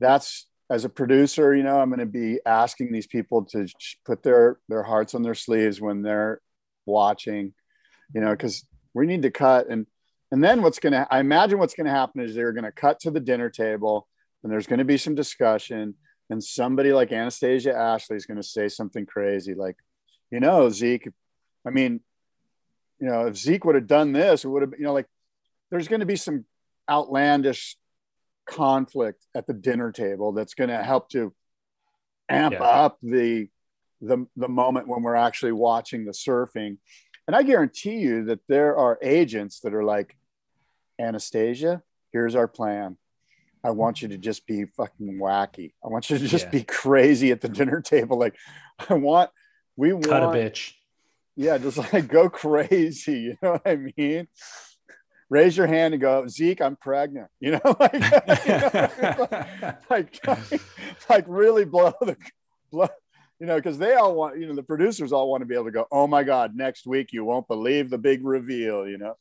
that's 0.00 0.46
as 0.68 0.84
a 0.84 0.88
producer, 0.88 1.54
you 1.54 1.62
know, 1.62 1.80
I'm 1.80 1.90
going 1.90 2.00
to 2.00 2.06
be 2.06 2.40
asking 2.44 2.90
these 2.90 3.06
people 3.06 3.44
to 3.46 3.68
put 4.04 4.22
their 4.22 4.58
their 4.68 4.82
hearts 4.82 5.14
on 5.14 5.22
their 5.22 5.34
sleeves 5.34 5.80
when 5.80 6.02
they're 6.02 6.40
watching, 6.86 7.54
you 8.14 8.20
know, 8.20 8.30
because 8.30 8.64
we 8.92 9.06
need 9.06 9.22
to 9.22 9.30
cut 9.30 9.68
and 9.68 9.86
and 10.32 10.42
then 10.42 10.62
what's 10.62 10.80
going 10.80 10.92
to 10.92 11.06
I 11.08 11.20
imagine 11.20 11.58
what's 11.58 11.74
going 11.74 11.86
to 11.86 11.92
happen 11.92 12.20
is 12.20 12.34
they're 12.34 12.52
going 12.52 12.64
to 12.64 12.72
cut 12.72 13.00
to 13.00 13.10
the 13.12 13.20
dinner 13.20 13.48
table 13.48 14.08
and 14.42 14.52
there's 14.52 14.66
going 14.66 14.80
to 14.80 14.84
be 14.84 14.98
some 14.98 15.14
discussion 15.14 15.94
and 16.30 16.42
somebody 16.42 16.92
like 16.92 17.12
Anastasia 17.12 17.72
Ashley 17.72 18.16
is 18.16 18.26
going 18.26 18.40
to 18.40 18.42
say 18.42 18.68
something 18.68 19.06
crazy 19.06 19.54
like, 19.54 19.76
you 20.32 20.40
know, 20.40 20.68
Zeke, 20.68 21.08
I 21.66 21.70
mean, 21.70 22.00
you 23.00 23.08
know, 23.08 23.26
if 23.26 23.36
Zeke 23.36 23.64
would 23.64 23.74
have 23.74 23.86
done 23.86 24.12
this, 24.12 24.44
it 24.44 24.48
would 24.48 24.62
have, 24.62 24.72
you 24.78 24.84
know, 24.84 24.92
like 24.92 25.06
there's 25.70 25.88
going 25.88 26.00
to 26.00 26.06
be 26.06 26.16
some 26.16 26.44
outlandish 26.88 27.76
conflict 28.46 29.26
at 29.34 29.46
the 29.46 29.52
dinner 29.52 29.90
table 29.90 30.32
that's 30.32 30.54
going 30.54 30.70
to 30.70 30.82
help 30.82 31.10
to 31.10 31.34
amp 32.28 32.54
yeah. 32.54 32.62
up 32.62 32.98
the 33.02 33.48
the 34.00 34.26
the 34.36 34.48
moment 34.48 34.88
when 34.88 35.02
we're 35.02 35.14
actually 35.14 35.52
watching 35.52 36.04
the 36.04 36.12
surfing. 36.12 36.76
And 37.26 37.34
I 37.34 37.42
guarantee 37.42 37.96
you 37.96 38.26
that 38.26 38.40
there 38.48 38.76
are 38.76 38.98
agents 39.02 39.60
that 39.60 39.74
are 39.74 39.82
like, 39.82 40.16
Anastasia, 41.00 41.82
here's 42.12 42.36
our 42.36 42.46
plan. 42.46 42.96
I 43.64 43.70
want 43.70 44.00
you 44.00 44.08
to 44.08 44.18
just 44.18 44.46
be 44.46 44.64
fucking 44.64 45.18
wacky. 45.20 45.72
I 45.84 45.88
want 45.88 46.08
you 46.08 46.18
to 46.18 46.28
just 46.28 46.44
yeah. 46.46 46.50
be 46.50 46.62
crazy 46.62 47.32
at 47.32 47.40
the 47.40 47.48
dinner 47.48 47.80
table. 47.80 48.16
Like, 48.16 48.36
I 48.88 48.94
want, 48.94 49.30
we 49.76 49.92
want, 49.92 50.06
cut 50.06 50.22
a 50.22 50.26
bitch. 50.26 50.74
Yeah, 51.36 51.58
just 51.58 51.78
like 51.92 52.08
go 52.08 52.28
crazy. 52.28 53.20
You 53.20 53.36
know 53.42 53.52
what 53.52 53.62
I 53.66 53.92
mean? 53.96 54.28
Raise 55.28 55.56
your 55.56 55.66
hand 55.66 55.92
and 55.92 56.00
go, 56.00 56.26
Zeke, 56.28 56.62
I'm 56.62 56.76
pregnant. 56.76 57.28
You 57.40 57.52
know, 57.52 57.60
like, 57.80 57.94
you 57.94 58.00
know, 58.00 59.28
like, 59.90 60.26
like, 60.26 60.60
like, 61.10 61.24
really 61.26 61.64
blow 61.64 61.92
the, 62.00 62.16
blow, 62.70 62.88
you 63.40 63.46
know, 63.46 63.56
because 63.56 63.76
they 63.76 63.94
all 63.94 64.14
want, 64.14 64.38
you 64.38 64.46
know, 64.46 64.54
the 64.54 64.62
producers 64.62 65.12
all 65.12 65.28
want 65.28 65.40
to 65.42 65.46
be 65.46 65.54
able 65.54 65.64
to 65.64 65.72
go, 65.72 65.86
oh 65.90 66.06
my 66.06 66.22
God, 66.22 66.54
next 66.54 66.86
week 66.86 67.12
you 67.12 67.24
won't 67.24 67.48
believe 67.48 67.90
the 67.90 67.98
big 67.98 68.24
reveal, 68.24 68.86
you 68.86 68.98
know? 68.98 69.14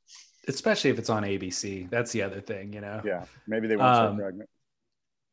Especially 0.47 0.91
if 0.91 0.99
it's 0.99 1.09
on 1.09 1.23
ABC. 1.23 1.89
That's 1.89 2.11
the 2.11 2.21
other 2.21 2.39
thing, 2.39 2.71
you 2.71 2.81
know? 2.81 3.01
Yeah. 3.03 3.25
Maybe 3.47 3.67
they 3.67 3.75
won't 3.75 3.97
um, 3.97 4.17
pregnant. 4.17 4.49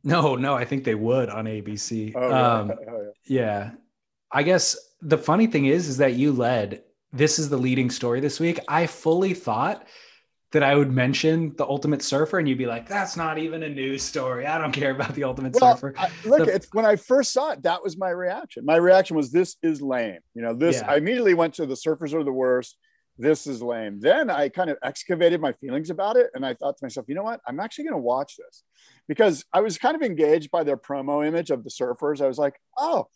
No, 0.05 0.37
no, 0.37 0.55
I 0.55 0.65
think 0.65 0.85
they 0.85 0.95
would 0.95 1.29
on 1.29 1.45
ABC. 1.45 2.15
Oh, 2.17 2.33
um, 2.33 2.73
oh, 2.73 3.13
yeah. 3.27 3.41
yeah. 3.43 3.71
I 4.33 4.43
guess 4.43 4.77
the 5.01 5.19
funny 5.19 5.47
thing 5.47 5.67
is, 5.67 5.89
is 5.89 5.99
that 5.99 6.15
you 6.15 6.33
led. 6.33 6.83
This 7.13 7.39
is 7.39 7.49
the 7.49 7.57
leading 7.57 7.91
story 7.91 8.21
this 8.21 8.41
week. 8.41 8.59
I 8.69 8.87
fully 8.87 9.35
thought 9.35 9.87
that 10.53 10.63
I 10.63 10.75
would 10.75 10.93
mention 10.93 11.55
the 11.57 11.67
Ultimate 11.67 12.03
Surfer, 12.03 12.39
and 12.39 12.49
you'd 12.49 12.59
be 12.59 12.67
like, 12.67 12.89
"That's 12.89 13.17
not 13.17 13.39
even 13.39 13.63
a 13.63 13.69
news 13.69 14.03
story. 14.03 14.47
I 14.47 14.59
don't 14.59 14.73
care 14.73 14.91
about 14.91 15.15
the 15.15 15.25
Ultimate 15.25 15.55
well, 15.61 15.77
Surfer." 15.77 15.95
I, 15.99 16.11
look, 16.25 16.47
the, 16.47 16.67
when 16.73 16.87
I 16.87 16.97
first 16.97 17.33
saw 17.33 17.53
it, 17.53 17.63
that 17.63 17.83
was 17.83 17.99
my 17.99 18.11
reaction. 18.11 18.65
My 18.65 18.77
reaction 18.77 19.17
was, 19.17 19.31
"This 19.31 19.57
is 19.63 19.83
lame." 19.83 20.21
You 20.35 20.43
know, 20.43 20.55
this. 20.55 20.77
Yeah. 20.77 20.91
I 20.91 20.97
immediately 20.97 21.35
went 21.35 21.55
to 21.55 21.67
the 21.67 21.75
Surfers 21.75 22.15
are 22.15 22.25
the 22.25 22.33
worst. 22.33 22.77
This 23.19 23.47
is 23.47 23.63
lame. 23.63 24.01
Then 24.01 24.31
I 24.31 24.49
kind 24.49 24.71
of 24.71 24.79
excavated 24.83 25.41
my 25.41 25.53
feelings 25.53 25.91
about 25.91 26.17
it, 26.17 26.31
and 26.35 26.45
I 26.47 26.55
thought 26.55 26.79
to 26.79 26.85
myself, 26.85 27.07
"You 27.09 27.15
know 27.15 27.25
what? 27.25 27.41
I'm 27.47 27.61
actually 27.61 27.85
going 27.85 27.97
to 27.97 28.03
watch 28.03 28.37
this," 28.37 28.63
because 29.09 29.45
I 29.53 29.61
was 29.61 29.79
kind 29.79 29.97
of 29.97 30.03
engaged 30.03 30.51
by 30.51 30.65
their 30.65 30.79
promo 30.79 31.27
image 31.27 31.51
of 31.51 31.65
the 31.65 31.71
Surfers. 31.71 32.23
I 32.23 32.29
was 32.29 32.39
like, 32.39 32.59
"Oh." 32.79 33.09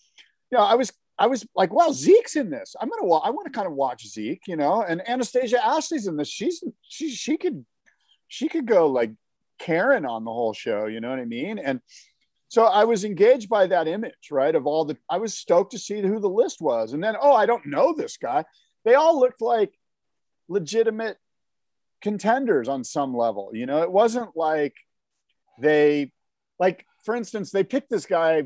You 0.51 0.59
know, 0.59 0.65
I 0.65 0.75
was 0.75 0.93
I 1.19 1.27
was 1.29 1.47
like, 1.55 1.73
well, 1.73 1.93
Zeke's 1.93 2.37
in 2.37 2.51
this. 2.51 2.77
I'm 2.81 2.89
gonna 2.89 3.05
wa- 3.05 3.23
I 3.25 3.31
want 3.31 3.47
to 3.47 3.53
kind 3.53 3.67
of 3.67 3.73
watch 3.73 4.07
Zeke, 4.07 4.43
you 4.47 4.57
know, 4.57 4.83
and 4.83 5.07
Anastasia 5.09 5.65
Ashley's 5.65 6.07
in 6.07 6.17
this. 6.17 6.29
She's 6.29 6.63
she 6.83 7.11
she 7.11 7.37
could 7.37 7.65
she 8.29 8.49
could 8.49 8.67
go 8.67 8.89
like 8.89 9.13
Karen 9.59 10.05
on 10.05 10.25
the 10.25 10.33
whole 10.33 10.53
show, 10.53 10.87
you 10.87 11.01
know 11.01 11.11
what 11.11 11.19
I 11.19 11.25
mean? 11.25 11.59
And 11.59 11.81
so 12.49 12.65
I 12.65 12.85
was 12.85 13.05
engaged 13.05 13.49
by 13.49 13.67
that 13.67 13.89
image, 13.89 14.31
right? 14.31 14.55
Of 14.55 14.67
all 14.67 14.85
the 14.85 14.97
I 15.09 15.19
was 15.19 15.35
stoked 15.35 15.73
to 15.73 15.79
see 15.79 16.01
who 16.01 16.21
the 16.21 16.29
list 16.29 16.61
was. 16.61 16.93
And 16.93 17.03
then, 17.03 17.17
oh, 17.21 17.33
I 17.33 17.47
don't 17.47 17.67
know 17.67 17.95
this 17.95 18.17
guy. 18.17 18.45
They 18.85 18.95
all 18.95 19.19
looked 19.19 19.41
like 19.41 19.73
legitimate 20.49 21.17
contenders 22.03 22.69
on 22.69 22.85
some 22.85 23.17
level. 23.17 23.51
You 23.53 23.67
know, 23.67 23.83
it 23.83 23.91
wasn't 23.91 24.37
like 24.37 24.75
they 25.59 26.13
like 26.59 26.87
for 27.05 27.17
instance, 27.17 27.51
they 27.51 27.65
picked 27.65 27.91
this 27.91 28.07
guy 28.07 28.45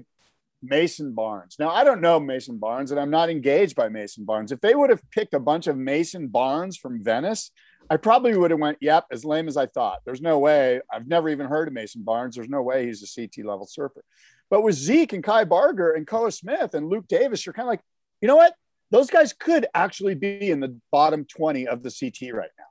Mason 0.62 1.12
Barnes. 1.12 1.56
Now, 1.58 1.70
I 1.70 1.84
don't 1.84 2.00
know 2.00 2.20
Mason 2.20 2.58
Barnes 2.58 2.90
and 2.90 3.00
I'm 3.00 3.10
not 3.10 3.30
engaged 3.30 3.76
by 3.76 3.88
Mason 3.88 4.24
Barnes. 4.24 4.52
If 4.52 4.60
they 4.60 4.74
would 4.74 4.90
have 4.90 5.02
picked 5.10 5.34
a 5.34 5.40
bunch 5.40 5.66
of 5.66 5.76
Mason 5.76 6.28
Barnes 6.28 6.76
from 6.76 7.02
Venice, 7.02 7.50
I 7.88 7.96
probably 7.96 8.36
would 8.36 8.50
have 8.50 8.60
went, 8.60 8.78
yep, 8.80 9.06
as 9.10 9.24
lame 9.24 9.48
as 9.48 9.56
I 9.56 9.66
thought. 9.66 10.00
There's 10.04 10.20
no 10.20 10.38
way. 10.38 10.80
I've 10.92 11.08
never 11.08 11.28
even 11.28 11.46
heard 11.46 11.68
of 11.68 11.74
Mason 11.74 12.02
Barnes. 12.02 12.36
There's 12.36 12.48
no 12.48 12.62
way 12.62 12.86
he's 12.86 13.02
a 13.02 13.20
CT 13.20 13.44
level 13.44 13.66
surfer. 13.66 14.04
But 14.50 14.62
with 14.62 14.74
Zeke 14.74 15.12
and 15.12 15.24
Kai 15.24 15.44
Barger 15.44 15.92
and 15.92 16.06
Koa 16.06 16.30
Smith 16.30 16.74
and 16.74 16.88
Luke 16.88 17.06
Davis, 17.08 17.44
you're 17.46 17.52
kind 17.52 17.66
of 17.66 17.70
like, 17.70 17.80
you 18.20 18.28
know 18.28 18.36
what? 18.36 18.54
Those 18.90 19.08
guys 19.08 19.32
could 19.32 19.66
actually 19.74 20.14
be 20.14 20.50
in 20.50 20.60
the 20.60 20.78
bottom 20.90 21.24
20 21.24 21.68
of 21.68 21.82
the 21.82 21.90
CT 21.90 22.34
right 22.34 22.50
now. 22.58 22.64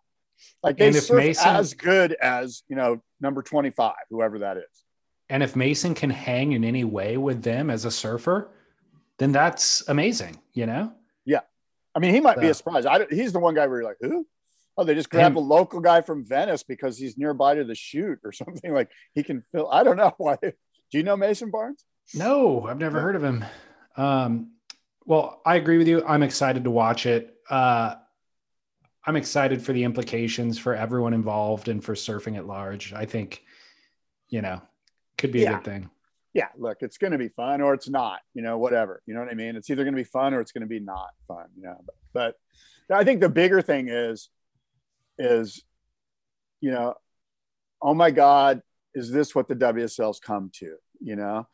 Like 0.61 0.77
they 0.77 0.91
surf 0.91 1.17
Mason, 1.17 1.55
as 1.55 1.73
good 1.73 2.13
as, 2.13 2.63
you 2.67 2.75
know, 2.75 3.01
number 3.19 3.41
25, 3.41 3.93
whoever 4.09 4.39
that 4.39 4.57
is. 4.57 4.83
And 5.29 5.43
if 5.43 5.55
Mason 5.55 5.93
can 5.93 6.09
hang 6.09 6.53
in 6.53 6.63
any 6.63 6.83
way 6.83 7.17
with 7.17 7.43
them 7.43 7.69
as 7.69 7.85
a 7.85 7.91
surfer, 7.91 8.49
then 9.19 9.31
that's 9.31 9.87
amazing, 9.87 10.39
you 10.53 10.65
know? 10.65 10.91
Yeah. 11.25 11.41
I 11.93 11.99
mean, 11.99 12.13
he 12.13 12.19
might 12.19 12.35
so. 12.35 12.41
be 12.41 12.47
a 12.47 12.53
surprise. 12.53 12.85
I, 12.85 13.05
he's 13.09 13.33
the 13.33 13.39
one 13.39 13.53
guy 13.53 13.67
where 13.67 13.81
you're 13.81 13.89
like, 13.89 13.97
who? 14.01 14.25
Oh, 14.77 14.83
they 14.85 14.95
just 14.95 15.09
grabbed 15.09 15.35
a 15.35 15.41
local 15.41 15.81
guy 15.81 16.01
from 16.01 16.25
Venice 16.25 16.63
because 16.63 16.97
he's 16.97 17.17
nearby 17.17 17.55
to 17.55 17.63
the 17.65 17.75
shoot 17.75 18.19
or 18.23 18.31
something. 18.31 18.73
Like 18.73 18.89
he 19.13 19.23
can 19.23 19.41
fill. 19.51 19.69
I 19.69 19.83
don't 19.83 19.97
know 19.97 20.13
why. 20.17 20.37
Do 20.41 20.97
you 20.97 21.03
know 21.03 21.17
Mason 21.17 21.51
Barnes? 21.51 21.83
No, 22.15 22.65
I've 22.65 22.79
never 22.79 22.99
heard 22.99 23.15
of 23.15 23.23
him. 23.23 23.45
Um, 23.97 24.53
well, 25.05 25.41
I 25.45 25.57
agree 25.57 25.77
with 25.77 25.87
you. 25.87 26.03
I'm 26.05 26.23
excited 26.23 26.63
to 26.63 26.71
watch 26.71 27.05
it. 27.05 27.35
Uh, 27.49 27.95
I'm 29.05 29.15
excited 29.15 29.61
for 29.61 29.73
the 29.73 29.83
implications 29.83 30.57
for 30.57 30.75
everyone 30.75 31.13
involved 31.13 31.67
and 31.67 31.83
for 31.83 31.93
surfing 31.93 32.37
at 32.37 32.47
large. 32.47 32.93
I 32.93 33.05
think, 33.05 33.43
you 34.29 34.41
know, 34.41 34.61
could 35.19 35.31
be 35.31 35.45
a 35.45 35.51
good 35.51 35.63
thing. 35.63 35.89
Yeah, 36.33 36.47
look, 36.57 36.77
it's 36.81 36.97
going 36.97 37.11
to 37.11 37.17
be 37.17 37.29
fun 37.29 37.61
or 37.61 37.73
it's 37.73 37.89
not, 37.89 38.19
you 38.33 38.41
know, 38.41 38.57
whatever. 38.57 39.01
You 39.05 39.13
know 39.15 39.19
what 39.19 39.29
I 39.29 39.33
mean? 39.33 39.55
It's 39.55 39.69
either 39.69 39.83
going 39.83 39.95
to 39.95 39.99
be 39.99 40.03
fun 40.03 40.33
or 40.33 40.41
it's 40.41 40.51
going 40.51 40.61
to 40.61 40.67
be 40.67 40.79
not 40.79 41.09
fun, 41.27 41.45
you 41.55 41.63
know. 41.63 41.83
But, 42.13 42.35
but 42.87 42.97
I 42.97 43.03
think 43.03 43.19
the 43.19 43.29
bigger 43.29 43.61
thing 43.61 43.89
is 43.89 44.29
is 45.17 45.63
you 46.61 46.71
know, 46.71 46.95
oh 47.81 47.93
my 47.93 48.11
god, 48.11 48.61
is 48.93 49.11
this 49.11 49.33
what 49.33 49.47
the 49.47 49.55
WSL's 49.55 50.19
come 50.19 50.51
to, 50.55 50.75
you 50.99 51.15
know? 51.15 51.47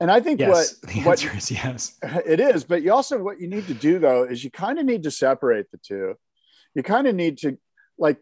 And 0.00 0.10
I 0.10 0.20
think 0.20 0.40
yes, 0.40 0.76
what 0.82 0.92
the 0.92 1.00
answer 1.00 1.28
what, 1.28 1.36
is 1.38 1.50
yes. 1.50 1.98
It 2.26 2.40
is, 2.40 2.64
but 2.64 2.82
you 2.82 2.92
also 2.92 3.22
what 3.22 3.40
you 3.40 3.48
need 3.48 3.66
to 3.68 3.74
do 3.74 3.98
though 3.98 4.24
is 4.24 4.42
you 4.42 4.50
kind 4.50 4.78
of 4.78 4.84
need 4.84 5.04
to 5.04 5.10
separate 5.10 5.70
the 5.70 5.78
two. 5.78 6.14
You 6.74 6.82
kind 6.82 7.06
of 7.06 7.14
need 7.14 7.38
to 7.38 7.58
like 7.98 8.18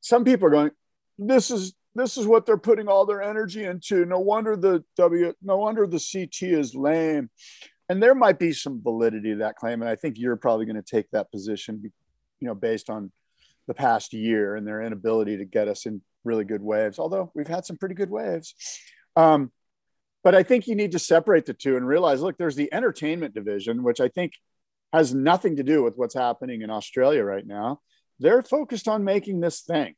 some 0.00 0.24
people 0.24 0.48
are 0.48 0.50
going, 0.50 0.70
this 1.18 1.50
is 1.50 1.74
this 1.98 2.16
is 2.16 2.26
what 2.26 2.46
they're 2.46 2.56
putting 2.56 2.88
all 2.88 3.06
their 3.06 3.22
energy 3.22 3.64
into. 3.64 4.04
No 4.04 4.18
wonder 4.20 4.56
the 4.56 4.84
W, 4.96 5.32
no 5.42 5.56
wonder 5.58 5.86
the 5.86 6.00
CT 6.00 6.50
is 6.50 6.74
lame. 6.74 7.30
And 7.88 8.02
there 8.02 8.14
might 8.14 8.38
be 8.38 8.52
some 8.52 8.82
validity 8.82 9.30
to 9.30 9.38
that 9.38 9.56
claim. 9.56 9.80
And 9.80 9.90
I 9.90 9.96
think 9.96 10.18
you're 10.18 10.36
probably 10.36 10.66
going 10.66 10.76
to 10.76 10.82
take 10.82 11.10
that 11.10 11.30
position, 11.30 11.90
you 12.40 12.46
know, 12.46 12.54
based 12.54 12.90
on 12.90 13.10
the 13.66 13.74
past 13.74 14.12
year 14.12 14.56
and 14.56 14.66
their 14.66 14.82
inability 14.82 15.38
to 15.38 15.44
get 15.44 15.68
us 15.68 15.86
in 15.86 16.02
really 16.24 16.44
good 16.44 16.62
waves, 16.62 16.98
although 16.98 17.30
we've 17.34 17.48
had 17.48 17.64
some 17.64 17.76
pretty 17.76 17.94
good 17.94 18.10
waves. 18.10 18.54
Um, 19.16 19.50
but 20.24 20.34
I 20.34 20.42
think 20.42 20.66
you 20.66 20.74
need 20.74 20.92
to 20.92 20.98
separate 20.98 21.46
the 21.46 21.54
two 21.54 21.76
and 21.76 21.86
realize 21.86 22.20
look, 22.20 22.36
there's 22.36 22.56
the 22.56 22.72
entertainment 22.72 23.34
division, 23.34 23.82
which 23.82 24.00
I 24.00 24.08
think 24.08 24.32
has 24.92 25.14
nothing 25.14 25.56
to 25.56 25.62
do 25.62 25.82
with 25.82 25.94
what's 25.96 26.14
happening 26.14 26.62
in 26.62 26.70
Australia 26.70 27.22
right 27.22 27.46
now. 27.46 27.80
They're 28.18 28.42
focused 28.42 28.88
on 28.88 29.04
making 29.04 29.40
this 29.40 29.60
thing 29.60 29.94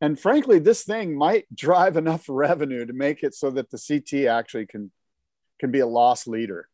and 0.00 0.18
frankly 0.18 0.58
this 0.58 0.84
thing 0.84 1.16
might 1.16 1.46
drive 1.54 1.96
enough 1.96 2.24
revenue 2.28 2.84
to 2.86 2.92
make 2.92 3.22
it 3.22 3.34
so 3.34 3.50
that 3.50 3.70
the 3.70 3.78
ct 3.78 4.26
actually 4.26 4.66
can 4.66 4.90
can 5.60 5.70
be 5.72 5.80
a 5.80 5.86
loss 5.86 6.26
leader. 6.26 6.68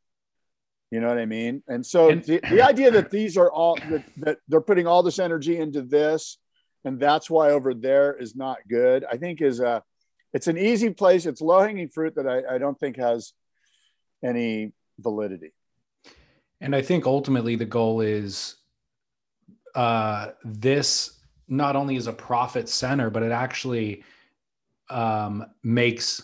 You 0.91 1.01
know 1.01 1.09
what 1.09 1.19
i 1.19 1.27
mean? 1.27 1.63
And 1.67 1.85
so 1.85 2.11
and, 2.11 2.23
the, 2.23 2.41
the 2.51 2.63
idea 2.63 2.91
that 2.91 3.11
these 3.11 3.37
are 3.37 3.51
all 3.51 3.77
that, 3.91 4.05
that 4.19 4.39
they're 4.49 4.61
putting 4.61 4.87
all 4.87 5.03
this 5.03 5.19
energy 5.19 5.57
into 5.57 5.83
this 5.83 6.39
and 6.85 7.01
that's 7.01 7.31
why 7.31 7.51
over 7.51 7.73
there 7.73 8.15
is 8.15 8.37
not 8.37 8.59
good 8.69 9.05
i 9.11 9.17
think 9.17 9.41
is 9.41 9.61
a 9.61 9.83
it's 10.35 10.49
an 10.49 10.59
easy 10.59 10.91
place. 10.91 11.25
It's 11.27 11.41
low 11.41 11.61
hanging 11.61 11.89
fruit 11.89 12.17
that 12.17 12.27
I, 12.27 12.57
I 12.57 12.59
don't 12.59 12.79
think 12.79 12.97
has 12.97 13.33
any 14.23 14.73
validity. 14.99 15.53
And 16.61 16.75
i 16.75 16.83
think 16.83 17.07
ultimately 17.07 17.57
the 17.57 17.65
goal 17.65 18.01
is 18.01 18.57
uh, 19.75 20.29
this 20.45 21.19
not 21.49 21.77
only 21.77 21.97
is 21.97 22.07
a 22.07 22.13
profit 22.13 22.69
center, 22.69 23.11
but 23.11 23.23
it 23.23 23.33
actually 23.33 24.03
um, 24.91 25.45
makes 25.63 26.23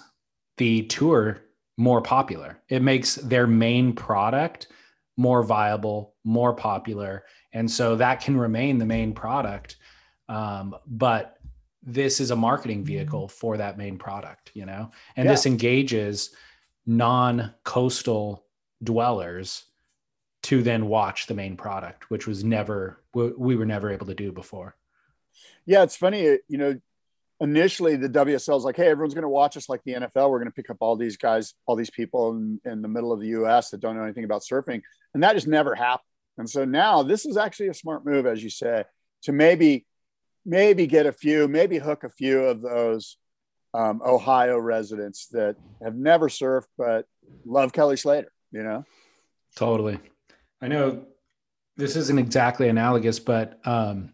the 0.57 0.83
tour 0.85 1.43
more 1.77 2.03
popular. 2.03 2.61
It 2.69 2.83
makes 2.83 3.15
their 3.17 3.47
main 3.47 3.95
product 3.95 4.69
more 5.17 5.43
viable, 5.43 6.15
more 6.25 6.55
popular. 6.55 7.25
And 7.53 7.71
so 7.71 7.97
that 7.97 8.21
can 8.21 8.37
remain 8.37 8.79
the 8.79 8.87
main 8.87 9.13
product. 9.13 9.77
Um, 10.29 10.77
but 10.87 11.39
this 11.83 12.21
is 12.21 12.31
a 12.31 12.37
marketing 12.37 12.85
vehicle 12.85 13.29
for 13.29 13.57
that 13.57 13.79
main 13.79 13.99
product, 13.99 14.51
you 14.55 14.67
know? 14.67 14.91
And 15.17 15.25
yeah. 15.25 15.33
this 15.33 15.47
engages 15.47 16.31
non 16.87 17.55
coastal 17.65 18.45
dwellers 18.83 19.65
to 20.43 20.63
then 20.63 20.87
watch 20.87 21.27
the 21.27 21.35
main 21.35 21.57
product, 21.57 22.11
which 22.11 22.27
was 22.27 22.45
never, 22.45 23.03
we 23.13 23.57
were 23.57 23.67
never 23.67 23.91
able 23.91 24.07
to 24.07 24.15
do 24.15 24.33
before. 24.33 24.77
Yeah, 25.67 25.83
it's 25.83 25.97
funny. 25.97 26.23
You 26.49 26.59
know, 26.59 26.81
initially 27.41 27.97
the 27.97 28.09
WSL 28.09 28.57
is 28.57 28.65
like, 28.65 28.77
hey, 28.77 28.89
everyone's 28.89 29.15
going 29.15 29.23
to 29.23 29.29
watch 29.29 29.57
us 29.57 29.69
like 29.69 29.83
the 29.85 29.93
NFL. 29.93 30.31
We're 30.31 30.39
going 30.39 30.51
to 30.51 30.55
pick 30.55 30.71
up 30.71 30.77
all 30.81 30.97
these 30.97 31.17
guys, 31.17 31.55
all 31.67 31.77
these 31.77 31.91
people 31.91 32.33
in, 32.33 32.61
in 32.65 32.83
the 32.83 32.89
middle 32.89 33.13
of 33.13 33.21
the 33.21 33.29
U.S. 33.29 33.71
that 33.71 33.81
don't 33.81 33.97
know 33.97 34.05
anything 34.05 34.25
about 34.25 34.43
surfing, 34.43 34.83
and 35.15 35.23
that 35.23 35.35
just 35.35 35.49
never 35.49 35.75
happened. 35.75 36.05
And 36.39 36.49
so 36.49 36.65
now 36.65 37.03
this 37.03 37.27
is 37.27 37.37
actually 37.37 37.69
a 37.69 37.75
smart 37.75 38.05
move, 38.05 38.27
as 38.27 38.43
you 38.43 38.51
say. 38.51 38.85
to 39.23 39.33
maybe 39.33 39.87
maybe 40.45 40.87
get 40.87 41.07
a 41.07 41.13
few, 41.13 41.49
maybe 41.49 41.79
hook 41.79 42.05
a 42.05 42.09
few 42.09 42.41
of 42.41 42.63
those 42.63 43.19
um, 43.75 44.01
Ohio 44.05 44.59
residents 44.59 45.27
that 45.29 45.57
have 45.83 45.95
never 45.95 46.29
surfed 46.29 46.67
but 46.79 47.07
love 47.45 47.73
Kelly 47.73 47.97
Slater. 47.97 48.33
You 48.53 48.63
know, 48.63 48.85
totally. 49.57 50.01
I 50.61 50.69
know 50.69 51.07
this 51.77 51.97
isn't 51.97 52.19
exactly 52.19 52.69
analogous, 52.69 53.19
but 53.19 53.61
um, 53.65 54.13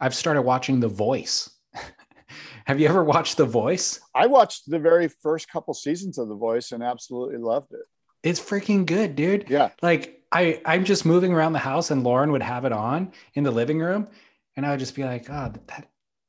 I've 0.00 0.14
started 0.14 0.42
watching 0.42 0.80
The 0.80 0.88
Voice. 0.88 1.50
Have 2.66 2.80
you 2.80 2.88
ever 2.88 3.04
watched 3.04 3.36
The 3.36 3.44
Voice? 3.44 4.00
I 4.14 4.26
watched 4.26 4.68
the 4.68 4.78
very 4.78 5.08
first 5.08 5.48
couple 5.48 5.74
seasons 5.74 6.18
of 6.18 6.28
The 6.28 6.34
Voice 6.34 6.72
and 6.72 6.82
absolutely 6.82 7.38
loved 7.38 7.72
it. 7.72 7.86
It's 8.22 8.40
freaking 8.40 8.86
good, 8.86 9.16
dude. 9.16 9.46
Yeah. 9.48 9.70
Like 9.82 10.24
I, 10.34 10.60
I'm 10.64 10.84
just 10.84 11.04
moving 11.04 11.32
around 11.32 11.52
the 11.52 11.60
house 11.60 11.90
and 11.90 12.02
Lauren 12.02 12.32
would 12.32 12.42
have 12.42 12.64
it 12.64 12.72
on 12.72 13.12
in 13.34 13.44
the 13.44 13.52
living 13.52 13.78
room, 13.78 14.08
and 14.56 14.66
I 14.66 14.70
would 14.70 14.80
just 14.80 14.96
be 14.96 15.04
like, 15.04 15.30
"Oh, 15.30 15.52
that 15.68 15.88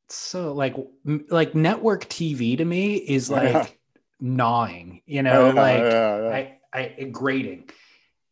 so 0.10 0.54
like 0.54 0.76
like 1.30 1.56
network 1.56 2.06
TV 2.06 2.56
to 2.58 2.66
me 2.66 2.96
is 2.96 3.32
like 3.32 3.54
yeah. 3.54 3.68
gnawing, 4.20 5.02
you 5.08 5.24
know, 5.24 5.48
yeah, 5.48 5.54
like 5.54 5.82
yeah, 5.82 6.56
I, 6.72 6.96
I 7.00 7.04
grating." 7.06 7.70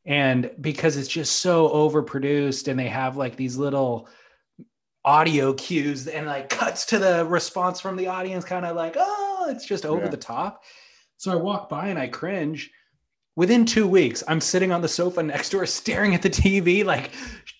And 0.05 0.51
because 0.61 0.95
it's 0.97 1.07
just 1.07 1.39
so 1.39 1.69
overproduced, 1.69 2.67
and 2.67 2.77
they 2.77 2.89
have 2.89 3.17
like 3.17 3.35
these 3.35 3.57
little 3.57 4.07
audio 5.05 5.53
cues 5.53 6.07
and 6.07 6.25
like 6.25 6.49
cuts 6.49 6.85
to 6.85 6.99
the 6.99 7.25
response 7.25 7.79
from 7.79 7.95
the 7.95 8.07
audience, 8.07 8.45
kind 8.45 8.65
of 8.65 8.75
like, 8.75 8.95
oh, 8.97 9.47
it's 9.49 9.65
just 9.65 9.85
over 9.85 10.07
the 10.07 10.17
top. 10.17 10.63
So 11.17 11.31
I 11.31 11.35
walk 11.35 11.69
by 11.69 11.87
and 11.87 11.99
I 11.99 12.07
cringe 12.07 12.71
within 13.35 13.65
two 13.65 13.87
weeks, 13.87 14.23
I'm 14.27 14.41
sitting 14.41 14.71
on 14.71 14.81
the 14.81 14.87
sofa 14.87 15.23
next 15.23 15.49
door, 15.49 15.65
staring 15.65 16.15
at 16.15 16.21
the 16.21 16.29
TV, 16.29 16.85
like 16.85 17.11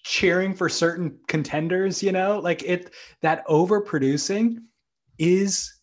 cheering 0.04 0.54
for 0.54 0.70
certain 0.70 1.18
contenders. 1.28 2.04
You 2.04 2.12
know, 2.12 2.40
like 2.40 2.64
it 2.64 2.92
that 3.22 3.46
overproducing 3.48 4.58
is 5.18 5.74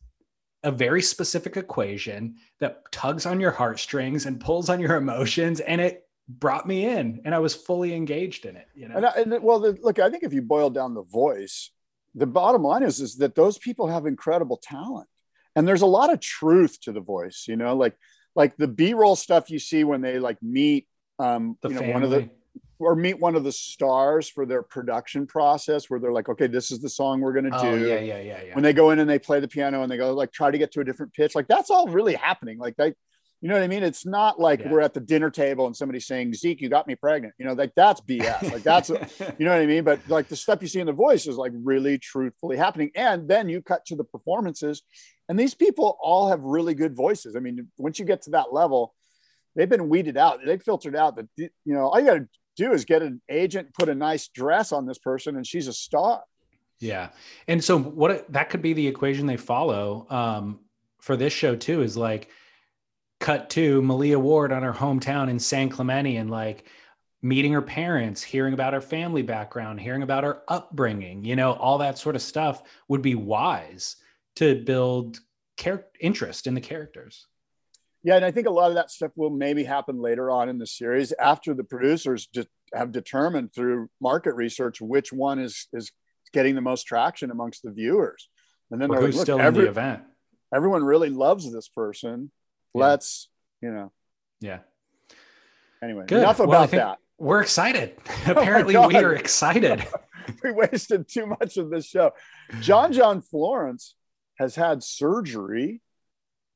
a 0.62 0.70
very 0.70 1.00
specific 1.00 1.56
equation 1.56 2.36
that 2.58 2.82
tugs 2.92 3.24
on 3.24 3.40
your 3.40 3.50
heartstrings 3.50 4.26
and 4.26 4.40
pulls 4.40 4.68
on 4.68 4.80
your 4.80 4.96
emotions, 4.96 5.60
and 5.60 5.80
it 5.80 6.04
brought 6.38 6.66
me 6.66 6.86
in, 6.86 7.22
and 7.24 7.34
I 7.34 7.38
was 7.38 7.54
fully 7.54 7.94
engaged 7.94 8.46
in 8.46 8.56
it. 8.56 8.66
You 8.74 8.88
know, 8.88 8.96
and, 8.96 9.06
I, 9.06 9.10
and 9.10 9.42
well, 9.42 9.60
the, 9.60 9.78
look, 9.82 9.98
I 9.98 10.10
think 10.10 10.22
if 10.22 10.32
you 10.32 10.42
boil 10.42 10.70
down 10.70 10.94
the 10.94 11.02
voice, 11.02 11.70
the 12.14 12.26
bottom 12.26 12.62
line 12.62 12.82
is 12.82 13.00
is 13.00 13.16
that 13.16 13.34
those 13.34 13.58
people 13.58 13.88
have 13.88 14.06
incredible 14.06 14.58
talent, 14.62 15.08
and 15.56 15.66
there's 15.66 15.82
a 15.82 15.86
lot 15.86 16.12
of 16.12 16.20
truth 16.20 16.80
to 16.82 16.92
the 16.92 17.00
voice. 17.00 17.46
You 17.48 17.56
know, 17.56 17.74
like 17.76 17.96
like 18.34 18.56
the 18.56 18.68
b-roll 18.68 19.16
stuff 19.16 19.50
you 19.50 19.58
see 19.58 19.84
when 19.84 20.00
they 20.00 20.18
like 20.18 20.40
meet 20.42 20.86
um 21.18 21.56
the 21.62 21.68
you 21.68 21.74
know 21.74 21.80
family. 21.80 21.94
one 21.94 22.02
of 22.04 22.10
the 22.10 22.30
or 22.78 22.96
meet 22.96 23.18
one 23.20 23.34
of 23.34 23.44
the 23.44 23.52
stars 23.52 24.28
for 24.28 24.46
their 24.46 24.62
production 24.62 25.26
process 25.26 25.90
where 25.90 26.00
they're 26.00 26.12
like 26.12 26.28
okay 26.28 26.46
this 26.46 26.70
is 26.70 26.80
the 26.80 26.88
song 26.88 27.20
we're 27.20 27.32
going 27.32 27.50
to 27.50 27.58
oh, 27.58 27.62
do 27.76 27.86
yeah, 27.86 27.98
yeah 27.98 28.20
yeah 28.20 28.42
yeah 28.46 28.54
when 28.54 28.62
they 28.62 28.72
go 28.72 28.90
in 28.90 28.98
and 28.98 29.10
they 29.10 29.18
play 29.18 29.40
the 29.40 29.48
piano 29.48 29.82
and 29.82 29.90
they 29.90 29.96
go 29.96 30.14
like 30.14 30.32
try 30.32 30.50
to 30.50 30.58
get 30.58 30.72
to 30.72 30.80
a 30.80 30.84
different 30.84 31.12
pitch 31.12 31.34
like 31.34 31.48
that's 31.48 31.70
all 31.70 31.88
really 31.88 32.14
happening 32.14 32.58
like 32.58 32.76
they 32.76 32.94
you 33.40 33.48
know 33.48 33.54
what 33.54 33.62
I 33.62 33.68
mean? 33.68 33.82
It's 33.82 34.04
not 34.04 34.38
like 34.38 34.60
yeah. 34.60 34.70
we're 34.70 34.82
at 34.82 34.92
the 34.92 35.00
dinner 35.00 35.30
table 35.30 35.66
and 35.66 35.74
somebody's 35.74 36.06
saying, 36.06 36.34
Zeke, 36.34 36.60
you 36.60 36.68
got 36.68 36.86
me 36.86 36.94
pregnant. 36.94 37.32
You 37.38 37.46
know, 37.46 37.54
like 37.54 37.72
that's 37.74 38.00
BS. 38.02 38.52
Like 38.52 38.62
that's, 38.62 38.88
you 39.38 39.46
know 39.46 39.52
what 39.52 39.62
I 39.62 39.66
mean? 39.66 39.82
But 39.82 40.00
like 40.08 40.28
the 40.28 40.36
stuff 40.36 40.60
you 40.60 40.68
see 40.68 40.80
in 40.80 40.86
the 40.86 40.92
voice 40.92 41.26
is 41.26 41.36
like 41.36 41.52
really 41.54 41.98
truthfully 41.98 42.58
happening. 42.58 42.90
And 42.94 43.28
then 43.28 43.48
you 43.48 43.62
cut 43.62 43.86
to 43.86 43.96
the 43.96 44.04
performances 44.04 44.82
and 45.30 45.38
these 45.38 45.54
people 45.54 45.96
all 46.02 46.28
have 46.28 46.42
really 46.42 46.74
good 46.74 46.94
voices. 46.94 47.36
I 47.36 47.38
mean, 47.38 47.68
once 47.78 47.98
you 47.98 48.04
get 48.04 48.22
to 48.22 48.30
that 48.30 48.52
level, 48.52 48.94
they've 49.54 49.68
been 49.68 49.88
weeded 49.88 50.16
out. 50.16 50.40
They've 50.44 50.60
filtered 50.60 50.96
out 50.96 51.14
that, 51.16 51.28
you 51.36 51.50
know, 51.64 51.86
all 51.86 52.00
you 52.00 52.06
got 52.06 52.14
to 52.14 52.28
do 52.56 52.72
is 52.72 52.84
get 52.84 53.00
an 53.00 53.22
agent, 53.30 53.72
put 53.72 53.88
a 53.88 53.94
nice 53.94 54.26
dress 54.26 54.72
on 54.72 54.86
this 54.86 54.98
person, 54.98 55.36
and 55.36 55.46
she's 55.46 55.68
a 55.68 55.72
star. 55.72 56.24
Yeah. 56.80 57.10
And 57.46 57.62
so, 57.62 57.78
what 57.78 58.30
that 58.32 58.50
could 58.50 58.60
be 58.60 58.72
the 58.72 58.88
equation 58.88 59.26
they 59.26 59.36
follow 59.36 60.06
um, 60.10 60.60
for 61.00 61.16
this 61.16 61.32
show, 61.32 61.54
too, 61.54 61.82
is 61.82 61.96
like 61.96 62.28
cut 63.20 63.50
to 63.50 63.80
Malia 63.82 64.18
Ward 64.18 64.50
on 64.50 64.62
her 64.62 64.72
hometown 64.72 65.30
in 65.30 65.38
San 65.38 65.68
Clemente 65.68 66.16
and 66.16 66.30
like, 66.30 66.64
meeting 67.22 67.52
her 67.52 67.62
parents, 67.62 68.22
hearing 68.22 68.54
about 68.54 68.72
her 68.72 68.80
family 68.80 69.22
background, 69.22 69.78
hearing 69.78 70.02
about 70.02 70.24
her 70.24 70.42
upbringing, 70.48 71.22
you 71.22 71.36
know, 71.36 71.52
all 71.52 71.78
that 71.78 71.98
sort 71.98 72.16
of 72.16 72.22
stuff 72.22 72.62
would 72.88 73.02
be 73.02 73.14
wise 73.14 73.96
to 74.36 74.62
build 74.64 75.20
char- 75.58 75.84
interest 76.00 76.46
in 76.46 76.54
the 76.54 76.60
characters. 76.60 77.26
Yeah, 78.02 78.16
and 78.16 78.24
I 78.24 78.30
think 78.30 78.46
a 78.46 78.50
lot 78.50 78.70
of 78.70 78.74
that 78.76 78.90
stuff 78.90 79.12
will 79.16 79.28
maybe 79.28 79.64
happen 79.64 80.00
later 80.00 80.30
on 80.30 80.48
in 80.48 80.58
the 80.58 80.66
series 80.66 81.12
after 81.12 81.52
the 81.52 81.64
producers 81.64 82.26
just 82.26 82.48
have 82.72 82.90
determined 82.90 83.52
through 83.52 83.90
market 84.00 84.34
research 84.34 84.80
which 84.80 85.12
one 85.12 85.38
is 85.38 85.68
is 85.74 85.92
getting 86.32 86.54
the 86.54 86.62
most 86.62 86.84
traction 86.84 87.30
amongst 87.30 87.62
the 87.62 87.70
viewers. 87.70 88.30
And 88.70 88.80
then 88.80 88.88
well, 88.88 89.02
who's 89.02 89.16
like, 89.16 89.24
still 89.24 89.40
every, 89.40 89.58
in 89.58 89.64
the 89.64 89.70
event? 89.70 90.02
Everyone 90.54 90.84
really 90.84 91.10
loves 91.10 91.52
this 91.52 91.68
person. 91.68 92.30
Yeah. 92.74 92.80
Let's, 92.80 93.28
you 93.60 93.70
know. 93.70 93.92
Yeah. 94.40 94.60
Anyway, 95.82 96.04
Good. 96.06 96.18
enough 96.18 96.38
well, 96.38 96.48
about 96.48 96.70
that. 96.70 96.98
We're 97.18 97.42
excited. 97.42 97.96
Apparently, 98.26 98.76
oh 98.76 98.88
we 98.88 98.96
are 98.96 99.14
excited. 99.14 99.86
we 100.42 100.52
wasted 100.52 101.08
too 101.08 101.26
much 101.26 101.56
of 101.56 101.70
this 101.70 101.86
show. 101.86 102.12
John 102.60 102.92
John 102.94 103.22
Florence 103.22 103.94
has 104.38 104.54
had 104.54 104.82
surgery, 104.82 105.80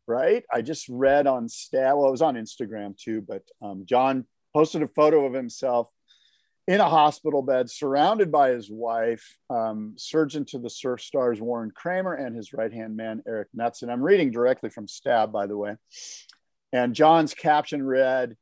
right? 0.07 0.45
I 0.53 0.63
just 0.63 0.89
read 0.89 1.27
on 1.27 1.49
Stab, 1.49 1.97
well, 1.97 2.09
it 2.09 2.13
was 2.13 2.23
on 2.23 2.35
Instagram 2.35 2.97
too, 2.97 3.21
but 3.21 3.43
um, 3.63 3.85
John 3.85 4.27
posted 4.55 4.83
a 4.83 4.89
photo 4.89 5.27
of 5.27 5.35
himself 5.35 5.89
in 6.67 6.81
a 6.81 6.89
hospital 6.89 7.43
bed, 7.43 7.71
surrounded 7.71 8.33
by 8.33 8.51
his 8.51 8.71
wife, 8.71 9.37
um, 9.51 9.95
surgeon 9.97 10.45
to 10.47 10.59
the 10.59 10.71
Surf 10.71 11.03
Stars 11.03 11.41
Warren 11.41 11.71
Kramer, 11.71 12.15
and 12.15 12.35
his 12.35 12.53
right 12.53 12.73
hand 12.73 12.97
man 12.97 13.23
Eric 13.27 13.49
Knudsen. 13.55 13.91
I'm 13.91 14.03
reading 14.03 14.31
directly 14.31 14.71
from 14.71 14.89
Stab, 14.89 15.31
by 15.31 15.47
the 15.47 15.57
way. 15.57 15.77
And 16.73 16.95
John's 16.95 17.35
caption 17.35 17.83
read, 17.85 18.37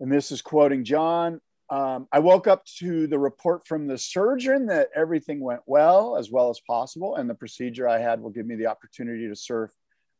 and 0.00 0.10
this 0.10 0.32
is 0.32 0.42
quoting 0.42 0.84
John 0.84 1.40
um, 1.68 2.06
I 2.12 2.20
woke 2.20 2.46
up 2.46 2.64
to 2.78 3.06
the 3.06 3.18
report 3.18 3.66
from 3.66 3.86
the 3.86 3.98
surgeon 3.98 4.66
that 4.66 4.90
everything 4.94 5.40
went 5.40 5.62
well, 5.66 6.16
as 6.16 6.30
well 6.30 6.50
as 6.50 6.60
possible, 6.60 7.16
and 7.16 7.28
the 7.28 7.34
procedure 7.34 7.88
I 7.88 7.98
had 7.98 8.20
will 8.20 8.30
give 8.30 8.46
me 8.46 8.54
the 8.54 8.66
opportunity 8.66 9.28
to 9.28 9.34
surf 9.34 9.72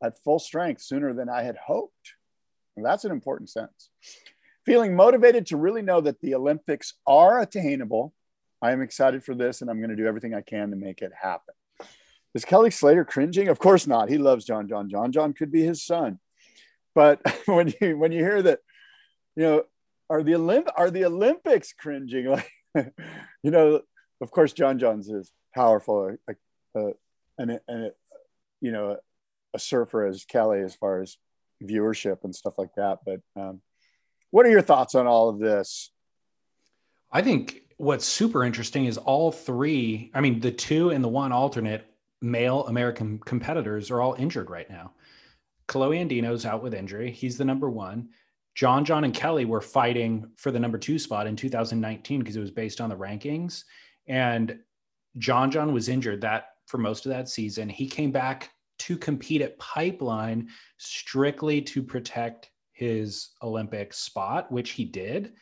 at 0.03 0.19
full 0.25 0.41
strength 0.41 0.83
sooner 0.83 1.15
than 1.15 1.29
I 1.29 1.43
had 1.43 1.57
hoped. 1.57 2.15
And 2.77 2.85
that's 2.85 3.05
an 3.05 3.13
important 3.13 3.49
sentence. 3.49 3.91
Feeling 4.67 4.97
motivated 4.97 5.47
to 5.47 5.57
really 5.57 5.83
know 5.83 6.01
that 6.01 6.21
the 6.21 6.35
Olympics 6.35 6.95
are 7.07 7.41
attainable. 7.41 8.13
I 8.61 8.73
am 8.73 8.83
excited 8.83 9.25
for 9.25 9.35
this, 9.35 9.61
and 9.61 9.71
I'm 9.71 9.79
going 9.79 9.91
to 9.91 9.97
do 9.97 10.07
everything 10.07 10.35
I 10.35 10.41
can 10.41 10.71
to 10.71 10.77
make 10.77 11.03
it 11.03 11.13
happen. 11.21 11.55
Is 12.35 12.45
Kelly 12.45 12.71
Slater 12.71 13.05
cringing? 13.05 13.49
Of 13.49 13.59
course 13.59 13.87
not. 13.87 14.11
He 14.11 14.19
loves 14.19 14.45
John 14.45 14.69
John. 14.69 14.91
John 14.91 15.13
John 15.13 15.33
could 15.33 15.51
be 15.51 15.63
his 15.63 15.83
son. 15.83 16.19
But 16.95 17.21
when 17.47 17.73
you 17.81 17.97
when 17.97 18.13
you 18.13 18.25
hear 18.25 18.43
that, 18.43 18.59
you 19.37 19.43
know, 19.43 19.63
are 20.11 20.23
the 20.23 20.33
Olymp- 20.33 20.73
are 20.77 20.91
the 20.91 21.05
Olympics 21.05 21.73
cringing? 21.73 22.27
Like, 22.75 22.93
you 23.43 23.51
know, 23.51 23.81
of 24.21 24.31
course, 24.31 24.53
John 24.53 24.79
Johns 24.79 25.09
is 25.09 25.33
powerful, 25.55 26.15
like, 26.29 26.37
uh, 26.79 26.91
and 27.39 27.59
and 27.67 27.91
you 28.61 28.71
know, 28.71 28.99
a 29.55 29.59
surfer 29.59 30.05
as 30.05 30.27
Kelly 30.27 30.61
as 30.61 30.75
far 30.75 31.01
as 31.01 31.17
viewership 31.63 32.19
and 32.25 32.35
stuff 32.35 32.59
like 32.59 32.75
that. 32.77 32.99
But 33.07 33.21
um, 33.35 33.63
what 34.31 34.47
are 34.47 34.51
your 34.51 34.63
thoughts 34.63 34.95
on 34.95 35.07
all 35.07 35.29
of 35.29 35.39
this? 35.39 35.91
I 37.11 37.23
think 37.23 37.63
what's 37.77 38.05
super 38.05 38.45
interesting 38.45 38.87
is 38.87 38.99
all 38.99 39.33
three. 39.33 40.11
I 40.15 40.21
mean, 40.21 40.41
the 40.41 40.51
two 40.51 40.91
and 40.91 41.03
the 41.03 41.09
one 41.09 41.33
alternate 41.33 41.87
male 42.21 42.67
American 42.67 43.19
competitors 43.19 43.91
are 43.91 44.01
all 44.01 44.15
injured 44.15 44.51
right 44.51 44.69
now. 44.69 44.93
Kolohe 45.69 46.01
Andino's 46.01 46.47
out 46.47 46.63
with 46.63 46.75
injury. 46.75 47.11
He's 47.11 47.37
the 47.37 47.45
number 47.45 47.69
one. 47.69 48.09
John, 48.55 48.85
John, 48.85 49.05
and 49.05 49.13
Kelly 49.13 49.45
were 49.45 49.61
fighting 49.61 50.31
for 50.37 50.51
the 50.51 50.59
number 50.59 50.79
two 50.79 50.99
spot 50.99 51.27
in 51.27 51.37
2019 51.37 52.21
because 52.21 52.37
it 52.37 52.41
was 52.41 52.51
based 52.51 52.81
on 52.81 52.89
the 52.89 52.97
rankings. 52.97 53.65
And 54.07 54.59
John, 55.19 55.51
John 55.51 55.73
was 55.75 55.89
injured 55.89 56.23
that 56.23 56.51
for 56.67 56.79
most 56.79 57.05
of 57.05 57.11
that 57.11 57.29
season. 57.29 57.69
He 57.69 57.87
came 57.87 58.11
back 58.11 58.51
to 58.79 58.97
compete 58.97 59.43
at 59.43 59.59
Pipeline 59.59 60.49
strictly 60.79 61.61
to 61.63 61.83
protect 61.83 62.51
his 62.77 63.31
Olympic 63.43 63.95
spot, 63.95 64.53
which 64.53 64.71
he 64.71 64.85
did. 64.85 65.33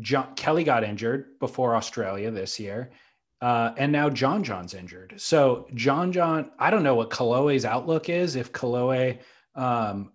John, 0.00 0.34
Kelly 0.34 0.64
got 0.64 0.82
injured 0.82 1.38
before 1.38 1.76
Australia 1.76 2.32
this 2.32 2.58
year. 2.58 2.90
Uh, 3.40 3.72
and 3.76 3.92
now 3.92 4.10
John 4.10 4.42
John's 4.42 4.74
injured. 4.74 5.14
So 5.16 5.68
John 5.74 6.10
John, 6.10 6.50
I 6.58 6.70
don't 6.70 6.82
know 6.82 6.96
what 6.96 7.10
Kolohe's 7.10 7.64
outlook 7.64 8.08
is. 8.08 8.34
If 8.34 8.52
Kolohe 8.52 9.18
um, 9.54 10.10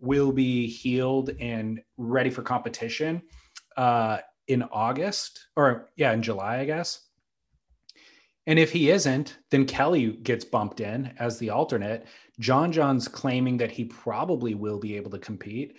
will 0.00 0.32
be 0.32 0.66
healed 0.66 1.30
and 1.38 1.80
ready 1.96 2.30
for 2.30 2.42
competition 2.42 3.22
uh, 3.76 4.18
in 4.48 4.64
August 4.64 5.46
or 5.54 5.90
yeah, 5.96 6.12
in 6.12 6.22
July, 6.22 6.58
I 6.58 6.64
guess. 6.64 7.06
And 8.46 8.58
if 8.58 8.72
he 8.72 8.90
isn't, 8.90 9.38
then 9.50 9.66
Kelly 9.66 10.12
gets 10.12 10.44
bumped 10.44 10.80
in 10.80 11.12
as 11.18 11.38
the 11.38 11.50
alternate. 11.50 12.06
John 12.40 12.72
John's 12.72 13.08
claiming 13.08 13.58
that 13.58 13.70
he 13.70 13.84
probably 13.84 14.54
will 14.54 14.78
be 14.78 14.96
able 14.96 15.10
to 15.10 15.18
compete. 15.18 15.76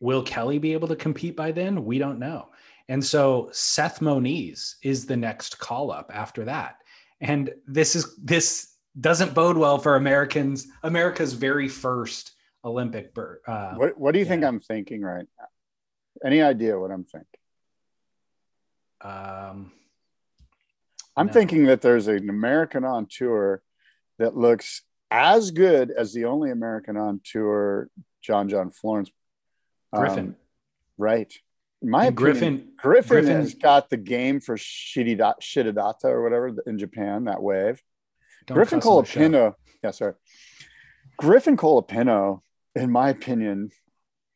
Will 0.00 0.22
Kelly 0.22 0.58
be 0.58 0.72
able 0.72 0.88
to 0.88 0.96
compete 0.96 1.36
by 1.36 1.52
then? 1.52 1.84
We 1.84 1.98
don't 1.98 2.18
know. 2.18 2.50
And 2.88 3.02
so 3.02 3.48
Seth 3.52 4.00
Moniz 4.00 4.76
is 4.82 5.06
the 5.06 5.16
next 5.16 5.58
call 5.58 5.90
up 5.90 6.10
after 6.12 6.44
that. 6.44 6.76
And 7.20 7.50
this 7.66 7.96
is 7.96 8.16
this 8.22 8.74
doesn't 9.00 9.34
bode 9.34 9.56
well 9.56 9.78
for 9.78 9.96
Americans, 9.96 10.66
America's 10.82 11.32
very 11.32 11.68
first 11.68 12.32
Olympic 12.64 13.14
bird. 13.14 13.40
Uh, 13.46 13.74
what 13.74 13.98
What 13.98 14.12
do 14.12 14.18
you 14.18 14.24
yeah. 14.24 14.30
think 14.30 14.44
I'm 14.44 14.60
thinking 14.60 15.02
right 15.02 15.26
now? 15.38 15.46
Any 16.24 16.42
idea 16.42 16.78
what 16.78 16.90
I'm 16.90 17.04
thinking? 17.04 17.26
Um, 19.00 19.72
I'm 21.16 21.26
no. 21.26 21.32
thinking 21.32 21.64
that 21.66 21.82
there's 21.82 22.08
an 22.08 22.28
American 22.28 22.84
on 22.84 23.06
tour 23.06 23.62
that 24.18 24.36
looks 24.36 24.82
as 25.14 25.52
good 25.52 25.92
as 25.92 26.12
the 26.12 26.24
only 26.24 26.50
American 26.50 26.96
on 26.96 27.20
tour, 27.22 27.88
John 28.20 28.48
John 28.48 28.70
Florence. 28.70 29.10
Griffin. 29.92 30.26
Um, 30.26 30.36
right. 30.98 31.32
my 31.80 32.06
opinion, 32.06 32.14
Griffin, 32.14 32.68
Griffin, 32.76 33.08
Griffin 33.08 33.40
has 33.40 33.54
got 33.54 33.90
the 33.90 33.96
game 33.96 34.40
for 34.40 34.56
Shitadata 34.56 36.04
or 36.04 36.22
whatever 36.22 36.56
in 36.66 36.78
Japan, 36.78 37.24
that 37.24 37.40
wave. 37.40 37.80
Griffin 38.50 38.80
Colapinto. 38.80 39.54
Yeah, 39.82 39.92
sorry. 39.92 40.14
Griffin 41.16 41.56
Colapinto, 41.56 42.40
in 42.74 42.90
my 42.90 43.10
opinion, 43.10 43.70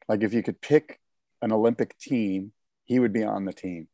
like 0.09 0.23
if 0.23 0.33
you 0.33 0.43
could 0.45 0.61
pick 0.61 1.01
an 1.43 1.53
Olympic 1.53 1.99
team, 1.99 2.53
he 2.85 3.01
would 3.01 3.13
be 3.13 3.25
on 3.25 3.45
the 3.45 3.53
team. 3.53 3.89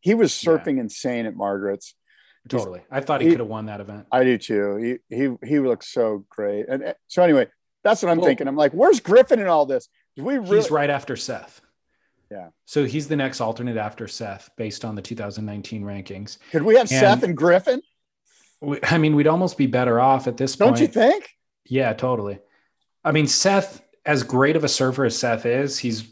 He 0.00 0.14
was 0.14 0.32
surfing 0.32 0.76
yeah. 0.76 0.82
insane 0.82 1.26
at 1.26 1.34
Margaret's. 1.34 1.94
Totally. 2.48 2.80
I 2.90 3.00
thought 3.00 3.20
he, 3.20 3.26
he 3.26 3.32
could 3.32 3.40
have 3.40 3.48
won 3.48 3.66
that 3.66 3.80
event. 3.80 4.06
I 4.10 4.24
do 4.24 4.38
too. 4.38 4.98
He 5.10 5.16
he 5.16 5.34
he 5.46 5.58
looks 5.60 5.88
so 5.88 6.24
great. 6.28 6.66
And 6.68 6.82
eh, 6.82 6.92
so 7.06 7.22
anyway, 7.22 7.48
that's 7.84 8.02
what 8.02 8.10
I'm 8.10 8.18
well, 8.18 8.26
thinking. 8.26 8.48
I'm 8.48 8.56
like, 8.56 8.72
where's 8.72 9.00
Griffin 9.00 9.40
in 9.40 9.46
all 9.46 9.66
this? 9.66 9.88
Do 10.16 10.24
we 10.24 10.38
really- 10.38 10.56
He's 10.56 10.70
right 10.70 10.90
after 10.90 11.16
Seth. 11.16 11.60
Yeah. 12.30 12.48
So 12.66 12.84
he's 12.84 13.08
the 13.08 13.16
next 13.16 13.40
alternate 13.40 13.76
after 13.76 14.06
Seth 14.06 14.50
based 14.56 14.84
on 14.84 14.94
the 14.94 15.02
2019 15.02 15.82
rankings. 15.82 16.38
Could 16.50 16.62
we 16.62 16.74
have 16.74 16.82
and 16.82 17.00
Seth 17.00 17.22
and 17.22 17.36
Griffin? 17.36 17.80
We, 18.60 18.78
I 18.82 18.98
mean, 18.98 19.16
we'd 19.16 19.28
almost 19.28 19.56
be 19.56 19.66
better 19.66 20.00
off 20.00 20.26
at 20.26 20.36
this 20.36 20.56
Don't 20.56 20.68
point. 20.68 20.76
Don't 20.76 20.86
you 20.86 20.92
think? 20.92 21.30
Yeah, 21.64 21.92
totally. 21.92 22.38
I 23.04 23.12
mean, 23.12 23.26
Seth, 23.26 23.80
as 24.04 24.22
great 24.22 24.56
of 24.56 24.64
a 24.64 24.68
surfer 24.68 25.04
as 25.04 25.16
Seth 25.16 25.46
is, 25.46 25.78
he's 25.78 26.08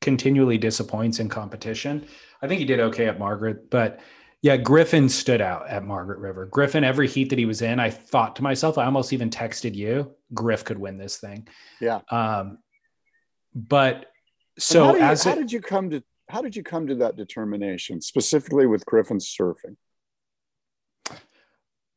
continually 0.00 0.58
disappoints 0.58 1.20
in 1.20 1.28
competition. 1.28 2.06
I 2.42 2.48
think 2.48 2.58
he 2.58 2.64
did 2.64 2.80
okay 2.80 3.06
at 3.06 3.18
Margaret, 3.18 3.70
but 3.70 4.00
yeah, 4.42 4.56
Griffin 4.56 5.08
stood 5.08 5.40
out 5.40 5.68
at 5.68 5.84
Margaret 5.84 6.18
River. 6.18 6.46
Griffin, 6.46 6.84
every 6.84 7.08
heat 7.08 7.30
that 7.30 7.38
he 7.38 7.46
was 7.46 7.62
in, 7.62 7.80
I 7.80 7.90
thought 7.90 8.36
to 8.36 8.42
myself, 8.42 8.78
I 8.78 8.84
almost 8.84 9.12
even 9.12 9.30
texted 9.30 9.74
you, 9.74 10.14
Griff 10.34 10.64
could 10.64 10.78
win 10.78 10.98
this 10.98 11.16
thing. 11.16 11.48
Yeah. 11.80 12.00
Um, 12.10 12.58
but 13.54 14.06
so 14.58 14.86
how, 14.86 14.94
you, 14.94 15.00
how 15.00 15.12
it, 15.12 15.34
did 15.36 15.52
you 15.52 15.60
come 15.60 15.90
to 15.90 16.02
how 16.28 16.42
did 16.42 16.56
you 16.56 16.62
come 16.62 16.86
to 16.88 16.94
that 16.96 17.16
determination 17.16 18.00
specifically 18.00 18.66
with 18.66 18.84
Griffin's 18.84 19.26
surfing? 19.26 19.76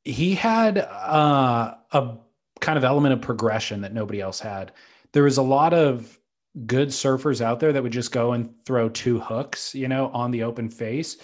He 0.03 0.35
had 0.35 0.77
uh, 0.77 1.75
a 1.91 2.17
kind 2.59 2.77
of 2.77 2.83
element 2.83 3.13
of 3.13 3.21
progression 3.21 3.81
that 3.81 3.93
nobody 3.93 4.21
else 4.21 4.39
had. 4.39 4.71
There 5.13 5.23
was 5.23 5.37
a 5.37 5.43
lot 5.43 5.73
of 5.73 6.19
good 6.65 6.89
surfers 6.89 7.41
out 7.41 7.59
there 7.59 7.73
that 7.73 7.81
would 7.81 7.91
just 7.91 8.11
go 8.11 8.33
and 8.33 8.53
throw 8.65 8.89
two 8.89 9.19
hooks, 9.19 9.73
you 9.73 9.87
know, 9.87 10.09
on 10.09 10.31
the 10.31 10.43
open 10.43 10.69
face. 10.69 11.17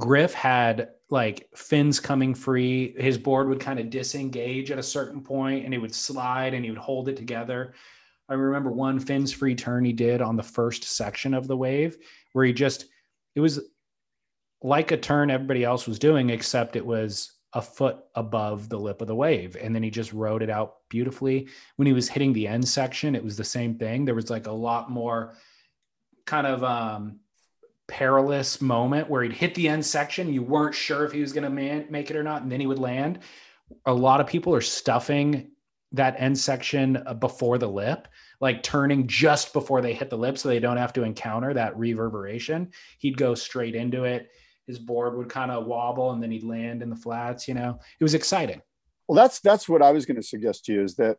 Griff 0.00 0.32
had 0.32 0.88
like 1.10 1.48
fins 1.54 2.00
coming 2.00 2.34
free. 2.34 2.94
His 2.98 3.18
board 3.18 3.48
would 3.48 3.60
kind 3.60 3.78
of 3.78 3.90
disengage 3.90 4.70
at 4.70 4.78
a 4.78 4.82
certain 4.82 5.20
point 5.20 5.64
and 5.64 5.74
it 5.74 5.78
would 5.78 5.94
slide 5.94 6.54
and 6.54 6.64
he 6.64 6.70
would 6.70 6.78
hold 6.78 7.08
it 7.08 7.16
together. 7.16 7.74
I 8.28 8.34
remember 8.34 8.70
one 8.72 8.98
fins 8.98 9.32
free 9.32 9.54
turn 9.54 9.84
he 9.84 9.92
did 9.92 10.22
on 10.22 10.36
the 10.36 10.42
first 10.42 10.84
section 10.84 11.34
of 11.34 11.46
the 11.46 11.56
wave 11.56 11.98
where 12.32 12.44
he 12.44 12.52
just, 12.52 12.86
it 13.34 13.40
was 13.40 13.60
like 14.62 14.90
a 14.90 14.96
turn 14.96 15.30
everybody 15.30 15.64
else 15.64 15.86
was 15.86 15.98
doing, 15.98 16.30
except 16.30 16.76
it 16.76 16.86
was 16.86 17.32
a 17.52 17.60
foot 17.60 17.98
above 18.14 18.68
the 18.68 18.78
lip 18.78 19.02
of 19.02 19.08
the 19.08 19.14
wave. 19.14 19.56
And 19.60 19.74
then 19.74 19.82
he 19.82 19.90
just 19.90 20.12
rode 20.12 20.42
it 20.42 20.50
out 20.50 20.76
beautifully. 20.88 21.48
When 21.76 21.86
he 21.86 21.92
was 21.92 22.08
hitting 22.08 22.32
the 22.32 22.46
end 22.46 22.66
section, 22.66 23.14
it 23.14 23.24
was 23.24 23.36
the 23.36 23.44
same 23.44 23.74
thing. 23.74 24.04
There 24.04 24.14
was 24.14 24.30
like 24.30 24.46
a 24.46 24.52
lot 24.52 24.90
more 24.90 25.34
kind 26.24 26.46
of 26.46 26.62
um, 26.64 27.18
perilous 27.90 28.60
moment 28.60 29.10
where 29.10 29.22
he'd 29.22 29.32
hit 29.32 29.54
the 29.54 29.68
end 29.68 29.84
section. 29.84 30.32
You 30.32 30.42
weren't 30.42 30.74
sure 30.74 31.04
if 31.04 31.12
he 31.12 31.20
was 31.20 31.32
going 31.32 31.44
to 31.44 31.50
man- 31.50 31.86
make 31.90 32.10
it 32.10 32.16
or 32.16 32.22
not. 32.22 32.42
And 32.42 32.50
then 32.50 32.60
he 32.60 32.66
would 32.66 32.78
land. 32.78 33.18
A 33.86 33.92
lot 33.92 34.20
of 34.20 34.26
people 34.26 34.54
are 34.54 34.60
stuffing 34.60 35.50
that 35.92 36.14
end 36.18 36.38
section 36.38 37.02
uh, 37.06 37.14
before 37.14 37.58
the 37.58 37.68
lip, 37.68 38.08
like 38.40 38.62
turning 38.62 39.06
just 39.06 39.52
before 39.52 39.82
they 39.82 39.92
hit 39.92 40.08
the 40.08 40.16
lip 40.16 40.38
so 40.38 40.48
they 40.48 40.60
don't 40.60 40.76
have 40.76 40.92
to 40.92 41.02
encounter 41.02 41.52
that 41.52 41.76
reverberation. 41.76 42.70
He'd 42.98 43.16
go 43.16 43.34
straight 43.34 43.74
into 43.74 44.04
it 44.04 44.30
his 44.70 44.78
board 44.78 45.16
would 45.16 45.28
kind 45.28 45.50
of 45.50 45.66
wobble 45.66 46.12
and 46.12 46.22
then 46.22 46.30
he'd 46.30 46.44
land 46.44 46.80
in 46.82 46.88
the 46.88 46.96
flats 46.96 47.48
you 47.48 47.54
know 47.54 47.78
it 47.98 48.04
was 48.04 48.14
exciting 48.14 48.62
well 49.08 49.16
that's 49.16 49.40
that's 49.40 49.68
what 49.68 49.82
i 49.82 49.90
was 49.90 50.06
going 50.06 50.16
to 50.16 50.22
suggest 50.22 50.64
to 50.64 50.72
you 50.72 50.82
is 50.82 50.94
that 50.94 51.18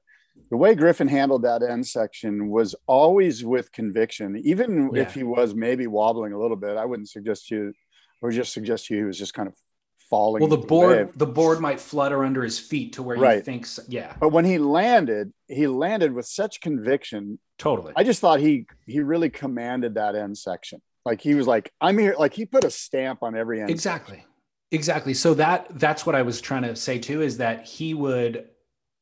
the 0.49 0.57
way 0.57 0.75
griffin 0.75 1.07
handled 1.07 1.43
that 1.43 1.61
end 1.63 1.85
section 1.85 2.49
was 2.49 2.75
always 2.87 3.43
with 3.43 3.71
conviction 3.71 4.39
even 4.43 4.91
yeah. 4.93 5.01
if 5.01 5.13
he 5.13 5.23
was 5.23 5.53
maybe 5.53 5.87
wobbling 5.87 6.33
a 6.33 6.39
little 6.39 6.57
bit 6.57 6.77
i 6.77 6.85
wouldn't 6.85 7.09
suggest 7.09 7.51
you 7.51 7.73
I 8.23 8.27
would 8.27 8.35
just 8.35 8.53
suggest 8.53 8.89
you 8.89 8.97
he 8.97 9.03
was 9.03 9.17
just 9.17 9.33
kind 9.33 9.47
of 9.47 9.55
falling 10.09 10.41
well 10.41 10.49
the 10.49 10.57
board 10.57 11.13
the, 11.13 11.25
the 11.25 11.31
board 11.31 11.59
might 11.61 11.79
flutter 11.79 12.23
under 12.23 12.43
his 12.43 12.59
feet 12.59 12.93
to 12.93 13.03
where 13.03 13.17
right. 13.17 13.37
he 13.37 13.41
thinks 13.41 13.79
yeah 13.87 14.13
but 14.19 14.29
when 14.29 14.45
he 14.45 14.57
landed 14.57 15.31
he 15.47 15.67
landed 15.67 16.13
with 16.13 16.25
such 16.25 16.59
conviction 16.59 17.39
totally 17.57 17.93
i 17.95 18.03
just 18.03 18.19
thought 18.19 18.39
he 18.39 18.65
he 18.85 18.99
really 18.99 19.29
commanded 19.29 19.95
that 19.95 20.15
end 20.15 20.37
section 20.37 20.81
like 21.05 21.21
he 21.21 21.33
was 21.33 21.47
like, 21.47 21.71
I'm 21.81 21.97
here. 21.97 22.15
Like 22.17 22.33
he 22.33 22.45
put 22.45 22.63
a 22.63 22.71
stamp 22.71 23.23
on 23.23 23.35
every 23.35 23.61
end. 23.61 23.69
Exactly. 23.69 24.25
Exactly. 24.71 25.13
So 25.13 25.33
that 25.33 25.67
that's 25.79 26.05
what 26.05 26.15
I 26.15 26.21
was 26.21 26.39
trying 26.39 26.63
to 26.63 26.75
say 26.75 26.99
too, 26.99 27.21
is 27.21 27.37
that 27.37 27.65
he 27.65 27.93
would 27.93 28.47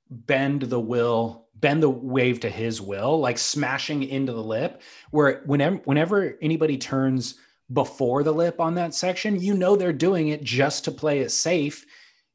bend 0.09 0.63
the 0.63 0.79
will, 0.79 1.47
bend 1.55 1.83
the 1.83 1.89
wave 1.89 2.39
to 2.41 2.49
his 2.49 2.81
will, 2.81 3.19
like 3.19 3.37
smashing 3.37 4.03
into 4.03 4.33
the 4.33 4.43
lip. 4.43 4.81
Where 5.11 5.41
whenever 5.45 5.77
whenever 5.85 6.37
anybody 6.41 6.77
turns 6.77 7.35
before 7.71 8.23
the 8.23 8.31
lip 8.31 8.59
on 8.59 8.75
that 8.75 8.95
section, 8.95 9.39
you 9.39 9.53
know 9.53 9.75
they're 9.75 9.93
doing 9.93 10.29
it 10.29 10.43
just 10.43 10.85
to 10.85 10.91
play 10.91 11.19
it 11.19 11.31
safe. 11.31 11.85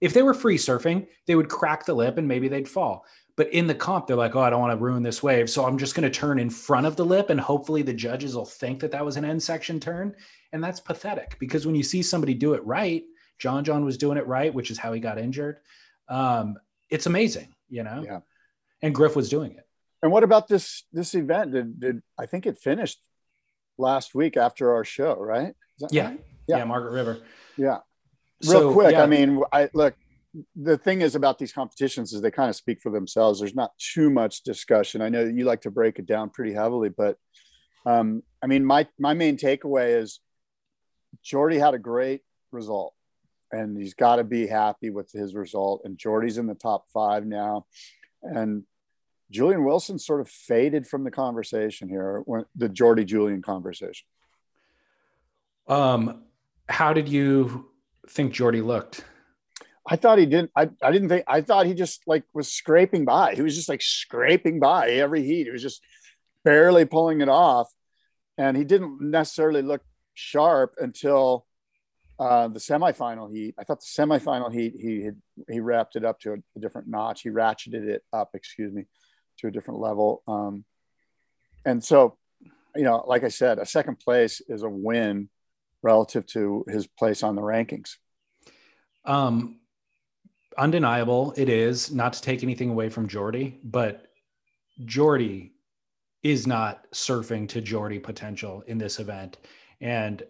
If 0.01 0.15
they 0.15 0.23
were 0.23 0.35
free 0.35 0.59
surfing, 0.59 1.07
they 1.27 1.35
would 1.35 1.49
crack 1.49 1.87
the 1.87 1.95
lip 1.95 2.19
and 2.19 2.29
maybe 2.29 2.49
they'd 2.49 2.69
fall. 2.69 3.05
But 3.37 3.53
in 3.53 3.67
the 3.67 3.75
comp, 3.75 4.07
they're 4.07 4.17
like, 4.17 4.37
oh, 4.37 4.43
I 4.43 4.51
don't 4.51 4.61
want 4.61 4.79
to 4.79 4.85
ruin 4.85 5.03
this 5.03 5.23
wave. 5.23 5.51
So 5.51 5.65
I'm 5.65 5.79
just 5.79 5.97
going 5.97 6.09
to 6.09 6.19
turn 6.19 6.39
in 6.39 6.51
front 6.51 6.87
of 6.87 6.95
the 6.95 7.05
lip 7.05 7.31
and 7.31 7.41
hopefully 7.41 7.83
the 7.83 7.93
judges 7.93 8.37
will 8.37 8.45
think 8.45 8.79
that 8.81 8.93
that 8.93 9.05
was 9.05 9.17
an 9.17 9.25
end 9.25 9.43
section 9.43 9.81
turn. 9.81 10.15
And 10.53 10.63
that's 10.63 10.79
pathetic 10.79 11.37
because 11.41 11.67
when 11.67 11.75
you 11.75 11.83
see 11.83 12.01
somebody 12.01 12.35
do 12.35 12.55
it 12.55 12.65
right, 12.65 13.03
John 13.39 13.65
John 13.65 13.85
was 13.85 13.99
doing 13.99 14.19
it 14.19 14.27
right, 14.27 14.55
which 14.55 14.71
is 14.71 14.79
how 14.79 14.93
he 14.93 15.01
got 15.01 15.19
injured. 15.19 15.59
Um, 16.09 16.57
it's 16.91 17.07
amazing, 17.07 17.54
you 17.69 17.83
know? 17.83 18.03
Yeah. 18.05 18.21
And 18.83 18.95
Griff 18.95 19.17
was 19.17 19.29
doing 19.29 19.53
it. 19.53 19.67
And 20.03 20.13
what 20.13 20.25
about 20.25 20.49
this 20.49 20.85
this 20.93 21.15
event? 21.15 21.53
Did, 21.53 21.81
did 21.81 22.03
I 22.19 22.27
think 22.27 22.47
it 22.47 22.59
finished 22.59 23.01
last 23.79 24.15
week 24.15 24.37
after 24.37 24.75
our 24.75 24.85
show, 24.85 25.17
right? 25.17 25.55
Yeah. 25.91 26.09
Right? 26.09 26.21
yeah. 26.47 26.59
Yeah, 26.59 26.65
Margaret 26.65 26.93
River. 26.93 27.21
Yeah. 27.57 27.79
Real 28.43 28.61
so, 28.61 28.73
quick, 28.73 28.93
yeah. 28.93 29.03
I 29.03 29.07
mean, 29.07 29.43
I 29.53 29.71
look, 29.73 29.95
the 30.57 30.77
thing 30.77 31.01
is 31.01 31.15
about 31.15 31.39
these 31.39 31.53
competitions 31.53 32.13
is 32.13 32.21
they 32.21 32.31
kind 32.31 32.51
of 32.51 32.57
speak 32.57 32.81
for 32.83 32.91
themselves. 32.91 33.41
There's 33.41 33.55
not 33.55 33.73
too 33.79 34.11
much 34.11 34.43
discussion. 34.43 35.01
I 35.01 35.09
know 35.09 35.25
you 35.25 35.45
like 35.45 35.63
to 35.63 35.71
break 35.71 35.99
it 35.99 36.07
down 36.07 36.31
pretty 36.31 36.53
heavily, 36.53 36.89
but 36.89 37.17
um, 37.87 38.23
I 38.43 38.47
mean, 38.47 38.65
my 38.65 38.87
my 38.99 39.15
main 39.15 39.37
takeaway 39.37 40.01
is 40.01 40.21
Jordy 41.23 41.59
had 41.59 41.75
a 41.75 41.79
great 41.79 42.23
result, 42.51 42.94
and 43.55 43.77
he's 43.77 43.95
got 43.95 44.17
to 44.17 44.25
be 44.25 44.47
happy 44.47 44.91
with 44.91 45.11
his 45.13 45.35
result. 45.35 45.83
And 45.85 45.97
Jordy's 45.97 46.39
in 46.39 46.47
the 46.47 46.55
top 46.55 46.87
five 46.93 47.25
now, 47.27 47.67
and 48.23 48.65
Julian 49.31 49.65
Wilson 49.65 49.99
sort 49.99 50.21
of 50.21 50.29
faded 50.29 50.87
from 50.87 51.05
the 51.05 51.11
conversation 51.11 51.89
here, 51.89 52.23
when, 52.25 52.45
the 52.55 52.69
Jordy 52.69 53.05
Julian 53.05 53.43
conversation. 53.43 54.07
Um, 55.67 56.23
how 56.69 56.93
did 56.93 57.09
you 57.09 57.71
think 58.09 58.33
Jordy 58.33 58.61
looked? 58.61 59.05
I 59.87 59.97
thought 59.97 60.19
he 60.19 60.27
didn't. 60.27 60.51
I, 60.57 60.71
I 60.83 60.93
didn't 60.93 61.09
think. 61.09 61.25
I 61.27 61.41
thought 61.43 61.67
he 61.67 61.75
just 61.75 62.03
like 62.07 62.25
was 62.33 62.51
scraping 62.51 63.05
by. 63.05 63.35
He 63.35 63.43
was 63.43 63.55
just 63.55 63.69
like 63.69 63.83
scraping 63.83 64.59
by 64.59 64.91
every 64.91 65.23
heat. 65.23 65.45
He 65.45 65.51
was 65.51 65.63
just 65.63 65.83
barely 66.43 66.85
pulling 66.85 67.21
it 67.21 67.29
off, 67.29 67.71
and 68.39 68.57
he 68.57 68.65
didn't 68.65 69.01
necessarily 69.01 69.63
look 69.63 69.83
sharp 70.15 70.75
until 70.79 71.47
uh, 72.19 72.49
the 72.49 72.61
semifinal 72.61 73.35
heat. 73.35 73.55
I 73.59 73.65
thought 73.65 73.81
the 73.81 74.03
semifinal 74.03 74.53
heat 74.53 74.75
he 74.79 75.03
had, 75.03 75.21
he 75.51 75.61
wrapped 75.61 75.97
it 75.97 76.05
up 76.05 76.21
to 76.21 76.33
a, 76.33 76.37
a, 76.57 76.61
different 76.61 76.89
notch. 76.89 77.23
He 77.23 77.31
ratcheted 77.31 77.89
it 77.89 78.03
up, 78.13 78.31
excuse 78.35 78.73
me, 78.73 78.85
to 79.39 79.49
a 79.49 79.51
different 79.51 79.81
level. 79.81 80.23
Um, 80.29 80.65
and 81.65 81.83
so, 81.83 82.17
you 82.77 82.85
know, 82.85 83.05
like 83.07 83.25
I 83.25 83.29
said, 83.29 83.59
a 83.59 83.67
second 83.67 83.99
place 83.99 84.41
is 84.49 84.63
a 84.63 84.69
win 84.69 85.29
relative 85.83 86.27
to 86.27 86.65
his 86.69 86.87
place 86.87 87.23
on 87.23 87.35
the 87.35 87.43
rankings. 87.43 87.97
Um, 89.05 89.61
undeniable 90.57 91.35
it 91.37 91.49
is 91.49 91.93
not 91.93 92.13
to 92.15 92.23
take 92.23 92.43
anything 92.43 92.71
away 92.71 92.89
from 92.89 93.09
Jordy, 93.09 93.59
but 93.65 94.07
Jordy 94.85 95.53
is 96.23 96.47
not 96.47 96.91
surfing 96.93 97.49
to 97.51 97.61
Jordy 97.61 97.99
potential 97.99 98.63
in 98.67 98.79
this 98.79 98.99
event. 98.99 99.39
And 99.81 100.23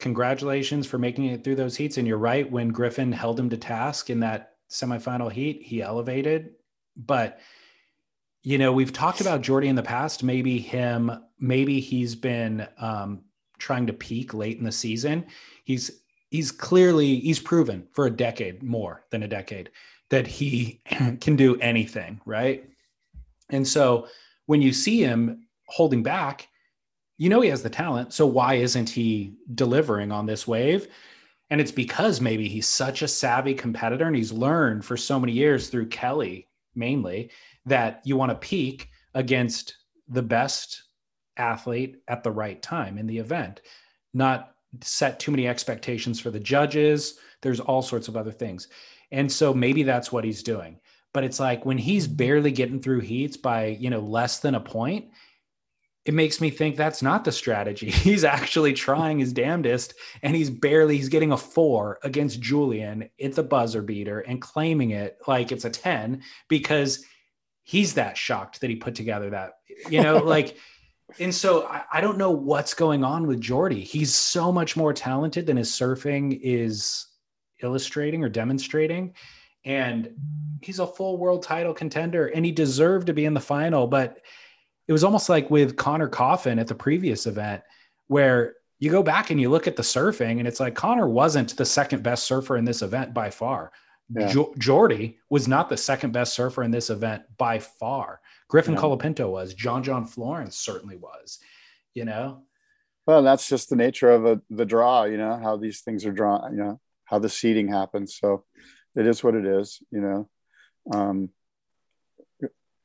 congratulations 0.00 0.86
for 0.86 0.98
making 0.98 1.26
it 1.26 1.44
through 1.44 1.56
those 1.56 1.76
heats. 1.76 1.98
And 1.98 2.06
you're 2.06 2.18
right, 2.18 2.50
when 2.50 2.68
Griffin 2.68 3.12
held 3.12 3.38
him 3.38 3.50
to 3.50 3.56
task 3.56 4.10
in 4.10 4.20
that 4.20 4.52
semifinal 4.70 5.30
heat, 5.30 5.62
he 5.62 5.82
elevated. 5.82 6.50
But 6.96 7.40
you 8.42 8.58
know, 8.58 8.72
we've 8.72 8.92
talked 8.92 9.22
about 9.22 9.40
Jordy 9.40 9.68
in 9.68 9.74
the 9.74 9.82
past. 9.82 10.22
Maybe 10.22 10.58
him, 10.58 11.10
maybe 11.40 11.80
he's 11.80 12.14
been 12.14 12.68
um, 12.78 13.22
trying 13.58 13.86
to 13.86 13.92
peak 13.94 14.34
late 14.34 14.58
in 14.58 14.64
the 14.64 14.72
season. 14.72 15.24
He's 15.64 16.02
he's 16.30 16.52
clearly 16.52 17.20
he's 17.20 17.38
proven 17.38 17.88
for 17.92 18.06
a 18.06 18.10
decade 18.10 18.62
more 18.62 19.06
than 19.10 19.22
a 19.22 19.28
decade 19.28 19.70
that 20.10 20.26
he 20.26 20.82
can 21.20 21.36
do 21.36 21.56
anything, 21.56 22.20
right? 22.26 22.68
And 23.48 23.66
so 23.66 24.08
when 24.46 24.60
you 24.60 24.72
see 24.72 25.00
him 25.02 25.46
holding 25.68 26.02
back, 26.02 26.48
you 27.16 27.28
know 27.28 27.40
he 27.40 27.50
has 27.50 27.62
the 27.62 27.70
talent. 27.70 28.12
So 28.12 28.26
why 28.26 28.54
isn't 28.54 28.90
he 28.90 29.34
delivering 29.54 30.12
on 30.12 30.26
this 30.26 30.46
wave? 30.46 30.88
And 31.50 31.60
it's 31.60 31.72
because 31.72 32.20
maybe 32.20 32.48
he's 32.48 32.66
such 32.66 33.02
a 33.02 33.08
savvy 33.08 33.54
competitor 33.54 34.06
and 34.06 34.16
he's 34.16 34.32
learned 34.32 34.84
for 34.84 34.96
so 34.96 35.20
many 35.20 35.32
years 35.32 35.68
through 35.68 35.88
Kelly 35.88 36.48
mainly 36.74 37.30
that 37.66 38.00
you 38.04 38.16
want 38.16 38.30
to 38.30 38.36
peak 38.36 38.88
against 39.14 39.76
the 40.08 40.22
best 40.22 40.82
athlete 41.36 41.96
at 42.08 42.22
the 42.22 42.30
right 42.30 42.60
time 42.60 42.98
in 42.98 43.06
the 43.06 43.18
event, 43.18 43.60
not 44.12 44.54
set 44.80 45.20
too 45.20 45.30
many 45.30 45.46
expectations 45.46 46.18
for 46.18 46.30
the 46.30 46.40
judges. 46.40 47.18
There's 47.42 47.60
all 47.60 47.82
sorts 47.82 48.08
of 48.08 48.16
other 48.16 48.32
things. 48.32 48.68
And 49.12 49.30
so 49.30 49.54
maybe 49.54 49.82
that's 49.82 50.10
what 50.10 50.24
he's 50.24 50.42
doing. 50.42 50.80
But 51.12 51.24
it's 51.24 51.38
like 51.38 51.64
when 51.64 51.78
he's 51.78 52.08
barely 52.08 52.50
getting 52.50 52.80
through 52.80 53.00
heats 53.00 53.36
by, 53.36 53.66
you 53.66 53.88
know, 53.88 54.00
less 54.00 54.40
than 54.40 54.56
a 54.56 54.60
point, 54.60 55.10
it 56.04 56.12
makes 56.12 56.40
me 56.40 56.50
think 56.50 56.76
that's 56.76 57.02
not 57.02 57.24
the 57.24 57.32
strategy. 57.32 57.90
He's 57.90 58.24
actually 58.24 58.74
trying 58.74 59.18
his 59.18 59.32
damnedest 59.32 59.94
and 60.22 60.36
he's 60.36 60.50
barely 60.50 60.96
he's 60.96 61.08
getting 61.08 61.32
a 61.32 61.36
4 61.36 62.00
against 62.02 62.40
Julian 62.40 63.08
at 63.22 63.34
the 63.34 63.42
buzzer 63.42 63.82
beater 63.82 64.20
and 64.20 64.40
claiming 64.40 64.90
it 64.90 65.18
like 65.26 65.50
it's 65.50 65.64
a 65.64 65.70
10 65.70 66.22
because 66.48 67.04
he's 67.62 67.94
that 67.94 68.16
shocked 68.16 68.60
that 68.60 68.70
he 68.70 68.76
put 68.76 68.94
together 68.94 69.30
that, 69.30 69.54
you 69.88 70.02
know, 70.02 70.18
like, 70.24 70.58
and 71.18 71.34
so 71.34 71.66
I, 71.66 71.84
I, 71.94 72.00
don't 72.00 72.18
know 72.18 72.30
what's 72.30 72.74
going 72.74 73.04
on 73.04 73.26
with 73.26 73.40
Jordy. 73.40 73.82
He's 73.82 74.14
so 74.14 74.50
much 74.50 74.76
more 74.76 74.92
talented 74.92 75.46
than 75.46 75.56
his 75.56 75.70
surfing 75.70 76.38
is 76.42 77.06
illustrating 77.62 78.24
or 78.24 78.28
demonstrating. 78.28 79.14
And 79.64 80.10
he's 80.60 80.78
a 80.78 80.86
full 80.86 81.18
world 81.18 81.42
title 81.42 81.72
contender 81.72 82.26
and 82.26 82.44
he 82.44 82.52
deserved 82.52 83.06
to 83.06 83.14
be 83.14 83.24
in 83.24 83.34
the 83.34 83.40
final. 83.40 83.86
But 83.86 84.18
it 84.86 84.92
was 84.92 85.04
almost 85.04 85.28
like 85.28 85.50
with 85.50 85.76
Conner 85.76 86.08
Coffin 86.08 86.58
at 86.58 86.66
the 86.66 86.74
previous 86.74 87.26
event, 87.26 87.62
where 88.08 88.54
you 88.78 88.90
go 88.90 89.02
back 89.02 89.30
and 89.30 89.40
you 89.40 89.48
look 89.48 89.66
at 89.66 89.76
the 89.76 89.82
surfing 89.82 90.38
and 90.38 90.48
it's 90.48 90.60
like 90.60 90.74
Connor 90.74 91.08
wasn't 91.08 91.56
the 91.56 91.64
second 91.64 92.02
best 92.02 92.24
surfer 92.24 92.56
in 92.56 92.64
this 92.64 92.82
event 92.82 93.14
by 93.14 93.30
far. 93.30 93.72
Yeah. 94.14 94.26
Jo- 94.30 94.54
Jordy 94.58 95.18
was 95.30 95.48
not 95.48 95.68
the 95.68 95.76
second 95.76 96.12
best 96.12 96.34
surfer 96.34 96.62
in 96.62 96.70
this 96.70 96.90
event 96.90 97.22
by 97.38 97.58
far. 97.58 98.20
Griffin 98.48 98.74
yeah. 98.74 98.80
Colapinto 98.80 99.30
was. 99.30 99.54
John 99.54 99.82
John 99.82 100.04
Florence 100.04 100.56
certainly 100.56 100.96
was. 100.96 101.38
You 101.94 102.04
know. 102.04 102.42
Well, 103.06 103.22
that's 103.22 103.48
just 103.48 103.68
the 103.68 103.76
nature 103.76 104.10
of 104.10 104.26
a, 104.26 104.40
the 104.50 104.64
draw. 104.64 105.04
You 105.04 105.16
know 105.16 105.38
how 105.42 105.56
these 105.56 105.80
things 105.80 106.04
are 106.04 106.12
drawn. 106.12 106.52
You 106.52 106.62
know 106.62 106.80
how 107.04 107.18
the 107.18 107.28
seeding 107.28 107.68
happens. 107.68 108.16
So 108.16 108.44
it 108.96 109.06
is 109.06 109.22
what 109.22 109.34
it 109.34 109.46
is. 109.46 109.82
You 109.90 110.00
know, 110.00 110.28
um, 110.92 111.30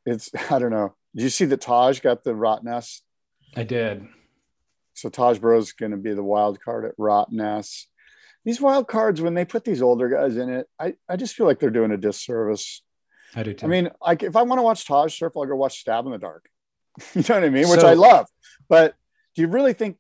it's 0.06 0.30
I 0.52 0.60
don't 0.60 0.72
know. 0.72 0.96
Did 1.16 1.24
you 1.24 1.30
see 1.30 1.46
that 1.46 1.62
Taj 1.62 2.00
got 2.00 2.24
the 2.24 2.32
Rottnest? 2.32 3.02
I 3.56 3.64
did. 3.64 4.06
So 4.94 5.10
Taj 5.10 5.40
Burrow's 5.40 5.72
going 5.72 5.92
to 5.92 5.98
be 5.98 6.14
the 6.14 6.24
wild 6.24 6.62
card 6.62 6.86
at 6.86 6.98
Rottnest 6.98 7.86
these 8.46 8.62
wild 8.62 8.88
cards 8.88 9.22
when 9.22 9.34
they 9.34 9.46
put 9.46 9.64
these 9.64 9.82
older 9.82 10.10
guys 10.10 10.38
in 10.38 10.50
it, 10.50 10.68
I, 10.80 10.96
I 11.08 11.18
just 11.18 11.36
feel 11.36 11.46
like 11.46 11.60
they're 11.60 11.70
doing 11.70 11.92
a 11.92 11.98
disservice. 11.98 12.82
I 13.36 13.44
do 13.44 13.54
too. 13.54 13.66
I 13.66 13.70
mean, 13.70 13.90
like 14.02 14.24
if 14.24 14.36
I 14.36 14.42
want 14.44 14.60
to 14.60 14.64
watch 14.64 14.88
Taj 14.88 15.18
surf, 15.18 15.34
I'll 15.36 15.46
go 15.46 15.56
watch 15.56 15.80
Stab 15.80 16.06
in 16.06 16.12
the 16.12 16.18
Dark. 16.18 16.50
you 17.14 17.24
know 17.30 17.36
what 17.36 17.44
I 17.44 17.50
mean? 17.50 17.70
Which 17.70 17.82
so, 17.82 17.88
I 17.88 17.94
love. 17.94 18.28
But 18.68 18.96
do 19.36 19.42
you 19.42 19.48
really 19.48 19.74
think 19.74 19.98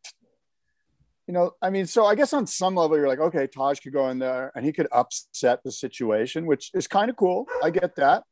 you 1.27 1.33
know, 1.33 1.51
I 1.61 1.69
mean, 1.69 1.85
so 1.85 2.07
I 2.07 2.15
guess 2.15 2.33
on 2.33 2.47
some 2.47 2.73
level 2.73 2.97
you're 2.97 3.07
like, 3.07 3.19
okay, 3.19 3.45
Taj 3.45 3.81
could 3.81 3.93
go 3.93 4.09
in 4.09 4.17
there 4.17 4.51
and 4.55 4.65
he 4.65 4.73
could 4.73 4.87
upset 4.91 5.61
the 5.63 5.71
situation, 5.71 6.47
which 6.47 6.71
is 6.73 6.87
kind 6.87 7.07
of 7.07 7.17
cool. 7.17 7.45
I 7.63 7.69
get 7.69 7.95
that. 7.97 8.23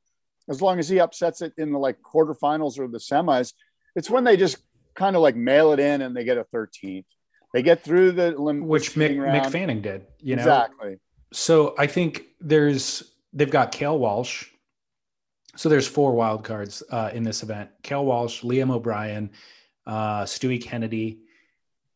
As 0.50 0.62
long 0.62 0.80
as 0.80 0.88
he 0.88 1.00
upsets 1.00 1.42
it 1.42 1.54
in 1.58 1.72
the 1.72 1.80
like 1.80 1.98
quarterfinals 2.02 2.80
or 2.80 2.88
the 2.88 3.00
semis, 3.00 3.54
it's 3.96 4.10
when 4.10 4.24
they 4.24 4.38
just 4.38 4.58
kind 4.96 5.16
of 5.16 5.22
like 5.22 5.36
mail 5.36 5.74
it 5.74 5.80
in 5.80 6.02
and 6.02 6.16
they 6.16 6.24
get 6.24 6.38
a 6.38 6.46
13th 6.54 7.06
they 7.54 7.62
get 7.62 7.84
through 7.84 8.12
the 8.12 8.32
which 8.38 8.96
Mick, 8.96 9.18
Mick 9.18 9.52
Fanning 9.52 9.82
did. 9.82 10.06
You 10.22 10.36
know 10.36 10.42
exactly. 10.42 11.00
So 11.34 11.76
I 11.78 11.88
think 11.88 12.26
there's 12.40 13.14
they've 13.34 13.50
got 13.50 13.72
Kael 13.72 13.98
Walsh. 13.98 14.46
So 15.56 15.70
there's 15.70 15.88
four 15.88 16.14
wild 16.14 16.44
cards 16.44 16.84
uh, 16.92 17.10
in 17.14 17.24
this 17.24 17.44
event: 17.44 17.70
Kael 17.84 18.04
Walsh, 18.04 18.44
Liam 18.44 18.72
O'Brien, 18.72 19.32
uh, 19.86 20.24
Stewie 20.24 20.62
Kennedy, 20.62 21.22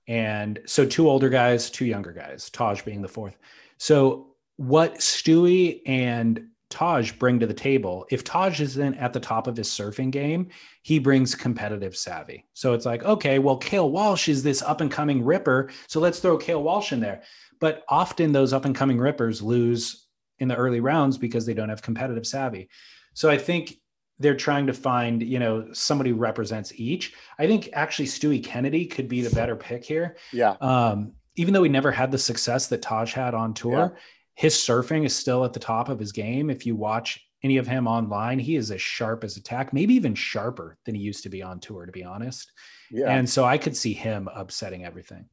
and 0.08 0.60
so 0.66 0.86
two 0.86 1.10
older 1.10 1.30
guys, 1.30 1.70
two 1.70 1.86
younger 1.86 2.12
guys. 2.12 2.50
Taj 2.50 2.82
being 2.82 3.02
the 3.02 3.08
fourth. 3.08 3.38
So 3.78 4.36
what 4.58 4.96
Stewie 4.96 5.82
and 5.86 6.48
Taj 6.72 7.12
bring 7.12 7.40
to 7.40 7.46
the 7.46 7.54
table. 7.54 8.08
If 8.10 8.24
Taj 8.24 8.60
isn't 8.62 8.96
at 8.96 9.14
the 9.14 9.20
top 9.20 9.46
of 9.46 9.58
his 9.58 9.68
surfing 9.68 10.10
game, 10.10 10.50
he 10.82 10.98
brings 10.98 11.36
competitive 11.36 11.96
savvy. 11.96 12.46
So 12.54 12.74
it's 12.74 12.86
like, 12.86 13.04
okay, 13.04 13.38
well, 13.38 13.60
Kael 13.60 13.92
Walsh 13.92 14.28
is 14.30 14.42
this 14.42 14.62
up 14.62 14.82
and 14.82 14.90
coming 14.90 15.24
ripper. 15.24 15.70
So 15.88 16.00
let's 16.00 16.20
throw 16.20 16.38
Kael 16.38 16.64
Walsh 16.64 16.94
in 16.94 17.00
there. 17.00 17.22
But 17.60 17.84
often 17.90 18.32
those 18.32 18.54
up 18.54 18.66
and 18.66 18.76
coming 18.76 18.98
rippers 18.98 19.42
lose 19.42 20.08
in 20.40 20.48
the 20.48 20.56
early 20.56 20.80
rounds 20.80 21.18
because 21.18 21.46
they 21.46 21.54
don't 21.54 21.70
have 21.70 21.84
competitive 21.84 22.26
savvy. 22.26 22.70
So 23.14 23.30
I 23.30 23.38
think 23.38 23.76
they're 24.18 24.36
trying 24.36 24.68
to 24.68 24.74
find, 24.74 25.22
you 25.22 25.38
know, 25.38 25.68
somebody 25.74 26.12
who 26.12 26.16
represents 26.16 26.74
each. 26.76 27.14
I 27.38 27.46
think 27.46 27.70
actually 27.74 28.08
Stewie 28.08 28.44
Kennedy 28.44 28.86
could 28.86 29.08
be 29.08 29.22
the 29.22 29.36
better 29.36 29.56
pick 29.56 29.84
here. 29.84 30.18
Yeah. 30.32 30.56
Um, 30.62 31.14
even 31.36 31.54
though 31.54 31.64
he 31.64 31.70
never 31.70 31.92
had 31.92 32.12
the 32.12 32.18
success 32.18 32.68
that 32.68 32.82
Taj 32.82 33.14
had 33.14 33.34
on 33.34 33.54
tour, 33.54 33.94
yeah 33.94 34.00
his 34.36 34.56
surfing 34.56 35.06
is 35.06 35.16
still 35.16 35.46
at 35.46 35.54
the 35.54 35.60
top 35.60 35.90
of 35.90 36.00
his 36.00 36.12
game. 36.12 36.50
If 36.50 36.66
you 36.66 36.76
watch 36.76 37.20
any 37.44 37.58
of 37.58 37.68
him 37.68 37.88
online, 37.88 38.40
he 38.40 38.56
is 38.56 38.72
as 38.72 38.82
sharp 38.82 39.24
as 39.24 39.38
attack, 39.38 39.74
maybe 39.74 39.94
even 39.96 40.16
sharper 40.16 40.78
than 40.86 40.96
he 40.96 41.02
used 41.02 41.24
to 41.24 41.30
be 41.30 41.42
on 41.42 41.60
tour, 41.60 41.86
to 41.86 41.92
be 41.92 42.04
honest. 42.04 42.52
Yeah. 42.92 43.10
And 43.10 43.30
so 43.30 43.44
I 43.44 43.58
could 43.58 43.76
see 43.76 43.94
him 43.94 44.30
upsetting 44.34 44.86
everything. 44.86 45.26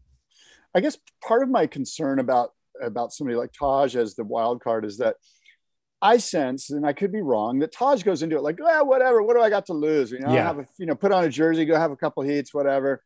I 0.75 0.81
guess 0.81 0.97
part 1.27 1.43
of 1.43 1.49
my 1.49 1.67
concern 1.67 2.19
about 2.19 2.53
about 2.81 3.13
somebody 3.13 3.37
like 3.37 3.53
Taj 3.53 3.97
as 3.97 4.15
the 4.15 4.25
wild 4.25 4.63
card 4.63 4.85
is 4.85 4.99
that 4.99 5.17
I 6.01 6.19
sense, 6.19 6.71
and 6.71 6.87
I 6.87 6.93
could 6.93 7.11
be 7.11 7.23
wrong, 7.23 7.59
that 7.59 7.73
Taj 7.73 8.05
goes 8.05 8.23
into 8.23 8.37
it 8.37 8.43
like, 8.43 8.59
well, 8.61 8.87
whatever. 8.87 9.21
What 9.21 9.35
do 9.35 9.43
I 9.43 9.51
got 9.51 9.67
to 9.67 9.73
lose? 9.73 10.13
You 10.13 10.21
know, 10.21 10.33
yeah. 10.33 10.45
have 10.45 10.61
a, 10.61 10.67
you 10.79 10.87
know, 10.87 10.95
put 10.95 11.11
on 11.11 11.25
a 11.25 11.29
jersey, 11.29 11.65
go 11.65 11.77
have 11.77 11.91
a 11.91 11.97
couple 11.97 12.23
heats, 12.23 12.55
whatever. 12.55 13.03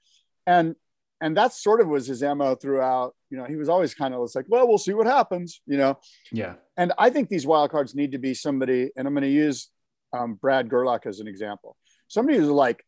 And 0.46 0.74
and 1.22 1.36
that 1.36 1.52
sort 1.52 1.80
of 1.80 1.86
was 1.86 2.06
his 2.08 2.22
mo 2.22 2.56
throughout. 2.56 3.14
You 3.30 3.38
know, 3.38 3.44
he 3.44 3.56
was 3.56 3.68
always 3.68 3.94
kind 3.94 4.12
of 4.12 4.28
like, 4.34 4.46
well, 4.48 4.66
we'll 4.66 4.76
see 4.76 4.92
what 4.92 5.06
happens. 5.06 5.62
You 5.66 5.78
know. 5.78 5.98
Yeah. 6.32 6.54
And 6.76 6.92
I 6.98 7.10
think 7.10 7.28
these 7.28 7.46
wild 7.46 7.70
cards 7.70 7.94
need 7.94 8.12
to 8.12 8.18
be 8.18 8.34
somebody, 8.34 8.90
and 8.96 9.06
I'm 9.06 9.14
going 9.14 9.22
to 9.22 9.30
use 9.30 9.68
um, 10.12 10.34
Brad 10.34 10.68
Gerlach 10.68 11.06
as 11.06 11.20
an 11.20 11.28
example. 11.28 11.76
Somebody 12.08 12.38
who's 12.38 12.48
like, 12.48 12.84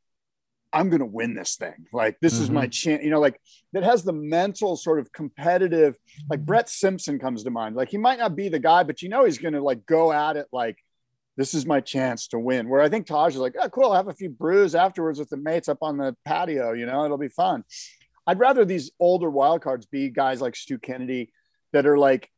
I'm 0.73 0.91
going 0.91 1.01
to 1.01 1.07
win 1.07 1.35
this 1.35 1.55
thing. 1.55 1.87
Like 1.93 2.19
this 2.21 2.35
mm-hmm. 2.35 2.43
is 2.43 2.51
my 2.51 2.65
mm-hmm. 2.65 2.71
chance. 2.71 3.05
You 3.05 3.11
know, 3.11 3.21
like 3.21 3.41
that 3.73 3.85
has 3.85 4.03
the 4.03 4.13
mental 4.13 4.77
sort 4.77 4.99
of 4.99 5.13
competitive. 5.13 5.97
Like 6.29 6.45
Brett 6.45 6.69
Simpson 6.69 7.21
comes 7.21 7.45
to 7.45 7.51
mind. 7.51 7.77
Like 7.77 7.89
he 7.89 7.99
might 7.99 8.19
not 8.19 8.35
be 8.35 8.49
the 8.49 8.59
guy, 8.59 8.83
but 8.83 9.01
you 9.01 9.09
know 9.09 9.25
he's 9.25 9.39
going 9.39 9.55
to 9.55 9.63
like 9.63 9.87
go 9.87 10.13
at 10.13 10.37
it 10.37 10.49
like 10.53 10.79
this 11.37 11.55
is 11.55 11.67
my 11.67 11.81
chance 11.81 12.29
to 12.29 12.39
win. 12.39 12.69
Where 12.69 12.81
I 12.81 12.89
think 12.89 13.07
Taj 13.07 13.35
is 13.35 13.41
like, 13.41 13.55
oh, 13.61 13.69
cool. 13.69 13.85
I'll 13.85 13.95
have 13.95 14.09
a 14.09 14.13
few 14.13 14.31
brews 14.31 14.75
afterwards 14.75 15.19
with 15.19 15.31
the 15.31 15.37
mates 15.37 15.69
up 15.69 15.79
on 15.83 15.97
the 15.97 16.17
patio. 16.25 16.73
You 16.73 16.87
know, 16.87 17.05
it'll 17.05 17.19
be 17.19 17.29
fun. 17.29 17.65
I'd 18.27 18.39
rather 18.39 18.65
these 18.65 18.91
older 18.99 19.31
wildcards 19.31 19.89
be 19.91 20.11
guys 20.11 20.41
like 20.41 20.57
Stu 20.57 20.79
Kennedy 20.79 21.33
that 21.73 21.87
are 21.87 21.99
like 21.99 22.31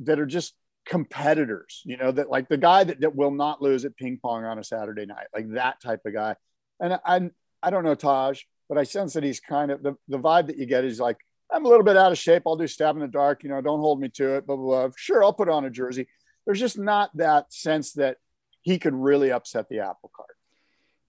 that 0.00 0.20
are 0.20 0.26
just 0.26 0.54
competitors, 0.84 1.82
you 1.84 1.96
know, 1.96 2.12
that 2.12 2.30
like 2.30 2.48
the 2.48 2.56
guy 2.56 2.84
that, 2.84 3.00
that 3.00 3.16
will 3.16 3.32
not 3.32 3.60
lose 3.60 3.84
at 3.84 3.96
ping 3.96 4.18
pong 4.22 4.44
on 4.44 4.58
a 4.58 4.64
Saturday 4.64 5.06
night, 5.06 5.26
like 5.34 5.50
that 5.52 5.80
type 5.80 6.00
of 6.06 6.12
guy. 6.12 6.36
And 6.80 6.98
I 7.04 7.30
I 7.62 7.70
don't 7.70 7.84
know 7.84 7.94
Taj, 7.94 8.42
but 8.68 8.78
I 8.78 8.84
sense 8.84 9.14
that 9.14 9.24
he's 9.24 9.40
kind 9.40 9.70
of 9.70 9.82
the, 9.82 9.96
the 10.08 10.18
vibe 10.18 10.46
that 10.46 10.58
you 10.58 10.66
get 10.66 10.84
is 10.84 11.00
like, 11.00 11.16
I'm 11.50 11.64
a 11.64 11.68
little 11.68 11.84
bit 11.84 11.96
out 11.96 12.12
of 12.12 12.18
shape. 12.18 12.42
I'll 12.46 12.56
do 12.56 12.66
stab 12.66 12.96
in 12.96 13.00
the 13.00 13.08
dark, 13.08 13.42
you 13.42 13.48
know, 13.48 13.60
don't 13.60 13.80
hold 13.80 14.00
me 14.00 14.08
to 14.10 14.36
it, 14.36 14.46
blah, 14.46 14.56
blah, 14.56 14.86
blah. 14.86 14.94
Sure, 14.96 15.24
I'll 15.24 15.32
put 15.32 15.48
on 15.48 15.64
a 15.64 15.70
jersey. 15.70 16.06
There's 16.44 16.60
just 16.60 16.78
not 16.78 17.16
that 17.16 17.52
sense 17.52 17.94
that 17.94 18.18
he 18.62 18.78
could 18.78 18.94
really 18.94 19.32
upset 19.32 19.68
the 19.68 19.80
apple 19.80 20.10
cart. 20.14 20.36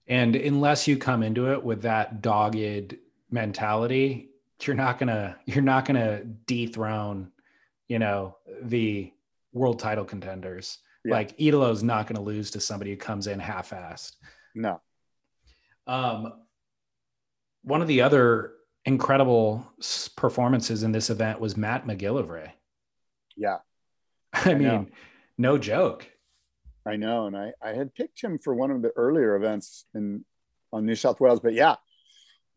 And 0.06 0.34
unless 0.34 0.88
you 0.88 0.96
come 0.96 1.22
into 1.22 1.52
it 1.52 1.62
with 1.62 1.82
that 1.82 2.22
dogged 2.22 2.96
mentality, 3.30 4.30
you're 4.62 4.76
not 4.76 4.98
gonna 4.98 5.36
you're 5.46 5.62
not 5.62 5.84
gonna 5.84 6.24
dethrone, 6.46 7.30
you 7.86 7.98
know, 7.98 8.36
the 8.62 9.12
world 9.52 9.78
title 9.78 10.04
contenders. 10.04 10.78
Yeah. 11.04 11.14
Like 11.14 11.38
Italo's 11.38 11.82
not 11.82 12.06
gonna 12.06 12.22
lose 12.22 12.50
to 12.52 12.60
somebody 12.60 12.90
who 12.90 12.96
comes 12.96 13.26
in 13.26 13.38
half-assed. 13.38 14.16
No. 14.54 14.80
Um, 15.86 16.32
one 17.62 17.82
of 17.82 17.88
the 17.88 18.02
other 18.02 18.54
incredible 18.84 19.66
performances 20.16 20.82
in 20.82 20.92
this 20.92 21.10
event 21.10 21.40
was 21.40 21.56
Matt 21.56 21.86
McGillivray. 21.86 22.50
Yeah. 23.36 23.58
I, 24.32 24.50
I 24.50 24.54
mean, 24.54 24.62
know. 24.62 24.86
no 25.36 25.58
joke. 25.58 26.10
I 26.86 26.96
know. 26.96 27.26
And 27.26 27.36
I, 27.36 27.52
I 27.62 27.74
had 27.74 27.94
picked 27.94 28.22
him 28.22 28.38
for 28.38 28.54
one 28.54 28.70
of 28.70 28.82
the 28.82 28.90
earlier 28.96 29.36
events 29.36 29.84
in 29.94 30.24
on 30.72 30.84
New 30.84 30.94
South 30.94 31.20
Wales, 31.20 31.40
but 31.40 31.54
yeah, 31.54 31.76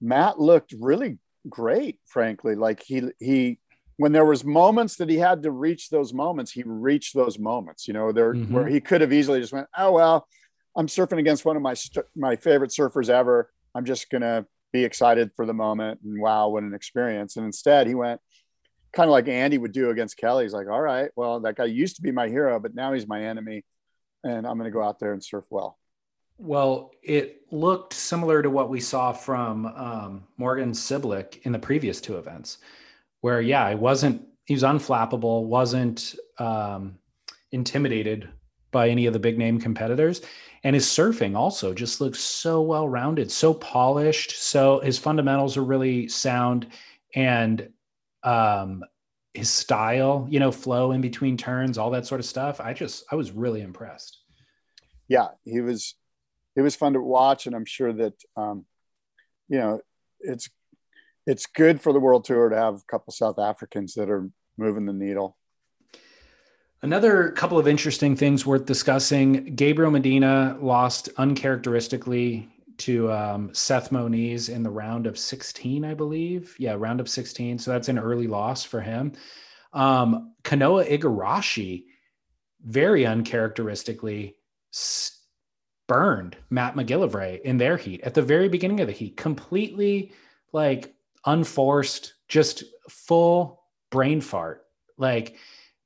Matt 0.02 0.40
looked 0.40 0.74
really 0.80 1.20
great, 1.48 2.00
frankly. 2.06 2.56
Like 2.56 2.82
he 2.84 3.04
he 3.20 3.60
when 3.98 4.12
there 4.12 4.26
was 4.26 4.44
moments 4.44 4.96
that 4.96 5.10
he 5.10 5.18
had 5.18 5.44
to 5.44 5.52
reach 5.52 5.90
those 5.90 6.14
moments, 6.14 6.52
he 6.52 6.64
reached 6.66 7.14
those 7.14 7.38
moments, 7.38 7.88
you 7.88 7.94
know, 7.94 8.12
there 8.12 8.34
mm-hmm. 8.34 8.54
where 8.54 8.68
he 8.68 8.82
could 8.82 9.02
have 9.02 9.14
easily 9.14 9.40
just 9.40 9.54
went, 9.54 9.68
oh 9.78 9.92
well, 9.92 10.28
I'm 10.76 10.88
surfing 10.88 11.20
against 11.20 11.46
one 11.46 11.56
of 11.56 11.62
my 11.62 11.76
my 12.16 12.36
favorite 12.36 12.72
surfers 12.72 13.10
ever. 13.10 13.52
I'm 13.76 13.86
just 13.86 14.10
gonna 14.10 14.46
be 14.74 14.84
excited 14.84 15.32
for 15.36 15.46
the 15.46 15.54
moment 15.54 16.00
and 16.04 16.20
wow, 16.20 16.50
what 16.50 16.64
an 16.64 16.74
experience. 16.74 17.38
And 17.38 17.46
instead, 17.46 17.88
he 17.88 17.96
went 17.96 18.22
kind 18.94 19.08
of 19.08 19.12
like 19.12 19.28
Andy 19.28 19.58
would 19.58 19.72
do 19.72 19.90
against 19.90 20.18
Kelly. 20.18 20.44
He's 20.44 20.54
like, 20.54 20.68
all 20.68 20.82
right, 20.82 21.12
well, 21.16 21.40
that 21.42 21.56
guy 21.56 21.66
used 21.66 21.96
to 21.98 22.02
be 22.02 22.12
my 22.12 22.28
hero, 22.28 22.60
but 22.60 22.76
now 22.76 22.94
he's 22.94 23.08
my 23.08 23.24
enemy, 23.24 23.64
and 24.24 24.46
I'm 24.48 24.58
gonna 24.58 24.72
go 24.72 24.84
out 24.84 25.00
there 25.00 25.14
and 25.14 25.24
surf 25.24 25.46
well. 25.50 25.78
Well, 26.38 26.92
it 27.04 27.42
looked 27.52 27.94
similar 27.94 28.42
to 28.42 28.50
what 28.50 28.70
we 28.70 28.80
saw 28.80 29.12
from 29.12 29.66
um, 29.68 30.24
Morgan 30.38 30.72
Cibilic 30.72 31.42
in 31.44 31.52
the 31.52 31.60
previous 31.60 32.02
two 32.02 32.18
events, 32.18 32.58
where 33.22 33.42
yeah, 33.42 33.68
it 33.70 33.78
wasn't 33.78 34.28
he 34.46 34.54
was 34.54 34.64
unflappable, 34.64 35.46
wasn't 35.46 36.16
um, 36.38 36.98
intimidated 37.52 38.30
by 38.72 38.90
any 38.90 39.06
of 39.06 39.14
the 39.14 39.20
big 39.20 39.38
name 39.38 39.60
competitors, 39.60 40.22
and 40.64 40.74
his 40.74 40.86
surfing 40.86 41.36
also 41.36 41.74
just 41.74 42.02
looks 42.02 42.20
so 42.20 42.62
well 42.62 42.88
rounded, 42.88 43.32
so 43.32 43.54
polished. 43.54 44.32
So 44.42 44.80
his 44.80 44.98
fundamentals 44.98 45.58
are 45.58 45.64
really 45.64 46.08
sound, 46.08 46.68
and 47.14 47.70
um, 48.24 48.84
his 49.34 49.50
style, 49.50 50.28
you 50.30 50.40
know, 50.40 50.52
flow 50.52 50.92
in 50.92 51.02
between 51.02 51.38
turns, 51.38 51.78
all 51.78 51.92
that 51.92 52.06
sort 52.06 52.20
of 52.20 52.26
stuff. 52.26 52.60
I 52.60 52.74
just 52.74 53.04
I 53.12 53.16
was 53.16 53.32
really 53.32 53.62
impressed. 53.62 54.20
Yeah, 55.08 55.28
he 55.44 55.62
was 55.62 55.96
it 56.56 56.62
was 56.62 56.76
fun 56.76 56.94
to 56.94 57.02
watch, 57.02 57.48
and 57.48 57.56
I'm 57.56 57.66
sure 57.66 57.94
that 57.94 58.14
um, 58.36 58.66
you 59.48 59.58
know 59.58 59.82
it's 60.20 60.50
it's 61.26 61.46
good 61.46 61.82
for 61.82 61.94
the 61.94 62.00
world 62.00 62.26
tour 62.26 62.50
to 62.50 62.56
have 62.56 62.76
a 62.76 62.84
couple 62.88 63.14
South 63.14 63.40
Africans 63.40 63.94
that 63.96 64.10
are 64.10 64.30
moving 64.58 64.86
the 64.86 64.94
needle. 64.94 65.38
Another 66.84 67.32
couple 67.32 67.60
of 67.60 67.68
interesting 67.68 68.16
things 68.16 68.46
worth 68.46 68.66
discussing. 68.66 69.56
Gabriel 69.56 69.92
Medina 69.92 70.58
lost 70.60 71.10
uncharacteristically 71.18 72.50
to 72.78 73.12
um, 73.12 73.54
Seth 73.54 73.92
Moniz 73.92 74.50
in 74.50 74.64
the 74.64 74.70
round 74.72 75.06
of 75.06 75.18
16, 75.18 75.86
I 75.86 75.94
believe. 75.94 76.56
Yeah, 76.58 76.74
round 76.74 77.00
of 77.00 77.08
16. 77.08 77.60
So 77.60 77.70
that's 77.70 77.90
an 77.90 78.00
early 78.00 78.26
loss 78.26 78.64
for 78.64 78.82
him. 78.82 79.14
Um, 79.74 80.34
Kanoa 80.44 80.90
Igarashi, 80.90 81.86
very 82.66 83.06
uncharacteristically, 83.06 84.36
burned 85.92 86.38
Matt 86.50 86.76
McGillivray 86.76 87.42
in 87.42 87.58
their 87.58 87.76
heat 87.76 88.00
at 88.04 88.14
the 88.14 88.22
very 88.22 88.48
beginning 88.48 88.80
of 88.80 88.88
the 88.88 88.94
heat, 88.94 89.18
completely 89.18 90.14
like 90.54 90.96
unforced, 91.26 92.14
just 92.30 92.64
full 92.90 93.64
brain 93.90 94.22
fart. 94.22 94.64
Like, 94.98 95.36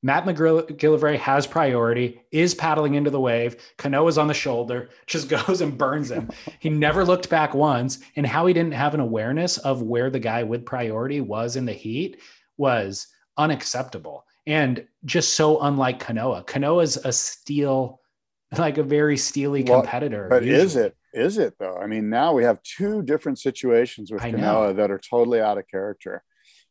Matt 0.04 0.26
McGillivray 0.26 1.18
has 1.18 1.48
priority, 1.48 2.22
is 2.32 2.54
paddling 2.54 2.94
into 2.94 3.10
the 3.10 3.20
wave. 3.20 3.56
Kanoa's 3.80 4.20
on 4.20 4.28
the 4.28 4.34
shoulder, 4.36 4.90
just 5.08 5.28
goes 5.28 5.62
and 5.62 5.76
burns 5.76 6.12
him. 6.12 6.30
he 6.60 6.70
never 6.70 7.04
looked 7.04 7.28
back 7.32 7.56
once. 7.56 7.98
And 8.16 8.28
how 8.28 8.46
he 8.46 8.54
didn't 8.54 8.74
have 8.74 8.94
an 8.94 9.00
awareness 9.00 9.58
of 9.58 9.82
where 9.82 10.12
the 10.12 10.20
guy 10.20 10.44
with 10.44 10.68
priority 10.68 11.20
was 11.20 11.56
in 11.56 11.66
the 11.66 11.74
heat 11.74 12.22
was 12.58 13.08
unacceptable 13.38 14.28
and 14.46 14.86
just 15.06 15.34
so 15.34 15.62
unlike 15.62 16.00
Kanoa. 16.00 16.46
Kanoa's 16.46 16.98
a 16.98 17.12
steel, 17.12 18.02
like 18.58 18.78
a 18.78 18.84
very 18.84 19.18
steely 19.18 19.64
competitor. 19.64 20.28
Well, 20.30 20.40
but 20.40 20.46
usually. 20.46 20.64
is 20.64 20.76
it? 20.76 20.98
Is 21.14 21.38
it 21.38 21.54
though? 21.60 21.78
I 21.78 21.88
mean, 21.88 22.10
now 22.10 22.34
we 22.34 22.44
have 22.44 22.62
two 22.64 23.02
different 23.02 23.40
situations 23.40 24.12
with 24.12 24.22
Kanoa 24.22 24.76
that 24.76 24.92
are 24.92 25.00
totally 25.00 25.40
out 25.40 25.58
of 25.58 25.68
character. 25.68 26.24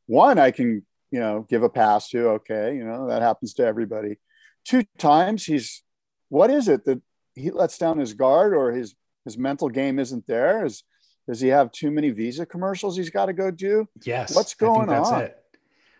One, 0.07 0.39
I 0.39 0.51
can 0.51 0.85
you 1.15 1.21
know, 1.21 1.47
give 1.49 1.63
a 1.63 1.69
pass 1.69 2.09
to. 2.09 2.29
Okay, 2.31 2.75
you 2.75 2.85
know, 2.85 3.07
that 3.07 3.23
happens 3.23 3.55
to 3.55 3.65
everybody. 3.65 4.19
Two 4.65 4.83
times 4.99 5.45
he's 5.45 5.85
what 6.29 6.51
is 6.51 6.67
it 6.67 6.85
that 6.87 7.01
he 7.37 7.53
lets 7.53 7.79
down 7.79 7.99
his 7.99 8.15
guard 8.15 8.53
or 8.53 8.73
his 8.73 8.97
his 9.25 9.39
mental 9.39 9.69
game 9.69 10.01
isn't 10.01 10.27
there? 10.27 10.67
Is 10.67 10.83
does 11.29 11.41
he 11.41 11.49
have 11.49 11.71
too 11.71 11.93
many 11.93 12.11
visa 12.11 12.45
commercials 12.45 12.97
he's 12.97 13.11
got 13.11 13.27
to 13.27 13.33
go 13.33 13.53
do? 13.53 13.89
Yes. 14.03 14.35
What's 14.35 14.55
going 14.55 14.89
on? 14.89 15.23
It. 15.23 15.39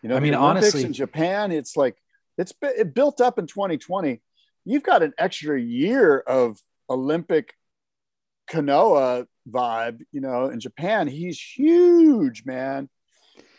You 0.03 0.09
know, 0.09 0.17
I 0.17 0.19
mean, 0.19 0.35
honestly, 0.35 0.83
in 0.83 0.91
Japan, 0.91 1.53
it's 1.53 1.77
like 1.77 1.95
it's 2.37 2.51
it 2.61 2.93
built 2.93 3.21
up 3.21 3.39
in 3.39 3.47
2020. 3.47 4.21
You've 4.65 4.83
got 4.83 5.03
an 5.03 5.13
extra 5.17 5.59
year 5.59 6.17
of 6.19 6.59
Olympic 6.89 7.53
Kanoa 8.49 9.27
vibe. 9.49 10.01
You 10.11 10.21
know, 10.21 10.47
in 10.47 10.59
Japan, 10.59 11.07
he's 11.07 11.39
huge, 11.39 12.45
man. 12.45 12.89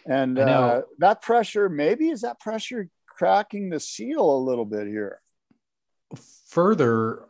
And 0.04 0.38
uh, 0.38 0.82
that 0.98 1.22
pressure, 1.22 1.68
maybe 1.68 2.10
is 2.10 2.20
that 2.20 2.38
pressure 2.38 2.88
cracking 3.08 3.70
the 3.70 3.80
seal 3.80 4.36
a 4.36 4.38
little 4.38 4.64
bit 4.64 4.86
here? 4.86 5.20
Further, 6.48 7.24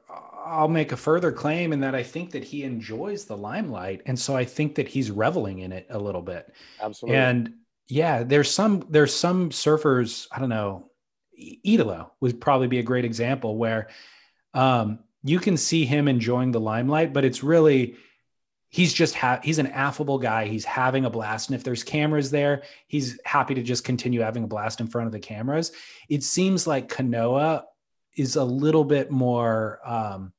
I'll 0.44 0.68
make 0.68 0.92
a 0.92 0.96
further 0.96 1.32
claim 1.32 1.72
in 1.72 1.80
that 1.80 1.94
I 1.94 2.02
think 2.02 2.30
that 2.32 2.44
he 2.44 2.64
enjoys 2.64 3.24
the 3.24 3.36
limelight. 3.36 4.02
And 4.06 4.18
so 4.18 4.36
I 4.36 4.44
think 4.44 4.74
that 4.74 4.88
he's 4.88 5.10
reveling 5.10 5.60
in 5.60 5.72
it 5.72 5.86
a 5.90 5.98
little 5.98 6.22
bit. 6.22 6.52
Absolutely. 6.80 7.18
And 7.18 7.54
yeah, 7.88 8.22
there's 8.22 8.50
some 8.50 8.86
there's 8.90 9.14
some 9.14 9.50
surfers, 9.50 10.26
I 10.30 10.38
don't 10.38 10.48
know, 10.48 10.90
Italo 11.36 12.12
would 12.20 12.40
probably 12.40 12.68
be 12.68 12.78
a 12.78 12.82
great 12.82 13.04
example 13.04 13.56
where 13.56 13.88
um, 14.54 15.00
you 15.22 15.38
can 15.38 15.56
see 15.56 15.84
him 15.84 16.08
enjoying 16.08 16.52
the 16.52 16.60
limelight, 16.60 17.12
but 17.12 17.24
it's 17.24 17.42
really 17.42 17.96
he's 18.68 18.92
just 18.92 19.14
ha- 19.14 19.40
he's 19.42 19.58
an 19.58 19.68
affable 19.68 20.18
guy. 20.18 20.46
He's 20.46 20.64
having 20.64 21.04
a 21.04 21.10
blast. 21.10 21.48
And 21.48 21.56
if 21.56 21.64
there's 21.64 21.84
cameras 21.84 22.30
there 22.30 22.62
he's 22.88 23.18
happy 23.24 23.54
to 23.54 23.62
just 23.62 23.84
continue 23.84 24.20
having 24.20 24.44
a 24.44 24.48
blast 24.48 24.80
in 24.80 24.86
front 24.86 25.06
of 25.06 25.12
the 25.12 25.20
cameras. 25.20 25.72
It 26.08 26.22
seems 26.22 26.66
like 26.66 26.88
kanoa 26.88 27.62
is 28.16 28.36
a 28.36 28.44
little 28.44 28.84
bit 28.84 29.10
more 29.10 29.80
um, 29.84 30.32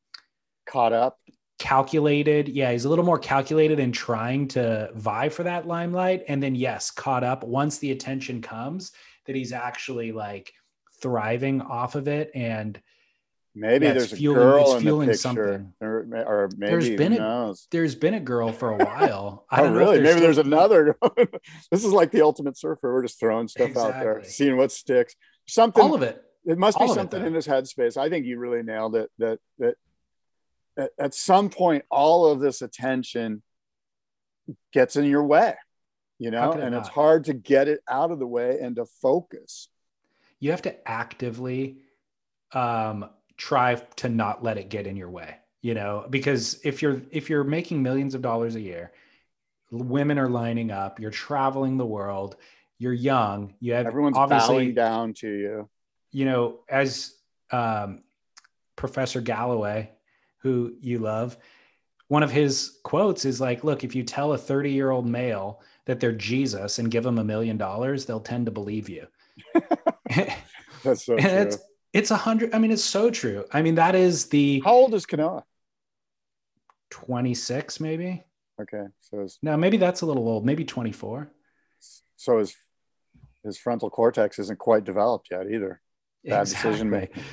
caught 0.66 0.94
up. 0.94 1.20
Calculated. 1.60 2.48
Yeah 2.48 2.72
he's 2.72 2.86
a 2.86 2.90
little 2.90 3.06
more 3.06 3.20
calculated 3.20 3.80
in 3.80 3.92
trying 3.92 4.48
to 4.50 4.90
vie 4.96 5.30
for 5.30 5.44
that 5.44 5.68
limelight. 5.68 6.24
And 6.28 6.42
then 6.42 6.56
yes 6.56 6.92
caught 6.92 7.24
up. 7.24 7.44
Once 7.44 7.78
the 7.80 7.92
attention 7.92 8.42
comes 8.42 8.92
that 9.26 9.36
he's 9.36 9.54
actually 9.54 10.12
like 10.12 10.54
thriving 11.02 11.62
off 11.62 11.96
of 11.96 12.08
it 12.08 12.32
and 12.34 12.82
Maybe 13.60 13.88
yeah, 13.88 13.94
there's 13.94 14.12
fueling, 14.12 14.40
a 14.40 14.44
girl 14.44 14.76
in 14.76 14.86
the 14.86 15.00
picture, 15.00 15.14
something. 15.16 15.74
Or, 15.82 16.06
or 16.14 16.50
maybe 16.56 16.70
there's 16.70 16.90
been 16.92 17.14
a, 17.14 17.18
knows? 17.18 17.68
there's 17.72 17.96
been 17.96 18.14
a 18.14 18.20
girl 18.20 18.52
for 18.52 18.74
a 18.74 18.78
while. 18.86 19.48
I 19.50 19.62
oh, 19.62 19.64
don't 19.64 19.74
oh, 19.74 19.80
really? 19.80 19.98
Know 19.98 20.04
maybe 20.04 20.12
still... 20.12 20.22
there's 20.22 20.38
another. 20.38 20.96
this 21.72 21.84
is 21.84 21.86
like 21.86 22.12
the 22.12 22.22
ultimate 22.22 22.56
surfer. 22.56 22.94
We're 22.94 23.02
just 23.02 23.20
throwing 23.20 23.48
stuff 23.48 23.70
exactly. 23.70 23.94
out 23.94 24.00
there, 24.00 24.24
seeing 24.26 24.58
what 24.58 24.72
sticks. 24.72 25.16
Something. 25.48 25.84
All 25.84 25.96
of 25.96 26.04
it. 26.04 26.24
It 26.46 26.60
must 26.60 26.78
be 26.78 26.88
something 26.88 27.26
in 27.26 27.34
his 27.34 27.48
headspace. 27.48 27.98
I 27.98 28.10
think 28.10 28.28
you 28.28 28.38
really 28.38 28.62
nailed 28.62 28.96
it. 28.96 29.10
That 29.18 29.40
that 29.58 29.76
at, 30.78 30.92
at 31.00 31.14
some 31.16 31.50
point, 31.50 31.84
all 31.90 32.28
of 32.28 32.40
this 32.40 32.62
attention 32.62 33.42
gets 34.72 34.96
in 34.96 35.06
your 35.06 35.24
way, 35.24 35.56
you 36.20 36.30
know, 36.30 36.52
and 36.52 36.76
it 36.76 36.78
it's 36.78 36.90
hard 36.90 37.24
to 37.26 37.34
get 37.34 37.68
it 37.68 37.80
out 37.90 38.12
of 38.12 38.20
the 38.20 38.28
way 38.28 38.60
and 38.62 38.76
to 38.76 38.86
focus. 39.02 39.68
You 40.40 40.52
have 40.52 40.62
to 40.64 40.88
actively 40.88 41.80
um 42.54 43.10
try 43.38 43.76
to 43.76 44.10
not 44.10 44.44
let 44.44 44.58
it 44.58 44.70
get 44.70 44.88
in 44.88 44.96
your 44.96 45.10
way 45.10 45.36
you 45.62 45.74
know 45.74 46.06
because 46.10 46.60
if 46.64 46.82
you're 46.82 47.02
if 47.12 47.30
you're 47.30 47.44
making 47.44 47.82
millions 47.82 48.16
of 48.16 48.22
dollars 48.22 48.56
a 48.56 48.62
year 48.62 48.92
women 49.70 50.18
are 50.18 50.30
lining 50.30 50.72
up 50.72 51.00
you're 51.00 51.12
traveling 51.12 51.78
the 51.78 51.86
world 51.86 52.38
you're 52.80 52.94
young 52.94 53.54
you 53.60 53.74
have 53.74 53.86
everyone's 53.86 54.18
obviously 54.18 54.56
bowing 54.56 54.74
down 54.74 55.14
to 55.14 55.28
you. 55.28 55.70
You 56.12 56.26
know 56.26 56.60
as 56.70 57.16
um, 57.52 58.04
professor 58.76 59.22
galloway 59.22 59.92
who 60.40 60.76
you 60.80 61.00
love 61.00 61.38
one 62.08 62.24
of 62.24 62.32
his 62.32 62.78
quotes 62.84 63.26
is 63.26 63.42
like 63.42 63.64
look 63.64 63.84
if 63.84 63.96
you 63.96 64.04
tell 64.04 64.34
a 64.34 64.38
30 64.38 64.72
year 64.72 64.92
old 64.92 65.06
male 65.06 65.62
that 65.86 66.00
they're 66.00 66.12
jesus 66.12 66.80
and 66.80 66.92
give 66.92 67.04
them 67.04 67.18
a 67.18 67.24
million 67.24 67.58
dollars 67.58 68.06
they'll 68.06 68.20
tend 68.20 68.46
to 68.46 68.52
believe 68.52 68.88
you 68.88 69.06
that's 70.84 71.06
so 71.06 71.18
true. 71.18 71.52
It's 71.94 72.12
a 72.12 72.16
hundred. 72.16 72.54
I 72.54 72.60
mean, 72.60 72.72
it's 72.72 72.84
so 72.84 73.10
true. 73.10 73.46
I 73.52 73.62
mean, 73.62 73.76
that 73.76 73.96
is 73.96 74.28
the. 74.28 74.62
How 74.64 74.74
old 74.74 74.94
is 74.94 75.06
Kanoa? 75.06 75.44
26, 76.90 77.80
maybe. 77.80 78.24
Okay. 78.62 78.84
So 79.02 79.22
his, 79.22 79.40
now 79.42 79.56
maybe 79.58 79.78
that's 79.78 80.02
a 80.02 80.06
little 80.06 80.28
old, 80.28 80.46
maybe 80.46 80.66
24. 80.66 81.32
So 82.16 82.40
his 82.40 82.56
his 83.44 83.58
frontal 83.58 83.90
cortex 83.90 84.40
isn't 84.40 84.60
quite 84.60 84.84
developed 84.84 85.30
yet 85.32 85.50
either. 85.52 85.82
Bad 86.26 86.42
exactly. 86.42 86.72
decision 86.72 86.90
making. 86.90 87.24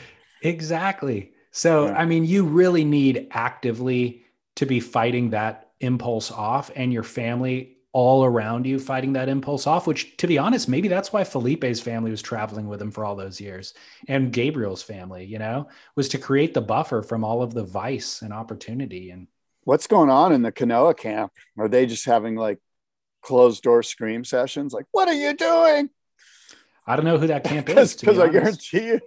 Exactly. 0.43 1.33
So 1.51 1.87
yeah. 1.87 1.99
I 1.99 2.05
mean, 2.05 2.25
you 2.25 2.45
really 2.45 2.85
need 2.85 3.29
actively 3.31 4.25
to 4.57 4.67
be 4.67 4.81
fighting 4.81 5.31
that 5.31 5.71
impulse 5.81 6.31
off, 6.31 6.71
and 6.77 6.93
your 6.93 7.03
family 7.03 7.74
all 7.95 8.25
around 8.25 8.67
you 8.67 8.77
fighting 8.77 9.13
that 9.13 9.29
impulse 9.29 9.69
off, 9.69 9.87
which 9.87 10.17
to 10.17 10.27
be 10.27 10.37
honest, 10.37 10.69
maybe 10.69 10.89
that's 10.89 11.13
why 11.13 11.23
Felipe's 11.23 11.81
family 11.81 12.11
was 12.11 12.21
traveling 12.21 12.67
with 12.67 12.83
him 12.83 12.91
for 12.91 13.05
all 13.05 13.15
those 13.15 13.41
years 13.41 13.73
and 14.09 14.33
Gabriel's 14.33 14.83
family, 14.83 15.25
you 15.25 15.39
know, 15.39 15.69
was 15.95 16.09
to 16.09 16.19
create 16.19 16.55
the 16.55 16.61
buffer 16.61 17.03
from 17.03 17.23
all 17.23 17.41
of 17.41 17.55
the 17.55 17.63
vice 17.63 18.23
and 18.23 18.33
opportunity. 18.33 19.11
And 19.11 19.29
what's 19.63 19.87
going 19.87 20.11
on 20.11 20.33
in 20.33 20.43
the 20.43 20.51
Kanoa 20.51 20.97
camp? 20.97 21.33
Are 21.57 21.69
they 21.69 21.87
just 21.87 22.05
having 22.05 22.35
like 22.35 22.59
closed 23.23 23.63
door 23.63 23.85
scream 23.85 24.25
sessions? 24.25 24.73
Like, 24.73 24.87
what 24.91 25.07
are 25.07 25.15
you 25.15 25.33
doing? 25.33 25.89
I 26.89 26.97
don't 26.97 27.05
know 27.05 27.19
who 27.19 27.29
that 27.29 27.45
camp 27.45 27.69
is. 27.69 27.95
Because 28.01 28.19
I 28.19 28.29
guarantee 28.29 28.87
you, 28.87 29.01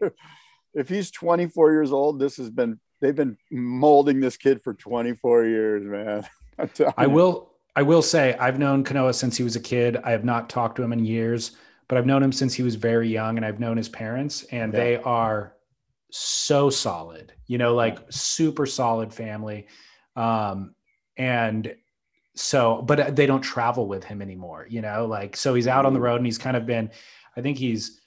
if 0.73 0.87
he's 0.87 1.11
24 1.11 1.73
years 1.73 1.91
old, 1.91 2.19
this 2.19 2.37
has 2.37 2.49
been, 2.49 2.79
they've 3.01 3.13
been 3.13 3.37
molding 3.51 4.21
this 4.21 4.37
kid 4.37 4.61
for 4.61 4.73
24 4.73 5.45
years, 5.45 5.83
man. 5.83 6.25
I 6.97 7.07
will 7.07 7.51
I 7.77 7.83
will 7.83 8.01
say 8.01 8.35
I've 8.39 8.57
known 8.57 8.83
Kanoa 8.83 9.13
since 9.13 9.37
he 9.37 9.43
was 9.43 9.55
a 9.55 9.59
kid. 9.59 9.97
I 9.97 10.09
have 10.09 10.25
not 10.25 10.49
talked 10.49 10.77
to 10.77 10.83
him 10.83 10.91
in 10.91 11.05
years, 11.05 11.51
but 11.87 11.99
I've 11.99 12.07
known 12.07 12.23
him 12.23 12.31
since 12.31 12.55
he 12.55 12.63
was 12.63 12.73
very 12.73 13.07
young 13.07 13.37
and 13.37 13.45
I've 13.45 13.59
known 13.59 13.77
his 13.77 13.87
parents 13.87 14.43
and 14.45 14.73
yeah. 14.73 14.79
they 14.79 14.97
are 14.97 15.53
so 16.09 16.71
solid, 16.71 17.33
you 17.45 17.59
know, 17.59 17.75
like 17.75 17.99
super 18.09 18.65
solid 18.65 19.13
family. 19.13 19.67
Um, 20.15 20.73
and 21.17 21.75
so, 22.33 22.81
but 22.81 23.15
they 23.15 23.27
don't 23.27 23.41
travel 23.41 23.87
with 23.87 24.03
him 24.03 24.23
anymore, 24.23 24.65
you 24.67 24.81
know, 24.81 25.05
like, 25.05 25.37
so 25.37 25.53
he's 25.53 25.67
out 25.67 25.85
on 25.85 25.93
the 25.93 25.99
road 25.99 26.15
and 26.15 26.25
he's 26.25 26.39
kind 26.39 26.57
of 26.57 26.65
been, 26.65 26.89
I 27.35 27.41
think 27.41 27.59
he's, 27.59 28.01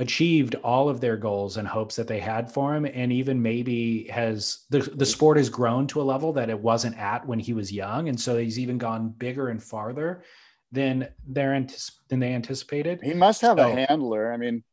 achieved 0.00 0.56
all 0.56 0.88
of 0.88 1.00
their 1.00 1.16
goals 1.16 1.56
and 1.56 1.68
hopes 1.68 1.94
that 1.94 2.08
they 2.08 2.18
had 2.18 2.50
for 2.50 2.74
him 2.74 2.84
and 2.84 3.12
even 3.12 3.40
maybe 3.40 4.08
has 4.08 4.64
the, 4.70 4.80
the 4.80 5.06
sport 5.06 5.36
has 5.36 5.48
grown 5.48 5.86
to 5.86 6.02
a 6.02 6.04
level 6.04 6.32
that 6.32 6.50
it 6.50 6.58
wasn't 6.58 6.96
at 6.98 7.24
when 7.26 7.38
he 7.38 7.52
was 7.52 7.70
young 7.70 8.08
and 8.08 8.20
so 8.20 8.36
he's 8.36 8.58
even 8.58 8.76
gone 8.76 9.08
bigger 9.10 9.50
and 9.50 9.62
farther 9.62 10.24
than 10.72 11.08
they're 11.28 11.64
than 12.08 12.18
they 12.18 12.34
anticipated. 12.34 12.98
He 13.02 13.14
must 13.14 13.40
have 13.42 13.58
so, 13.58 13.70
a 13.70 13.86
handler. 13.86 14.32
I 14.32 14.36
mean 14.36 14.64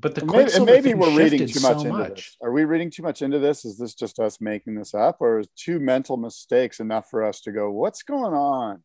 but 0.00 0.14
the 0.14 0.24
maybe, 0.24 0.64
maybe 0.64 0.94
we're 0.94 1.16
reading 1.16 1.46
too 1.48 1.60
much 1.60 1.78
so 1.78 1.86
into 1.86 1.92
much. 1.92 2.14
this. 2.14 2.36
Are 2.40 2.52
we 2.52 2.64
reading 2.64 2.90
too 2.90 3.02
much 3.02 3.20
into 3.20 3.40
this? 3.40 3.64
Is 3.64 3.78
this 3.78 3.94
just 3.94 4.20
us 4.20 4.40
making 4.40 4.76
this 4.76 4.94
up 4.94 5.16
or 5.20 5.40
is 5.40 5.48
two 5.56 5.80
mental 5.80 6.16
mistakes 6.16 6.78
enough 6.78 7.10
for 7.10 7.24
us 7.24 7.40
to 7.42 7.52
go 7.52 7.70
what's 7.72 8.02
going 8.04 8.32
on? 8.32 8.82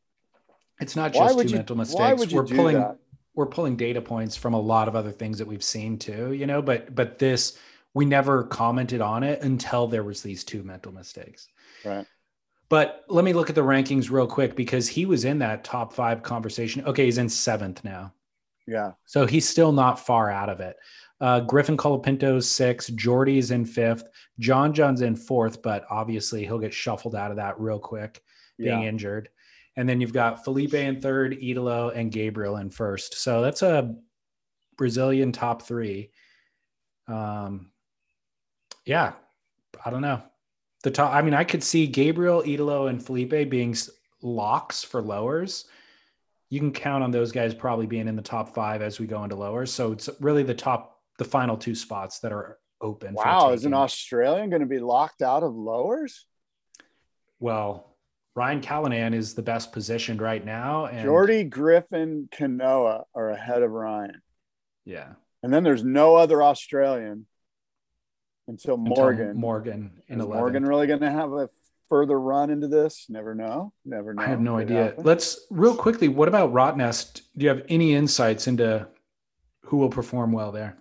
It's 0.80 0.96
not 0.96 1.14
just 1.14 1.38
two 1.40 1.48
you, 1.48 1.56
mental 1.56 1.76
mistakes. 1.76 2.34
we're 2.34 2.46
pulling 2.46 2.80
that? 2.80 2.98
We're 3.36 3.48
pulling 3.48 3.76
data 3.76 4.02
points 4.02 4.36
from 4.36 4.54
a 4.54 4.60
lot 4.60 4.88
of 4.88 4.96
other 4.96 5.12
things 5.12 5.38
that 5.40 5.48
we've 5.48 5.64
seen 5.64 5.98
too, 5.98 6.34
you 6.34 6.46
know, 6.46 6.62
but 6.62 6.94
but 6.94 7.20
this 7.20 7.58
we 7.94 8.06
never 8.06 8.44
commented 8.44 9.02
on 9.02 9.24
it 9.24 9.42
until 9.42 9.88
there 9.88 10.04
was 10.04 10.22
these 10.22 10.44
two 10.44 10.64
mental 10.64 10.92
mistakes. 10.92 11.48
Right. 11.86 12.06
But 12.70 13.04
let 13.08 13.24
me 13.24 13.34
look 13.34 13.50
at 13.50 13.56
the 13.56 13.62
rankings 13.62 14.10
real 14.10 14.26
quick 14.26 14.56
because 14.56 14.88
he 14.88 15.06
was 15.06 15.26
in 15.26 15.38
that 15.40 15.64
top 15.64 15.94
5 15.94 16.24
conversation. 16.24 16.84
Okay, 16.86 17.06
he's 17.06 17.20
in 17.20 17.28
7th 17.28 17.84
now. 17.84 18.12
Yeah. 18.66 18.94
So 19.06 19.28
he's 19.28 19.48
still 19.48 19.72
not 19.72 20.00
far 20.00 20.32
out 20.32 20.50
of 20.50 20.60
it. 20.60 20.78
Uh, 21.22 21.42
Griffin 21.42 21.78
Colapinto's 21.78 22.50
six, 22.50 22.88
Jordy's 22.88 23.52
in 23.52 23.66
fifth, 23.66 24.10
John 24.40 24.74
John's 24.74 25.02
in 25.02 25.16
fourth, 25.16 25.62
but 25.62 25.86
obviously 25.90 26.44
he'll 26.44 26.60
get 26.60 26.74
shuffled 26.74 27.16
out 27.16 27.32
of 27.32 27.38
that 27.38 27.60
real 27.60 27.80
quick, 27.80 28.24
being 28.58 28.82
yeah. 28.82 28.88
injured. 28.90 29.30
And 29.76 29.90
then 29.90 30.00
you've 30.00 30.14
got 30.14 30.44
Felipe 30.44 30.74
in 30.74 31.02
third, 31.02 31.38
Italo 31.42 31.90
and 31.90 32.12
Gabriel 32.12 32.58
in 32.58 32.70
first. 32.70 33.16
So 33.16 33.42
that's 33.42 33.64
a 33.64 33.96
Brazilian 34.78 35.32
top 35.32 35.64
three. 35.64 36.12
Um, 37.08 37.72
yeah, 38.86 39.14
I 39.84 39.90
don't 39.90 40.02
know. 40.02 40.22
The 40.84 40.92
top, 40.92 41.14
I 41.14 41.22
mean, 41.22 41.34
I 41.34 41.44
could 41.44 41.64
see 41.64 41.88
Gabriel, 41.88 42.44
Italo, 42.46 42.88
and 42.88 43.04
Felipe 43.04 43.50
being 43.50 43.76
locks 44.22 44.84
for 44.84 45.02
lowers. 45.02 45.66
You 46.50 46.60
can 46.60 46.72
count 46.72 47.04
on 47.04 47.12
those 47.12 47.32
guys 47.32 47.54
probably 47.54 47.88
being 47.88 48.08
in 48.08 48.16
the 48.16 48.22
top 48.22 48.54
five 48.54 48.82
as 48.82 49.00
we 49.00 49.08
go 49.08 49.24
into 49.24 49.36
lowers. 49.36 49.72
So 49.72 49.92
it's 49.92 50.10
really 50.20 50.44
the 50.44 50.54
top, 50.54 51.00
the 51.18 51.26
final 51.26 51.58
two 51.58 51.74
spots 51.74 52.20
that 52.20 52.32
are 52.32 52.60
open. 52.80 53.16
Wow, 53.16 53.52
is 53.54 53.66
an 53.66 53.74
Australian 53.74 54.50
going 54.50 54.62
to 54.62 54.68
be 54.68 54.80
locked 54.80 55.22
out 55.22 55.42
of 55.42 55.56
lowers? 55.56 56.28
Well, 57.40 57.93
Ryan 58.36 58.62
Callinan 58.62 59.14
is 59.14 59.36
the 59.36 59.44
best 59.44 59.72
positioned 59.72 60.22
right 60.22 60.44
now. 60.44 60.86
And 60.86 61.04
Jordy 61.04 61.44
Griffin 61.44 62.30
Kanoa 62.34 63.04
are 63.14 63.30
ahead 63.30 63.62
of 63.62 63.72
Ryan. 63.72 64.22
Yeah. 64.86 65.14
And 65.44 65.54
then 65.54 65.64
there's 65.64 65.84
no 65.84 66.16
other 66.16 66.42
Australian 66.42 67.28
until 68.48 68.78
Morgan. 68.78 69.28
Until 69.28 69.40
Morgan 69.40 69.92
in 70.08 70.20
is 70.20 70.28
Morgan 70.28 70.66
really 70.66 70.88
going 70.88 71.02
to 71.02 71.12
have 71.12 71.32
a 71.32 71.50
further 71.90 72.20
run 72.20 72.50
into 72.50 72.68
this? 72.68 73.06
Never 73.08 73.36
know. 73.36 73.72
Never 73.86 74.14
know. 74.14 74.24
I 74.24 74.28
have 74.28 74.42
no 74.42 74.58
idea. 74.58 74.86
Happen. 74.86 75.04
Let's 75.04 75.46
real 75.52 75.76
quickly. 75.76 76.08
What 76.08 76.28
about 76.28 76.52
Rottnest? 76.54 77.22
Do 77.38 77.44
you 77.44 77.50
have 77.50 77.64
any 77.70 77.94
insights 77.94 78.48
into 78.48 78.88
who 79.62 79.78
will 79.78 79.90
perform 79.90 80.32
well 80.32 80.52
there? 80.52 80.78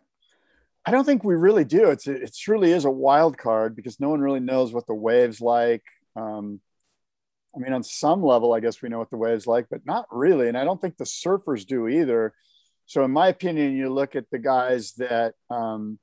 I 0.86 0.90
don't 0.90 1.04
think 1.04 1.22
we 1.22 1.34
really 1.34 1.64
do. 1.64 1.90
It's 1.90 2.06
it 2.06 2.34
truly 2.34 2.72
is 2.72 2.86
a 2.86 2.90
wild 2.90 3.36
card 3.36 3.76
because 3.76 4.00
no 4.00 4.08
one 4.08 4.20
really 4.20 4.40
knows 4.40 4.72
what 4.72 4.86
the 4.86 4.94
waves 4.94 5.40
like. 5.40 5.84
Um, 6.16 6.60
I 7.54 7.58
mean, 7.58 7.72
on 7.72 7.82
some 7.82 8.22
level, 8.22 8.54
I 8.54 8.60
guess 8.60 8.80
we 8.80 8.88
know 8.88 8.98
what 8.98 9.10
the 9.10 9.16
wave's 9.16 9.46
like, 9.46 9.66
but 9.70 9.84
not 9.84 10.06
really. 10.10 10.48
And 10.48 10.56
I 10.56 10.64
don't 10.64 10.80
think 10.80 10.96
the 10.96 11.04
surfers 11.04 11.66
do 11.66 11.88
either. 11.88 12.32
So, 12.86 13.04
in 13.04 13.10
my 13.10 13.28
opinion, 13.28 13.76
you 13.76 13.90
look 13.90 14.16
at 14.16 14.30
the 14.30 14.38
guys 14.38 14.94
that 14.94 15.34
um, 15.50 15.98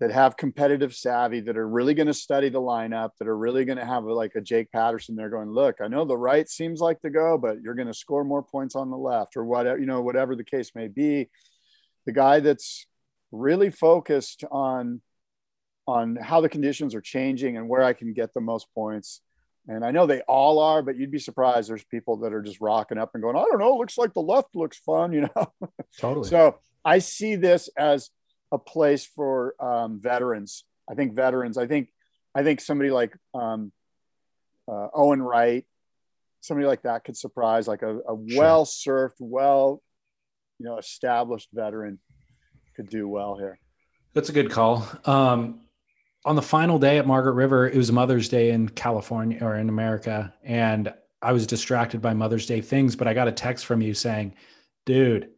that 0.00 0.12
have 0.12 0.36
competitive 0.36 0.94
savvy, 0.94 1.40
that 1.40 1.56
are 1.56 1.68
really 1.68 1.94
going 1.94 2.06
to 2.06 2.14
study 2.14 2.48
the 2.48 2.60
lineup, 2.60 3.10
that 3.18 3.28
are 3.28 3.36
really 3.36 3.64
going 3.64 3.78
to 3.78 3.84
have 3.84 4.04
a, 4.04 4.12
like 4.12 4.34
a 4.36 4.40
Jake 4.40 4.70
Paterson. 4.70 5.16
They're 5.16 5.28
going, 5.28 5.50
look, 5.50 5.76
I 5.82 5.88
know 5.88 6.04
the 6.04 6.16
right 6.16 6.48
seems 6.48 6.80
like 6.80 7.00
to 7.00 7.10
go, 7.10 7.36
but 7.36 7.60
you're 7.60 7.74
going 7.74 7.88
to 7.88 7.94
score 7.94 8.24
more 8.24 8.42
points 8.42 8.76
on 8.76 8.90
the 8.90 8.96
left, 8.96 9.36
or 9.36 9.44
whatever 9.44 9.78
you 9.78 9.86
know, 9.86 10.00
whatever 10.00 10.36
the 10.36 10.44
case 10.44 10.72
may 10.74 10.88
be. 10.88 11.28
The 12.06 12.12
guy 12.12 12.40
that's 12.40 12.86
really 13.30 13.70
focused 13.70 14.44
on 14.50 15.02
on 15.86 16.16
how 16.16 16.40
the 16.40 16.48
conditions 16.48 16.94
are 16.94 17.00
changing 17.00 17.56
and 17.56 17.68
where 17.68 17.82
I 17.82 17.94
can 17.94 18.12
get 18.12 18.34
the 18.34 18.40
most 18.40 18.66
points 18.74 19.22
and 19.68 19.84
I 19.84 19.90
know 19.90 20.06
they 20.06 20.22
all 20.22 20.58
are, 20.60 20.80
but 20.82 20.96
you'd 20.96 21.10
be 21.10 21.18
surprised. 21.18 21.68
There's 21.68 21.84
people 21.84 22.16
that 22.18 22.32
are 22.32 22.40
just 22.40 22.60
rocking 22.60 22.96
up 22.96 23.10
and 23.12 23.22
going, 23.22 23.36
I 23.36 23.40
don't 23.40 23.58
know, 23.58 23.76
looks 23.76 23.98
like 23.98 24.14
the 24.14 24.20
left 24.20 24.56
looks 24.56 24.78
fun, 24.78 25.12
you 25.12 25.22
know? 25.22 25.52
Totally. 25.98 26.28
so 26.28 26.58
I 26.84 27.00
see 27.00 27.36
this 27.36 27.68
as 27.76 28.10
a 28.50 28.58
place 28.58 29.04
for 29.04 29.54
um, 29.62 30.00
veterans. 30.00 30.64
I 30.90 30.94
think 30.94 31.14
veterans, 31.14 31.58
I 31.58 31.66
think, 31.66 31.88
I 32.34 32.42
think 32.42 32.62
somebody 32.62 32.90
like 32.90 33.14
um, 33.34 33.70
uh, 34.66 34.88
Owen 34.94 35.20
Wright, 35.20 35.66
somebody 36.40 36.66
like 36.66 36.82
that 36.82 37.04
could 37.04 37.16
surprise, 37.16 37.68
like 37.68 37.82
a, 37.82 37.98
a 38.08 38.14
well 38.14 38.64
surfed, 38.64 39.16
well, 39.18 39.82
you 40.58 40.64
know, 40.64 40.78
established 40.78 41.48
veteran 41.52 41.98
could 42.74 42.88
do 42.88 43.06
well 43.06 43.36
here. 43.36 43.58
That's 44.14 44.30
a 44.30 44.32
good 44.32 44.50
call. 44.50 44.88
Um, 45.04 45.60
on 46.24 46.36
the 46.36 46.42
final 46.42 46.78
day 46.78 46.98
at 46.98 47.06
Margaret 47.06 47.34
River, 47.34 47.68
it 47.68 47.76
was 47.76 47.92
Mother's 47.92 48.28
Day 48.28 48.50
in 48.50 48.68
California 48.68 49.38
or 49.42 49.56
in 49.56 49.68
America. 49.68 50.34
And 50.42 50.92
I 51.22 51.32
was 51.32 51.46
distracted 51.46 52.00
by 52.00 52.14
Mother's 52.14 52.46
Day 52.46 52.60
things, 52.60 52.96
but 52.96 53.08
I 53.08 53.14
got 53.14 53.28
a 53.28 53.32
text 53.32 53.66
from 53.66 53.80
you 53.80 53.94
saying, 53.94 54.34
dude, 54.86 55.30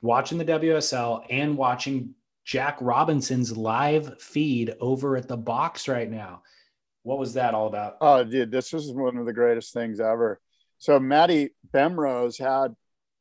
watching 0.00 0.38
the 0.38 0.44
WSL 0.44 1.24
and 1.30 1.56
watching 1.56 2.14
Jack 2.44 2.78
Robinson's 2.80 3.56
live 3.56 4.20
feed 4.22 4.74
over 4.80 5.16
at 5.16 5.28
the 5.28 5.36
box 5.36 5.88
right 5.88 6.10
now. 6.10 6.42
What 7.02 7.18
was 7.18 7.34
that 7.34 7.54
all 7.54 7.66
about? 7.66 7.96
Oh, 8.00 8.24
dude, 8.24 8.50
this 8.50 8.72
was 8.72 8.90
one 8.92 9.16
of 9.16 9.26
the 9.26 9.32
greatest 9.32 9.72
things 9.72 10.00
ever. 10.00 10.40
So 10.78 11.00
Maddie 11.00 11.50
Bemrose 11.72 12.38
had 12.38 12.74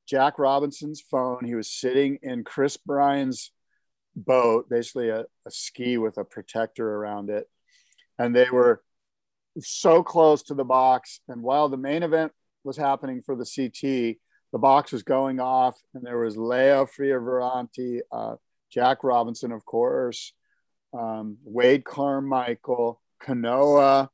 Jack 0.07 0.39
Robinson's 0.39 1.01
phone. 1.01 1.43
He 1.43 1.55
was 1.55 1.69
sitting 1.69 2.19
in 2.21 2.43
Chris 2.43 2.77
Bryan's 2.77 3.51
boat, 4.17 4.69
basically 4.69 5.09
a, 5.09 5.21
a 5.45 5.51
ski 5.51 5.97
with 5.97 6.17
a 6.17 6.25
protector 6.25 6.95
around 6.95 7.29
it. 7.29 7.47
And 8.19 8.35
they 8.35 8.49
were 8.51 8.81
so 9.59 10.03
close 10.03 10.43
to 10.43 10.53
the 10.53 10.65
box. 10.65 11.21
And 11.27 11.41
while 11.41 11.69
the 11.69 11.77
main 11.77 12.03
event 12.03 12.31
was 12.63 12.77
happening 12.77 13.21
for 13.21 13.35
the 13.35 13.45
CT, 13.45 14.17
the 14.51 14.59
box 14.59 14.91
was 14.91 15.03
going 15.03 15.39
off, 15.39 15.79
and 15.93 16.03
there 16.05 16.19
was 16.19 16.37
Leo 16.37 16.85
Fioravanti, 16.85 17.99
uh, 18.11 18.35
Jack 18.71 19.03
Robinson, 19.03 19.51
of 19.51 19.65
course, 19.65 20.33
um, 20.97 21.37
Wade 21.43 21.83
Carmichael, 21.83 23.01
Kanoa, 23.21 24.09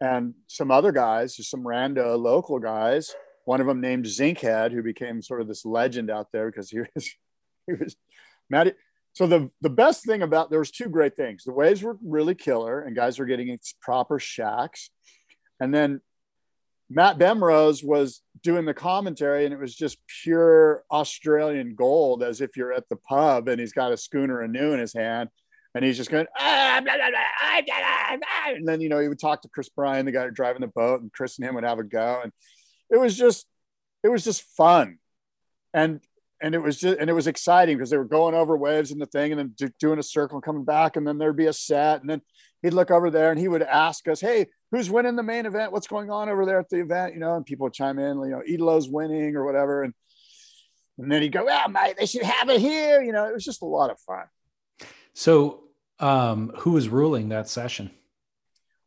and 0.00 0.34
some 0.46 0.70
other 0.70 0.92
guys, 0.92 1.34
just 1.34 1.50
some 1.50 1.64
rando 1.64 2.18
local 2.18 2.58
guys. 2.58 3.14
One 3.44 3.60
of 3.60 3.66
them 3.66 3.80
named 3.80 4.04
Zinkhead, 4.04 4.72
who 4.72 4.82
became 4.82 5.22
sort 5.22 5.40
of 5.40 5.48
this 5.48 5.64
legend 5.64 6.10
out 6.10 6.30
there 6.32 6.50
because 6.50 6.70
he 6.70 6.80
was 6.80 7.10
he 7.66 7.72
was 7.74 7.96
Matt. 8.48 8.76
So 9.18 9.26
the 9.26 9.50
the 9.60 9.68
best 9.68 10.06
thing 10.06 10.22
about 10.22 10.48
there 10.48 10.60
was 10.60 10.70
two 10.70 10.88
great 10.88 11.16
things. 11.16 11.42
The 11.42 11.52
waves 11.52 11.82
were 11.82 11.98
really 12.04 12.36
killer, 12.36 12.82
and 12.82 12.94
guys 12.94 13.18
were 13.18 13.24
getting 13.24 13.48
its 13.48 13.74
proper 13.82 14.20
shacks. 14.20 14.90
And 15.58 15.74
then 15.74 16.00
Matt 16.88 17.18
Bemrose 17.18 17.82
was 17.82 18.22
doing 18.44 18.64
the 18.64 18.74
commentary, 18.74 19.44
and 19.44 19.52
it 19.52 19.58
was 19.58 19.74
just 19.74 19.98
pure 20.22 20.84
Australian 20.92 21.74
gold, 21.74 22.22
as 22.22 22.40
if 22.40 22.56
you're 22.56 22.72
at 22.72 22.88
the 22.90 22.94
pub 22.94 23.48
and 23.48 23.58
he's 23.58 23.72
got 23.72 23.90
a 23.90 23.96
schooner 23.96 24.40
anew 24.40 24.72
in 24.72 24.78
his 24.78 24.94
hand, 24.94 25.30
and 25.74 25.84
he's 25.84 25.96
just 25.96 26.12
going, 26.12 26.26
ah, 26.38 26.80
blah, 26.84 26.94
blah, 26.94 27.10
blah, 27.10 27.18
ah, 27.42 28.50
and 28.50 28.68
then 28.68 28.80
you 28.80 28.88
know 28.88 29.00
he 29.00 29.08
would 29.08 29.18
talk 29.18 29.42
to 29.42 29.48
Chris 29.48 29.68
Bryan, 29.68 30.06
the 30.06 30.12
guy 30.12 30.28
driving 30.28 30.60
the 30.60 30.68
boat, 30.68 31.00
and 31.00 31.12
Chris 31.12 31.38
and 31.38 31.48
him 31.48 31.56
would 31.56 31.64
have 31.64 31.80
a 31.80 31.82
go, 31.82 32.20
and 32.22 32.30
it 32.88 33.00
was 33.00 33.16
just 33.16 33.48
it 34.04 34.10
was 34.10 34.22
just 34.22 34.42
fun, 34.56 34.98
and 35.74 36.00
and 36.40 36.54
it 36.54 36.62
was 36.62 36.78
just 36.78 36.98
and 36.98 37.10
it 37.10 37.14
was 37.14 37.26
exciting 37.26 37.76
because 37.76 37.90
they 37.90 37.96
were 37.96 38.04
going 38.04 38.34
over 38.34 38.56
waves 38.56 38.90
in 38.90 38.98
the 38.98 39.06
thing 39.06 39.32
and 39.32 39.54
then 39.56 39.72
doing 39.78 39.98
a 39.98 40.02
circle 40.02 40.36
and 40.36 40.44
coming 40.44 40.64
back 40.64 40.96
and 40.96 41.06
then 41.06 41.18
there'd 41.18 41.36
be 41.36 41.46
a 41.46 41.52
set 41.52 42.00
and 42.00 42.08
then 42.08 42.20
he'd 42.62 42.74
look 42.74 42.90
over 42.90 43.10
there 43.10 43.30
and 43.30 43.40
he 43.40 43.48
would 43.48 43.62
ask 43.62 44.08
us 44.08 44.20
hey 44.20 44.46
who's 44.70 44.90
winning 44.90 45.16
the 45.16 45.22
main 45.22 45.46
event? 45.46 45.72
What's 45.72 45.86
going 45.86 46.10
on 46.10 46.28
over 46.28 46.44
there 46.44 46.58
at 46.58 46.68
the 46.68 46.80
event? 46.80 47.14
You 47.14 47.20
know 47.20 47.34
and 47.34 47.44
people 47.44 47.64
would 47.64 47.72
chime 47.72 47.98
in 47.98 48.20
you 48.20 48.30
know 48.30 48.42
Italo's 48.46 48.88
winning 48.88 49.36
or 49.36 49.44
whatever. 49.44 49.82
And 49.82 49.94
and 50.98 51.10
then 51.10 51.22
he'd 51.22 51.32
go 51.32 51.44
well 51.44 51.68
mate 51.68 51.96
they 51.98 52.06
should 52.06 52.22
have 52.22 52.48
it 52.48 52.60
here. 52.60 53.02
You 53.02 53.12
know 53.12 53.26
it 53.26 53.34
was 53.34 53.44
just 53.44 53.62
a 53.62 53.66
lot 53.66 53.90
of 53.90 54.00
fun. 54.00 54.24
So 55.14 55.64
um 56.00 56.52
who 56.58 56.72
was 56.72 56.88
ruling 56.88 57.30
that 57.30 57.48
session? 57.48 57.90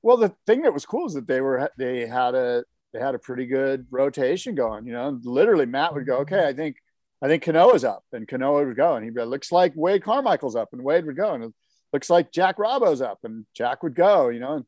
Well 0.01 0.17
the 0.17 0.33
thing 0.47 0.63
that 0.63 0.73
was 0.73 0.85
cool 0.85 1.07
is 1.07 1.13
that 1.13 1.27
they 1.27 1.41
were 1.41 1.69
they 1.77 2.07
had 2.07 2.35
a 2.35 2.63
they 2.93 2.99
had 2.99 3.15
a 3.15 3.19
pretty 3.19 3.45
good 3.45 3.85
rotation 3.89 4.55
going 4.55 4.85
you 4.85 4.93
know 4.93 5.17
literally 5.23 5.65
matt 5.65 5.93
would 5.93 6.05
go 6.05 6.17
okay 6.17 6.45
i 6.45 6.53
think 6.53 6.75
I 7.21 7.27
think 7.27 7.43
Kanoa's 7.43 7.83
up 7.83 8.03
and 8.13 8.27
Kanoa 8.27 8.65
would 8.65 8.75
go 8.75 8.95
and 8.95 9.05
he'd 9.05 9.13
be, 9.13 9.21
looks 9.23 9.51
like 9.51 9.73
Wade 9.75 10.03
Carmichael's 10.03 10.55
up 10.55 10.69
and 10.73 10.83
Wade 10.83 11.05
would 11.05 11.15
go. 11.15 11.33
And 11.33 11.43
it 11.43 11.53
looks 11.93 12.09
like 12.09 12.31
Jack 12.31 12.57
Robbo's 12.57 13.01
up 13.01 13.19
and 13.23 13.45
Jack 13.53 13.83
would 13.83 13.95
go, 13.95 14.29
you 14.29 14.39
know, 14.39 14.55
and 14.55 14.65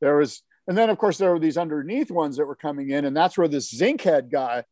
there 0.00 0.16
was, 0.16 0.42
and 0.66 0.76
then 0.76 0.90
of 0.90 0.98
course 0.98 1.18
there 1.18 1.30
were 1.30 1.38
these 1.38 1.56
underneath 1.56 2.10
ones 2.10 2.36
that 2.36 2.46
were 2.46 2.56
coming 2.56 2.90
in. 2.90 3.04
And 3.04 3.16
that's 3.16 3.38
where 3.38 3.48
this 3.48 3.72
Zinkhead 3.72 4.30
guy, 4.30 4.64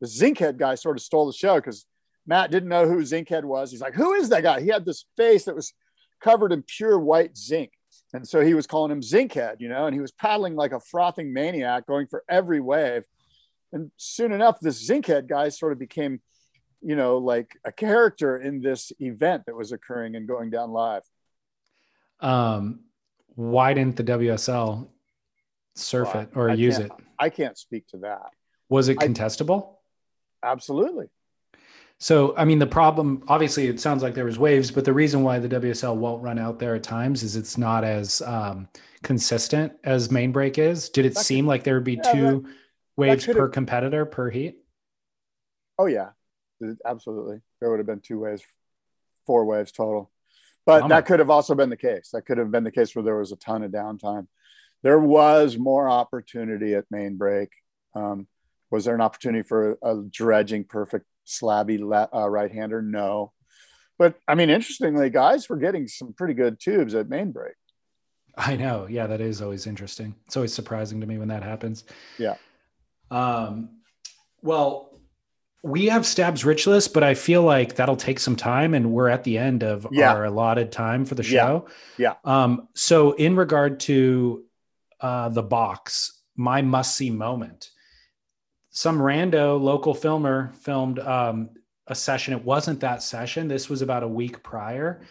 the 0.00 0.06
Zinkhead 0.06 0.56
guy 0.56 0.74
sort 0.74 0.96
of 0.96 1.02
stole 1.02 1.26
the 1.26 1.32
show 1.34 1.56
because 1.56 1.84
Matt 2.26 2.50
didn't 2.50 2.68
know 2.70 2.88
who 2.88 3.02
Zinkhead 3.02 3.44
was. 3.44 3.70
He's 3.70 3.82
like, 3.82 3.94
who 3.94 4.14
is 4.14 4.30
that 4.30 4.42
guy? 4.42 4.60
He 4.60 4.68
had 4.68 4.86
this 4.86 5.04
face 5.16 5.44
that 5.44 5.54
was 5.54 5.74
covered 6.22 6.52
in 6.52 6.62
pure 6.62 6.98
white 6.98 7.36
zinc. 7.36 7.72
And 8.12 8.26
so 8.26 8.40
he 8.40 8.54
was 8.54 8.66
calling 8.66 8.90
him 8.90 9.02
Zinkhead, 9.02 9.56
you 9.60 9.68
know, 9.68 9.86
and 9.86 9.94
he 9.94 10.00
was 10.00 10.12
paddling 10.12 10.56
like 10.56 10.72
a 10.72 10.80
frothing 10.80 11.32
maniac 11.32 11.86
going 11.86 12.06
for 12.06 12.24
every 12.28 12.60
wave. 12.60 13.04
And 13.72 13.90
soon 13.96 14.32
enough, 14.32 14.58
this 14.60 14.88
Zinkhead 14.88 15.28
guy 15.28 15.48
sort 15.48 15.72
of 15.72 15.78
became 15.78 16.20
you 16.82 16.96
know, 16.96 17.18
like 17.18 17.56
a 17.64 17.72
character 17.72 18.36
in 18.36 18.60
this 18.60 18.92
event 19.00 19.44
that 19.46 19.56
was 19.56 19.72
occurring 19.72 20.16
and 20.16 20.26
going 20.26 20.50
down 20.50 20.70
live. 20.70 21.02
Um, 22.20 22.80
why 23.34 23.74
didn't 23.74 23.96
the 23.96 24.04
WSL 24.04 24.88
surf 25.74 26.14
well, 26.14 26.22
it 26.22 26.30
or 26.34 26.50
I 26.50 26.54
use 26.54 26.78
it? 26.78 26.90
I 27.18 27.30
can't 27.30 27.56
speak 27.56 27.86
to 27.88 27.98
that. 27.98 28.30
Was 28.68 28.88
it 28.88 28.98
contestable? 28.98 29.76
I, 30.42 30.52
absolutely. 30.52 31.06
So, 31.98 32.34
I 32.36 32.46
mean, 32.46 32.58
the 32.58 32.66
problem 32.66 33.22
obviously 33.28 33.66
it 33.68 33.78
sounds 33.78 34.02
like 34.02 34.14
there 34.14 34.24
was 34.24 34.38
waves, 34.38 34.70
but 34.70 34.86
the 34.86 34.92
reason 34.92 35.22
why 35.22 35.38
the 35.38 35.48
WSL 35.48 35.96
won't 35.96 36.22
run 36.22 36.38
out 36.38 36.58
there 36.58 36.74
at 36.74 36.82
times 36.82 37.22
is 37.22 37.36
it's 37.36 37.58
not 37.58 37.84
as 37.84 38.22
um, 38.22 38.68
consistent 39.02 39.74
as 39.84 40.10
main 40.10 40.32
break 40.32 40.58
is. 40.58 40.88
Did 40.88 41.04
it 41.04 41.14
that 41.14 41.20
seem 41.20 41.44
could, 41.44 41.48
like 41.48 41.64
there 41.64 41.74
would 41.74 41.84
be 41.84 42.00
yeah, 42.02 42.12
two 42.12 42.40
that, 42.40 42.52
waves 42.96 43.26
that 43.26 43.36
per 43.36 43.48
competitor 43.48 44.06
per 44.06 44.30
heat? 44.30 44.56
Oh 45.78 45.86
yeah, 45.86 46.10
absolutely. 46.86 47.40
There 47.60 47.70
would 47.70 47.78
have 47.78 47.86
been 47.86 48.00
two 48.00 48.20
waves, 48.20 48.42
four 49.26 49.44
waves 49.44 49.72
total. 49.72 50.10
But 50.66 50.88
that 50.88 51.06
could 51.06 51.18
have 51.18 51.30
also 51.30 51.54
been 51.54 51.70
the 51.70 51.76
case. 51.76 52.10
That 52.12 52.26
could 52.26 52.38
have 52.38 52.50
been 52.50 52.64
the 52.64 52.70
case 52.70 52.94
where 52.94 53.02
there 53.02 53.18
was 53.18 53.32
a 53.32 53.36
ton 53.36 53.62
of 53.62 53.70
downtime. 53.70 54.26
There 54.82 54.98
was 54.98 55.58
more 55.58 55.88
opportunity 55.88 56.74
at 56.74 56.84
main 56.90 57.16
break. 57.16 57.50
Um, 57.94 58.26
was 58.70 58.84
there 58.84 58.94
an 58.94 59.00
opportunity 59.00 59.42
for 59.42 59.78
a 59.82 60.02
dredging 60.08 60.64
perfect 60.64 61.06
slabby 61.26 61.80
le- 61.80 62.08
uh, 62.14 62.28
right 62.28 62.52
hander? 62.52 62.82
No. 62.82 63.32
But 63.98 64.14
I 64.28 64.34
mean, 64.34 64.48
interestingly, 64.48 65.10
guys 65.10 65.48
were 65.48 65.56
getting 65.56 65.88
some 65.88 66.12
pretty 66.12 66.34
good 66.34 66.60
tubes 66.60 66.94
at 66.94 67.08
main 67.08 67.32
break. 67.32 67.54
I 68.36 68.56
know. 68.56 68.86
Yeah, 68.88 69.06
that 69.08 69.20
is 69.20 69.42
always 69.42 69.66
interesting. 69.66 70.14
It's 70.26 70.36
always 70.36 70.54
surprising 70.54 71.00
to 71.00 71.06
me 71.06 71.18
when 71.18 71.28
that 71.28 71.42
happens. 71.42 71.84
Yeah. 72.16 72.36
Um, 73.10 73.80
well, 74.40 74.89
we 75.62 75.86
have 75.86 76.06
Stab's 76.06 76.44
rich 76.44 76.66
list, 76.66 76.94
but 76.94 77.02
I 77.02 77.14
feel 77.14 77.42
like 77.42 77.76
that'll 77.76 77.96
take 77.96 78.18
some 78.18 78.36
time 78.36 78.72
and 78.74 78.92
we're 78.92 79.08
at 79.08 79.24
the 79.24 79.36
end 79.36 79.62
of 79.62 79.86
yeah. 79.90 80.12
our 80.12 80.24
allotted 80.24 80.72
time 80.72 81.04
for 81.04 81.14
the 81.14 81.22
show. 81.22 81.66
Yeah. 81.98 82.14
yeah. 82.24 82.42
Um, 82.42 82.68
so 82.74 83.12
in 83.12 83.36
regard 83.36 83.80
to 83.80 84.44
uh, 85.00 85.28
the 85.28 85.42
box, 85.42 86.22
my 86.36 86.62
must 86.62 86.96
see 86.96 87.10
moment, 87.10 87.70
some 88.70 88.98
rando 88.98 89.60
local 89.60 89.92
filmer 89.92 90.52
filmed 90.60 90.98
um, 90.98 91.50
a 91.86 91.94
session. 91.94 92.32
It 92.32 92.44
wasn't 92.44 92.80
that 92.80 93.02
session. 93.02 93.48
This 93.48 93.68
was 93.68 93.82
about 93.82 94.02
a 94.02 94.08
week 94.08 94.42
prior 94.42 95.02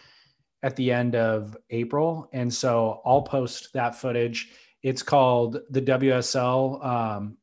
at 0.62 0.76
the 0.76 0.92
end 0.92 1.14
of 1.14 1.56
April. 1.70 2.28
And 2.32 2.52
so 2.52 3.00
I'll 3.04 3.22
post 3.22 3.72
that 3.74 3.94
footage. 3.94 4.50
It's 4.82 5.02
called 5.02 5.60
the 5.70 5.82
WSL 5.82 6.84
um, 6.84 7.36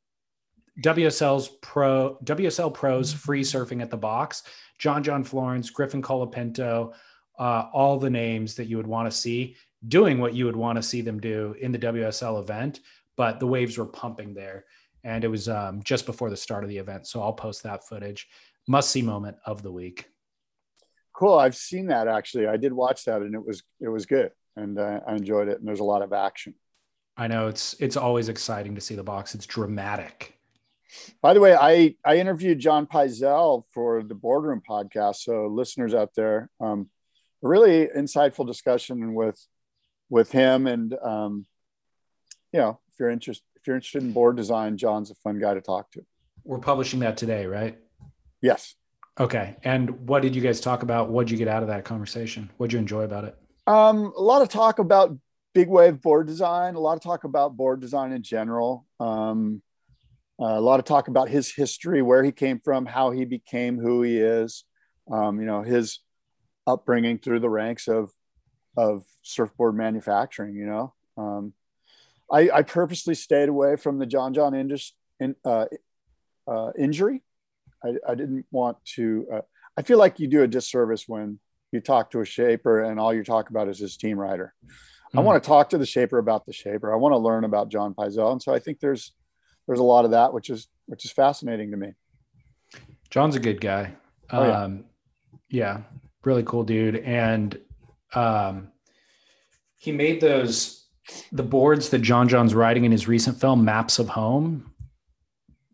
WSL's 0.82 1.50
pro 1.62 2.18
WSL 2.24 2.74
pros 2.74 3.12
free 3.12 3.42
surfing 3.42 3.82
at 3.82 3.90
the 3.90 3.98
box. 3.98 4.44
John 4.78 5.04
John 5.04 5.24
Florence, 5.24 5.70
Griffin 5.70 6.02
Colapinto, 6.02 6.94
uh, 7.40 7.66
all 7.74 7.98
the 7.98 8.10
names 8.10 8.56
that 8.56 8.68
you 8.68 8.78
would 8.78 8.88
want 8.88 9.12
to 9.12 9.18
see 9.18 9.56
doing 9.88 10.20
what 10.20 10.34
you 10.34 10.46
would 10.46 10.56
want 10.56 10.76
to 10.76 10.84
see 10.84 11.02
them 11.02 11.20
do 11.20 11.56
in 11.60 11.72
the 11.72 11.80
WSL 11.80 12.42
event. 12.42 12.82
But 13.16 13.40
the 13.40 13.48
waves 13.48 13.78
were 13.78 13.86
pumping 13.86 14.34
there, 14.34 14.66
and 15.04 15.24
it 15.24 15.28
was 15.28 15.50
um, 15.50 15.82
just 15.82 16.06
before 16.06 16.30
the 16.30 16.38
start 16.38 16.64
of 16.64 16.70
the 16.70 16.78
event. 16.78 17.08
So 17.08 17.22
I'll 17.22 17.34
post 17.34 17.64
that 17.64 17.88
footage. 17.88 18.28
Must 18.68 18.92
see 18.92 19.02
moment 19.02 19.38
of 19.46 19.64
the 19.64 19.72
week. 19.72 20.06
Cool. 21.14 21.34
I've 21.34 21.56
seen 21.56 21.88
that 21.88 22.08
actually. 22.08 22.46
I 22.46 22.58
did 22.58 22.74
watch 22.74 23.06
that, 23.06 23.22
and 23.24 23.34
it 23.34 23.44
was 23.44 23.64
it 23.80 23.90
was 23.90 24.06
good, 24.06 24.32
and 24.56 24.78
uh, 24.78 25.00
I 25.08 25.16
enjoyed 25.16 25.48
it. 25.48 25.58
And 25.58 25.68
there's 25.68 25.80
a 25.80 25.86
lot 25.86 26.04
of 26.04 26.14
action. 26.14 26.54
I 27.16 27.28
know 27.28 27.48
it's 27.48 27.76
it's 27.80 27.98
always 27.98 28.30
exciting 28.30 28.76
to 28.76 28.82
see 28.82 28.94
the 28.94 29.04
box. 29.04 29.34
It's 29.34 29.48
dramatic 29.48 30.37
by 31.22 31.34
the 31.34 31.40
way, 31.40 31.56
I, 31.56 31.96
I 32.06 32.18
interviewed 32.18 32.60
John 32.60 32.88
Pyzel 32.88 33.64
for 33.74 34.04
the 34.04 34.16
Boardroom 34.16 34.62
podcast. 34.68 35.18
So 35.18 35.48
listeners 35.48 35.94
out 35.94 36.14
there, 36.16 36.50
um, 36.60 36.90
a 37.44 37.48
really 37.48 37.88
insightful 37.88 38.48
discussion 38.48 39.14
with 39.14 39.40
with 40.10 40.32
him. 40.32 40.68
And 40.68 40.94
um, 41.04 41.46
you 42.54 42.60
know, 42.60 42.80
if 42.92 43.00
you're 43.00 43.10
interested 43.10 43.46
if 43.56 43.68
you're 43.68 43.76
interested 43.76 44.04
in 44.04 44.14
board 44.14 44.38
design, 44.38 44.78
John's 44.78 45.12
a 45.12 45.16
fun 45.16 45.40
guy 45.40 45.54
to 45.54 45.62
talk 45.62 45.92
to. 45.92 46.06
We're 46.44 46.60
publishing 46.60 47.02
that 47.02 47.18
today, 47.18 47.46
right? 47.46 47.78
Yes. 48.42 48.76
Okay. 49.20 49.58
And 49.64 50.08
what 50.08 50.22
did 50.22 50.36
you 50.36 50.42
guys 50.42 50.62
talk 50.62 50.84
about? 50.84 51.10
What 51.10 51.26
did 51.26 51.32
you 51.32 51.38
get 51.38 51.48
out 51.48 51.64
of 51.64 51.70
that 51.70 51.84
conversation? 51.84 52.50
What 52.58 52.68
did 52.68 52.74
you 52.74 52.80
enjoy 52.80 53.02
about 53.02 53.26
it? 53.26 53.36
Um, 53.66 54.14
a 54.16 54.22
lot 54.22 54.42
of 54.42 54.50
talk 54.50 54.80
about 54.80 55.18
big 55.54 55.68
wave 55.68 56.02
board 56.02 56.28
design, 56.28 56.76
a 56.76 56.80
lot 56.80 56.96
of 56.96 57.04
talk 57.04 57.24
about 57.24 57.58
board 57.58 57.82
design 57.82 58.14
in 58.14 58.22
general. 58.22 58.86
Um, 59.00 59.62
a 60.40 60.62
lot 60.62 60.80
of 60.80 60.86
talk 60.86 61.08
about 61.08 61.30
his 61.30 61.54
history, 61.54 62.02
where 62.02 62.24
he 62.24 62.32
came 62.32 62.60
from, 62.60 62.86
how 62.86 63.12
he 63.12 63.26
became 63.26 63.80
who 63.80 64.04
he 64.04 64.18
is, 64.18 64.64
um, 65.12 65.40
you 65.40 65.46
know, 65.46 65.64
his 65.64 66.00
upbringing 66.66 67.18
through 67.18 67.40
the 67.40 67.50
ranks 67.50 67.88
of 67.88 68.12
of 68.76 69.04
surfboard 69.24 69.76
manufacturing. 69.76 70.56
You 70.56 70.66
know, 70.68 70.94
um, 71.18 71.54
I, 72.32 72.50
I, 72.52 72.62
purposely 72.62 73.16
stayed 73.16 73.50
away 73.50 73.76
from 73.76 73.98
the 73.98 74.06
John 74.06 74.34
John 74.34 74.54
indus, 74.54 74.94
in, 75.20 75.36
uh, 75.44 75.66
uh, 76.48 76.72
injury. 76.78 77.24
I, 77.84 77.96
I, 78.08 78.16
didn't 78.16 78.46
want 78.52 78.78
to. 78.96 79.28
Uh, 79.34 79.42
I 79.78 79.82
feel 79.82 79.98
like 79.98 80.20
you 80.20 80.28
do 80.28 80.44
a 80.44 80.48
disservice 80.48 81.06
when 81.08 81.40
you 81.72 81.82
talk 81.82 82.12
to 82.12 82.22
a 82.22 82.26
shaper 82.26 82.84
and 82.84 83.00
all 83.00 83.14
you 83.14 83.24
talk 83.24 83.50
about 83.50 83.68
is 83.68 83.80
his 83.80 83.98
team 83.98 84.20
rider. 84.20 84.54
Mm-hmm. 84.64 85.18
I 85.18 85.22
hmm. 85.22 85.26
want 85.26 85.44
to 85.44 85.48
talk 85.48 85.70
to 85.70 85.78
the 85.78 85.86
shaper 85.86 86.18
about 86.18 86.46
the 86.46 86.54
shaper. 86.54 86.94
I 86.94 86.98
want 86.98 87.14
to 87.14 87.18
learn 87.18 87.44
about 87.44 87.70
John 87.70 87.94
Pyzel, 87.94 88.32
and 88.32 88.42
so 88.42 88.54
I 88.54 88.60
think 88.60 88.80
there's 88.80 89.14
there's 89.68 89.80
a 89.80 89.84
lot 89.84 90.06
of 90.06 90.12
that, 90.12 90.34
which 90.34 90.50
is 90.50 90.68
which 90.86 91.06
is 91.06 91.12
fascinating 91.12 91.72
to 91.72 91.78
me. 91.78 91.94
John's 93.10 93.36
a 93.36 93.40
good 93.40 93.62
guy. 93.62 93.94
Oh, 94.30 94.46
yeah. 94.46 94.62
Um, 94.62 94.86
yeah, 95.50 95.82
really 96.24 96.44
cool 96.44 96.64
dude, 96.64 96.98
and 96.98 97.58
um, 98.14 98.70
he 99.78 99.92
made 99.92 100.20
those 100.22 100.86
the 101.32 101.44
boards 101.44 101.90
that 101.90 102.00
John 102.00 102.28
John's 102.28 102.54
riding 102.54 102.84
in 102.84 102.92
his 102.92 103.08
recent 103.08 103.40
film 103.40 103.64
Maps 103.64 104.00
of 104.00 104.10
Home 104.10 104.74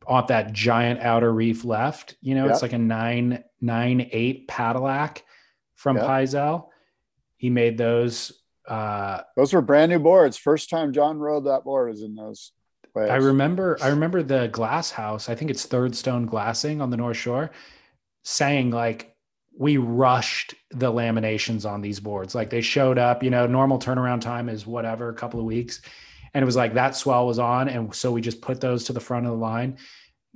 off 0.05 0.27
that 0.27 0.53
giant 0.53 0.99
outer 0.99 1.31
reef 1.31 1.65
left. 1.65 2.15
You 2.21 2.35
know, 2.35 2.45
yep. 2.45 2.53
it's 2.53 2.61
like 2.61 2.73
a 2.73 2.77
nine 2.77 3.43
nine 3.61 4.09
eight 4.11 4.47
Padillac 4.47 5.23
from 5.75 5.97
yep. 5.97 6.63
He 7.37 7.49
made 7.49 7.77
those. 7.77 8.31
Uh, 8.67 9.21
those 9.35 9.51
were 9.51 9.61
brand 9.61 9.91
new 9.91 9.99
boards. 9.99 10.37
First 10.37 10.69
time 10.69 10.93
John 10.93 11.17
rode 11.19 11.45
that 11.45 11.63
board 11.63 11.89
was 11.89 12.01
in 12.01 12.15
those. 12.15 12.51
I 13.09 13.15
remember 13.15 13.77
I 13.81 13.87
remember 13.87 14.21
the 14.21 14.47
glass 14.49 14.91
house, 14.91 15.29
I 15.29 15.35
think 15.35 15.49
it's 15.51 15.65
third 15.65 15.95
stone 15.95 16.25
glassing 16.25 16.81
on 16.81 16.89
the 16.89 16.97
North 16.97 17.17
Shore, 17.17 17.51
saying 18.23 18.71
like 18.71 19.13
we 19.57 19.77
rushed 19.77 20.55
the 20.71 20.91
laminations 20.91 21.69
on 21.69 21.81
these 21.81 21.99
boards. 21.99 22.33
Like 22.33 22.49
they 22.49 22.61
showed 22.61 22.97
up, 22.97 23.23
you 23.23 23.29
know, 23.29 23.45
normal 23.45 23.79
turnaround 23.79 24.21
time 24.21 24.49
is 24.49 24.65
whatever, 24.65 25.09
a 25.09 25.13
couple 25.13 25.39
of 25.39 25.45
weeks. 25.45 25.81
And 26.33 26.41
it 26.41 26.45
was 26.45 26.55
like 26.55 26.73
that 26.73 26.95
swell 26.95 27.27
was 27.27 27.39
on. 27.39 27.69
And 27.69 27.93
so 27.93 28.11
we 28.11 28.21
just 28.21 28.41
put 28.41 28.59
those 28.59 28.83
to 28.85 28.93
the 28.93 28.99
front 28.99 29.27
of 29.27 29.31
the 29.31 29.37
line. 29.37 29.77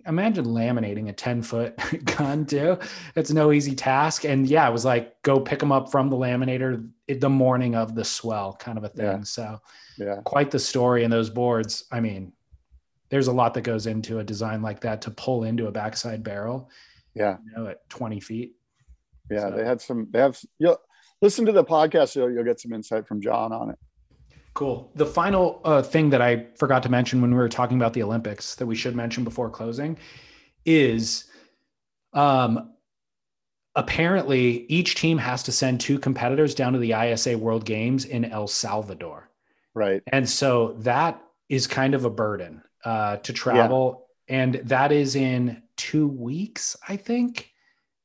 Imagine 0.05 0.45
laminating 0.45 1.09
a 1.09 1.13
10 1.13 1.41
foot 1.41 1.75
gun 2.05 2.45
too. 2.45 2.77
It's 3.15 3.31
no 3.31 3.51
easy 3.51 3.73
task. 3.73 4.23
And 4.23 4.47
yeah, 4.47 4.69
it 4.69 4.71
was 4.71 4.85
like 4.85 5.19
go 5.23 5.39
pick 5.39 5.59
them 5.59 5.71
up 5.71 5.91
from 5.91 6.09
the 6.09 6.15
laminator 6.15 6.87
the 7.07 7.29
morning 7.29 7.75
of 7.75 7.95
the 7.95 8.05
swell 8.05 8.55
kind 8.59 8.77
of 8.77 8.83
a 8.83 8.89
thing. 8.89 9.05
Yeah. 9.05 9.21
So 9.23 9.59
yeah, 9.97 10.17
quite 10.23 10.51
the 10.51 10.59
story 10.59 11.03
in 11.03 11.09
those 11.09 11.31
boards. 11.31 11.85
I 11.91 11.99
mean, 11.99 12.33
there's 13.09 13.27
a 13.27 13.31
lot 13.33 13.53
that 13.53 13.61
goes 13.61 13.87
into 13.87 14.19
a 14.19 14.23
design 14.23 14.61
like 14.61 14.81
that 14.81 15.01
to 15.03 15.11
pull 15.11 15.43
into 15.43 15.67
a 15.67 15.71
backside 15.71 16.23
barrel. 16.23 16.69
Yeah. 17.15 17.37
You 17.45 17.63
know, 17.63 17.69
at 17.69 17.89
20 17.89 18.19
feet. 18.19 18.55
Yeah, 19.29 19.49
So- 19.49 19.55
they 19.57 19.65
had 19.65 19.81
some. 19.81 20.07
They 20.11 20.19
have. 20.19 20.39
You'll 20.59 20.77
listen 21.21 21.45
to 21.45 21.51
the 21.51 21.63
podcast. 21.63 22.15
You'll, 22.15 22.31
you'll 22.31 22.43
get 22.43 22.59
some 22.59 22.73
insight 22.73 23.07
from 23.07 23.21
John 23.21 23.51
on 23.51 23.71
it. 23.71 23.79
Cool. 24.53 24.91
The 24.95 25.05
final 25.05 25.61
uh, 25.63 25.81
thing 25.83 26.09
that 26.11 26.21
I 26.21 26.47
forgot 26.57 26.81
to 26.83 26.89
mention 26.89 27.21
when 27.21 27.31
we 27.31 27.37
were 27.37 27.49
talking 27.49 27.77
about 27.77 27.93
the 27.93 28.01
Olympics 28.03 28.55
that 28.55 28.65
we 28.65 28.75
should 28.75 28.95
mention 28.95 29.23
before 29.23 29.49
closing 29.51 29.97
is 30.65 31.25
um, 32.13 32.73
apparently 33.75 34.65
each 34.67 34.95
team 34.95 35.17
has 35.19 35.43
to 35.43 35.51
send 35.51 35.79
two 35.79 35.99
competitors 35.99 36.55
down 36.55 36.73
to 36.73 36.79
the 36.79 36.93
ISA 36.93 37.37
World 37.37 37.65
Games 37.65 38.05
in 38.05 38.25
El 38.25 38.47
Salvador. 38.47 39.29
Right. 39.75 40.01
And 40.11 40.27
so 40.27 40.75
that 40.79 41.21
is 41.49 41.67
kind 41.67 41.93
of 41.93 42.03
a 42.03 42.09
burden 42.09 42.63
uh, 42.83 43.17
to 43.17 43.33
travel. 43.33 44.07
And 44.27 44.55
that 44.65 44.91
is 44.91 45.15
in 45.15 45.63
two 45.77 46.07
weeks, 46.07 46.75
I 46.87 46.97
think. 46.97 47.51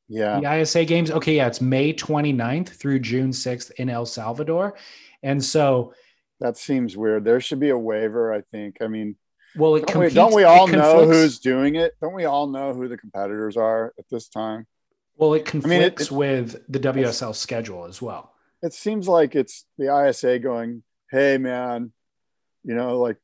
Yeah. 0.08 0.40
The 0.40 0.60
ISA 0.60 0.84
games. 0.84 1.10
Okay. 1.10 1.36
Yeah. 1.36 1.46
It's 1.46 1.60
May 1.60 1.92
29th 1.92 2.68
through 2.68 3.00
June 3.00 3.30
6th 3.30 3.70
in 3.72 3.88
El 3.88 4.06
Salvador. 4.06 4.74
And 5.22 5.42
so, 5.42 5.94
That 6.40 6.56
seems 6.56 6.96
weird. 6.96 7.24
There 7.24 7.40
should 7.40 7.60
be 7.60 7.70
a 7.70 7.78
waiver. 7.78 8.32
I 8.32 8.42
think. 8.52 8.78
I 8.80 8.88
mean, 8.88 9.16
well, 9.56 9.76
it 9.76 9.86
don't 9.86 10.02
we, 10.02 10.10
don't 10.10 10.34
we 10.34 10.44
all 10.44 10.66
know 10.66 11.06
who's 11.06 11.38
doing 11.38 11.76
it? 11.76 11.94
Don't 12.00 12.14
we 12.14 12.24
all 12.24 12.46
know 12.46 12.72
who 12.74 12.88
the 12.88 12.96
competitors 12.96 13.56
are 13.56 13.92
at 13.98 14.04
this 14.10 14.28
time? 14.28 14.66
Well, 15.16 15.34
it 15.34 15.52
mean, 15.54 15.82
it- 15.82 15.96
conflicts 15.96 16.06
it- 16.06 16.12
with 16.12 16.64
the 16.68 16.80
WSL 16.80 17.34
schedule 17.34 17.84
as 17.84 18.00
well. 18.02 18.32
It 18.62 18.72
seems 18.72 19.08
like 19.08 19.34
it's 19.34 19.64
the 19.76 19.86
ISA 20.08 20.38
going, 20.38 20.82
"Hey, 21.10 21.36
man, 21.38 21.92
you 22.64 22.74
know, 22.74 22.98
like 23.00 23.16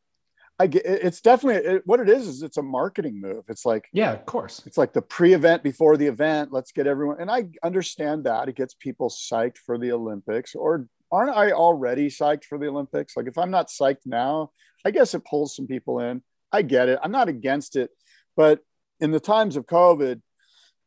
I 0.59 0.67
get. 0.67 0.85
it- 0.85 1.03
It's 1.05 1.21
definitely 1.21 1.71
it, 1.71 1.83
what 1.87 2.01
it 2.01 2.09
is. 2.09 2.27
Is 2.29 2.43
it's 2.43 2.57
a 2.57 2.63
marketing 2.63 3.21
move. 3.21 3.45
It's 3.49 3.65
like 3.65 3.89
Yeah, 3.93 4.13
of 4.13 4.27
course. 4.27 4.63
it's 4.67 4.79
like 4.79 4.93
the 4.93 5.03
pre-event 5.03 5.63
before 5.63 5.97
the 5.97 6.07
event 6.07 6.53
let's 6.53 6.73
get 6.73 6.87
everyone 6.87 7.21
and 7.21 7.31
i 7.31 7.49
understand 7.63 8.25
that 8.25 8.49
it 8.49 8.57
gets 8.57 8.75
people 8.75 9.09
psyched 9.09 9.59
for 9.59 9.79
the 9.79 9.93
olympics 9.93 10.55
or 10.55 10.87
aren't 11.13 11.37
i 11.37 11.53
already 11.53 12.09
psyched 12.09 12.45
for 12.45 12.59
the 12.59 12.67
olympics 12.67 13.17
like 13.17 13.27
if 13.27 13.39
i'm 13.39 13.51
not 13.51 13.69
psyched 13.69 14.05
now 14.07 14.51
i 14.85 14.91
guess 14.91 15.15
it 15.15 15.25
pulls 15.25 15.55
some 15.57 15.67
people 15.67 16.01
in 16.01 16.23
i 16.53 16.61
get 16.63 16.89
it 16.89 16.99
i'm 17.03 17.13
not 17.13 17.29
against 17.29 17.77
it 17.77 17.91
but 18.37 18.61
in 19.01 19.11
the 19.11 19.21
times 19.21 19.57
of 19.57 19.65
covid 19.67 20.21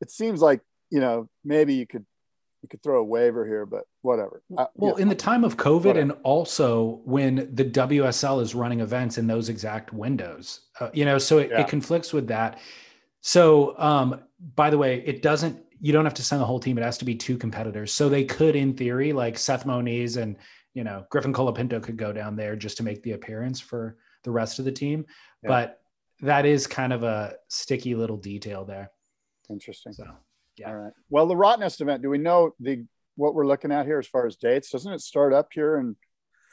it 0.01 0.11
seems 0.11 0.41
like 0.41 0.61
you 0.89 0.99
know 0.99 1.27
maybe 1.45 1.73
you 1.75 1.87
could 1.87 2.05
you 2.61 2.69
could 2.69 2.81
throw 2.83 2.99
a 2.99 3.03
waiver 3.03 3.45
here 3.45 3.65
but 3.65 3.83
whatever 4.01 4.41
Uh, 4.57 4.67
Well, 4.75 4.95
yeah. 4.97 5.03
in 5.03 5.09
the 5.09 5.15
time 5.15 5.43
of 5.43 5.57
COVID, 5.57 5.85
Whatever. 5.85 5.99
and 5.99 6.11
also 6.23 7.01
when 7.05 7.49
the 7.53 7.65
WSL 7.65 8.39
is 8.41 8.53
running 8.55 8.79
events 8.81 9.17
in 9.17 9.27
those 9.27 9.49
exact 9.49 9.93
windows, 9.93 10.61
uh, 10.79 10.89
you 10.93 11.05
know, 11.05 11.17
so 11.17 11.39
it, 11.39 11.49
Yeah. 11.49 11.61
it 11.61 11.67
conflicts 11.67 12.13
with 12.13 12.27
that. 12.27 12.59
So, 13.21 13.77
um, 13.79 14.21
by 14.55 14.69
the 14.69 14.77
way, 14.77 15.01
it 15.05 15.21
doesn't. 15.21 15.63
You 15.79 15.91
don't 15.93 16.05
have 16.05 16.13
to 16.15 16.23
send 16.23 16.39
the 16.41 16.45
whole 16.45 16.59
team. 16.59 16.77
It 16.77 16.83
has 16.83 16.97
to 16.99 17.05
be 17.05 17.15
two 17.15 17.37
competitors. 17.37 17.91
So 17.91 18.07
they 18.09 18.23
could, 18.23 18.55
in 18.55 18.75
theory, 18.75 19.13
like 19.13 19.37
Seth 19.37 19.65
Moniz 19.65 20.17
and 20.17 20.35
you 20.73 20.83
know 20.83 21.05
Griffin 21.09 21.33
Colapinto 21.33 21.81
could 21.81 21.97
go 21.97 22.13
down 22.13 22.35
there 22.35 22.55
just 22.55 22.77
to 22.77 22.83
make 22.83 23.01
the 23.03 23.11
appearance 23.13 23.59
for 23.59 23.97
the 24.23 24.31
rest 24.31 24.59
of 24.59 24.65
the 24.65 24.71
team. 24.71 25.05
Yeah. 25.43 25.49
But 25.49 25.81
that 26.21 26.45
is 26.45 26.67
kind 26.67 26.93
of 26.93 27.01
a 27.03 27.35
sticky 27.47 27.95
little 27.95 28.17
detail 28.17 28.63
there. 28.65 28.91
interesting 29.49 29.93
So, 29.93 30.05
yeah. 30.61 30.69
all 30.69 30.75
right 30.75 30.93
well 31.09 31.27
the 31.27 31.35
Rottnest 31.35 31.81
event 31.81 32.01
do 32.01 32.09
we 32.09 32.17
know 32.17 32.55
the 32.59 32.85
what 33.15 33.35
we're 33.35 33.45
looking 33.45 33.71
at 33.71 33.85
here 33.85 33.99
as 33.99 34.07
far 34.07 34.25
as 34.25 34.35
dates 34.37 34.69
doesn't 34.71 34.93
it 34.93 35.01
start 35.01 35.33
up 35.33 35.49
here 35.53 35.77
and 35.77 35.95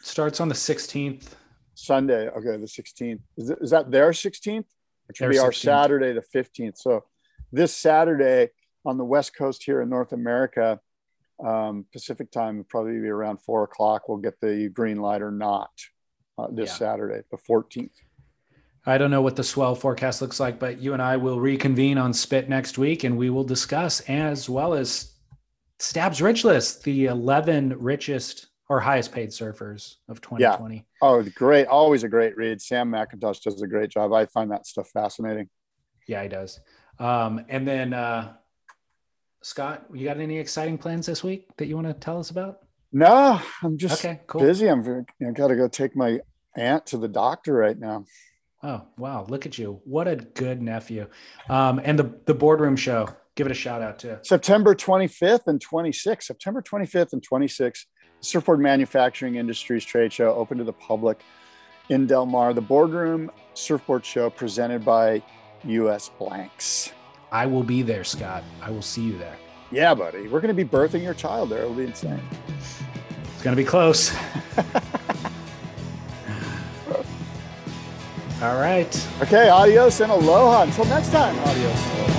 starts 0.02 0.40
on 0.40 0.48
the 0.48 0.54
16th. 0.54 1.34
Sunday. 1.74 2.28
Okay, 2.28 2.56
the 2.56 2.66
16th. 2.66 3.20
Is, 3.36 3.50
it, 3.50 3.58
is 3.60 3.70
that 3.70 3.90
their 3.90 4.10
16th? 4.10 4.64
It 5.08 5.16
should 5.16 5.24
Their 5.24 5.30
be 5.30 5.38
our 5.38 5.52
Saturday, 5.52 6.12
the 6.12 6.24
15th. 6.34 6.76
So 6.76 7.04
this 7.52 7.74
Saturday 7.74 8.50
on 8.84 8.98
the 8.98 9.04
West 9.04 9.34
Coast 9.36 9.62
here 9.62 9.80
in 9.80 9.88
North 9.88 10.12
America, 10.12 10.80
um, 11.44 11.86
Pacific 11.92 12.30
time, 12.30 12.64
probably 12.68 12.98
be 13.00 13.08
around 13.08 13.40
four 13.40 13.62
o'clock. 13.62 14.08
We'll 14.08 14.18
get 14.18 14.40
the 14.40 14.68
green 14.68 14.98
light 14.98 15.22
or 15.22 15.30
not 15.30 15.70
uh, 16.36 16.48
this 16.50 16.70
Yeah. 16.70 16.76
Saturday, 16.76 17.22
the 17.30 17.38
14th. 17.38 17.90
I 18.88 18.96
don't 18.96 19.10
know 19.10 19.20
what 19.20 19.36
the 19.36 19.44
swell 19.44 19.74
forecast 19.74 20.22
looks 20.22 20.40
like, 20.40 20.58
but 20.58 20.80
you 20.80 20.94
and 20.94 21.02
I 21.02 21.18
will 21.18 21.38
reconvene 21.38 21.98
on 21.98 22.14
Spit 22.14 22.48
next 22.48 22.78
week 22.78 23.04
and 23.04 23.18
we 23.18 23.28
will 23.28 23.44
discuss 23.44 24.00
as 24.08 24.48
well 24.48 24.72
as 24.72 25.12
Stab's 25.78 26.22
Rich 26.22 26.44
List, 26.44 26.84
the 26.84 27.04
11 27.04 27.78
richest 27.78 28.46
or 28.70 28.80
highest 28.80 29.12
paid 29.12 29.28
surfers 29.28 29.96
of 30.08 30.22
2020. 30.22 30.86
Oh, 31.02 31.22
great. 31.34 31.66
Always 31.66 32.02
a 32.02 32.08
great 32.08 32.34
read. 32.38 32.62
Sam 32.62 32.90
McIntosh 32.90 33.42
does 33.42 33.60
a 33.60 33.66
great 33.66 33.90
job. 33.90 34.14
I 34.14 34.24
find 34.24 34.50
that 34.52 34.66
stuff 34.66 34.88
fascinating. 34.88 35.50
Yeah, 36.06 36.22
he 36.22 36.28
does. 36.30 36.58
Um, 36.98 37.44
and 37.50 37.68
then, 37.68 37.92
uh, 37.92 38.32
Scott, 39.42 39.84
you 39.92 40.06
got 40.06 40.18
any 40.18 40.38
exciting 40.38 40.78
plans 40.78 41.04
this 41.04 41.22
week 41.22 41.48
that 41.58 41.66
you 41.66 41.74
want 41.74 41.88
to 41.88 41.94
tell 41.94 42.18
us 42.18 42.30
about? 42.30 42.60
No, 42.90 43.38
I'm 43.62 43.76
just 43.76 44.02
Okay, 44.02 44.20
cool. 44.26 44.40
busy. 44.40 44.66
I'm 44.66 44.82
very, 44.82 45.04
I 45.26 45.30
got 45.32 45.48
to 45.48 45.56
go 45.56 45.68
take 45.68 45.94
my 45.94 46.20
aunt 46.56 46.86
to 46.86 46.96
the 46.96 47.06
doctor 47.06 47.52
right 47.52 47.78
now. 47.78 48.06
Oh, 48.62 48.82
wow. 48.96 49.24
Look 49.28 49.46
at 49.46 49.56
you. 49.56 49.80
What 49.84 50.08
a 50.08 50.16
good 50.16 50.60
nephew. 50.60 51.06
Um, 51.48 51.80
and 51.84 51.98
the, 51.98 52.12
the 52.26 52.34
boardroom 52.34 52.76
show, 52.76 53.08
give 53.36 53.46
it 53.46 53.52
a 53.52 53.54
shout 53.54 53.82
out 53.82 54.00
to. 54.00 54.18
September 54.24 54.74
25th 54.74 55.46
and 55.46 55.64
26th. 55.64 56.24
September 56.24 56.60
25th 56.60 57.12
and 57.12 57.26
26th, 57.26 57.84
Surfboard 58.20 58.60
Manufacturing 58.60 59.36
Industries 59.36 59.84
Trade 59.84 60.12
Show 60.12 60.34
open 60.34 60.58
to 60.58 60.64
the 60.64 60.72
public 60.72 61.20
in 61.88 62.06
Del 62.06 62.26
Mar. 62.26 62.52
The 62.52 62.60
Boardroom 62.60 63.30
Surfboard 63.54 64.04
Show 64.04 64.28
presented 64.28 64.84
by 64.84 65.22
US 65.64 66.10
Blanks. 66.18 66.92
I 67.30 67.46
will 67.46 67.62
be 67.62 67.82
there, 67.82 68.04
Scott. 68.04 68.42
I 68.60 68.70
will 68.70 68.82
see 68.82 69.02
you 69.02 69.18
there. 69.18 69.36
Yeah, 69.70 69.94
buddy. 69.94 70.26
We're 70.28 70.40
going 70.40 70.54
to 70.56 70.64
be 70.64 70.68
birthing 70.68 71.02
your 71.02 71.14
child 71.14 71.50
there. 71.50 71.60
It'll 71.60 71.74
be 71.74 71.84
insane. 71.84 72.20
It's 72.48 73.42
going 73.42 73.54
to 73.54 73.62
be 73.62 73.68
close. 73.68 74.12
All 78.40 78.54
right. 78.56 79.08
Okay, 79.20 79.48
adios 79.48 80.00
and 80.00 80.12
aloha. 80.12 80.62
Until 80.62 80.84
next 80.84 81.10
time, 81.10 81.36
adios. 81.40 82.17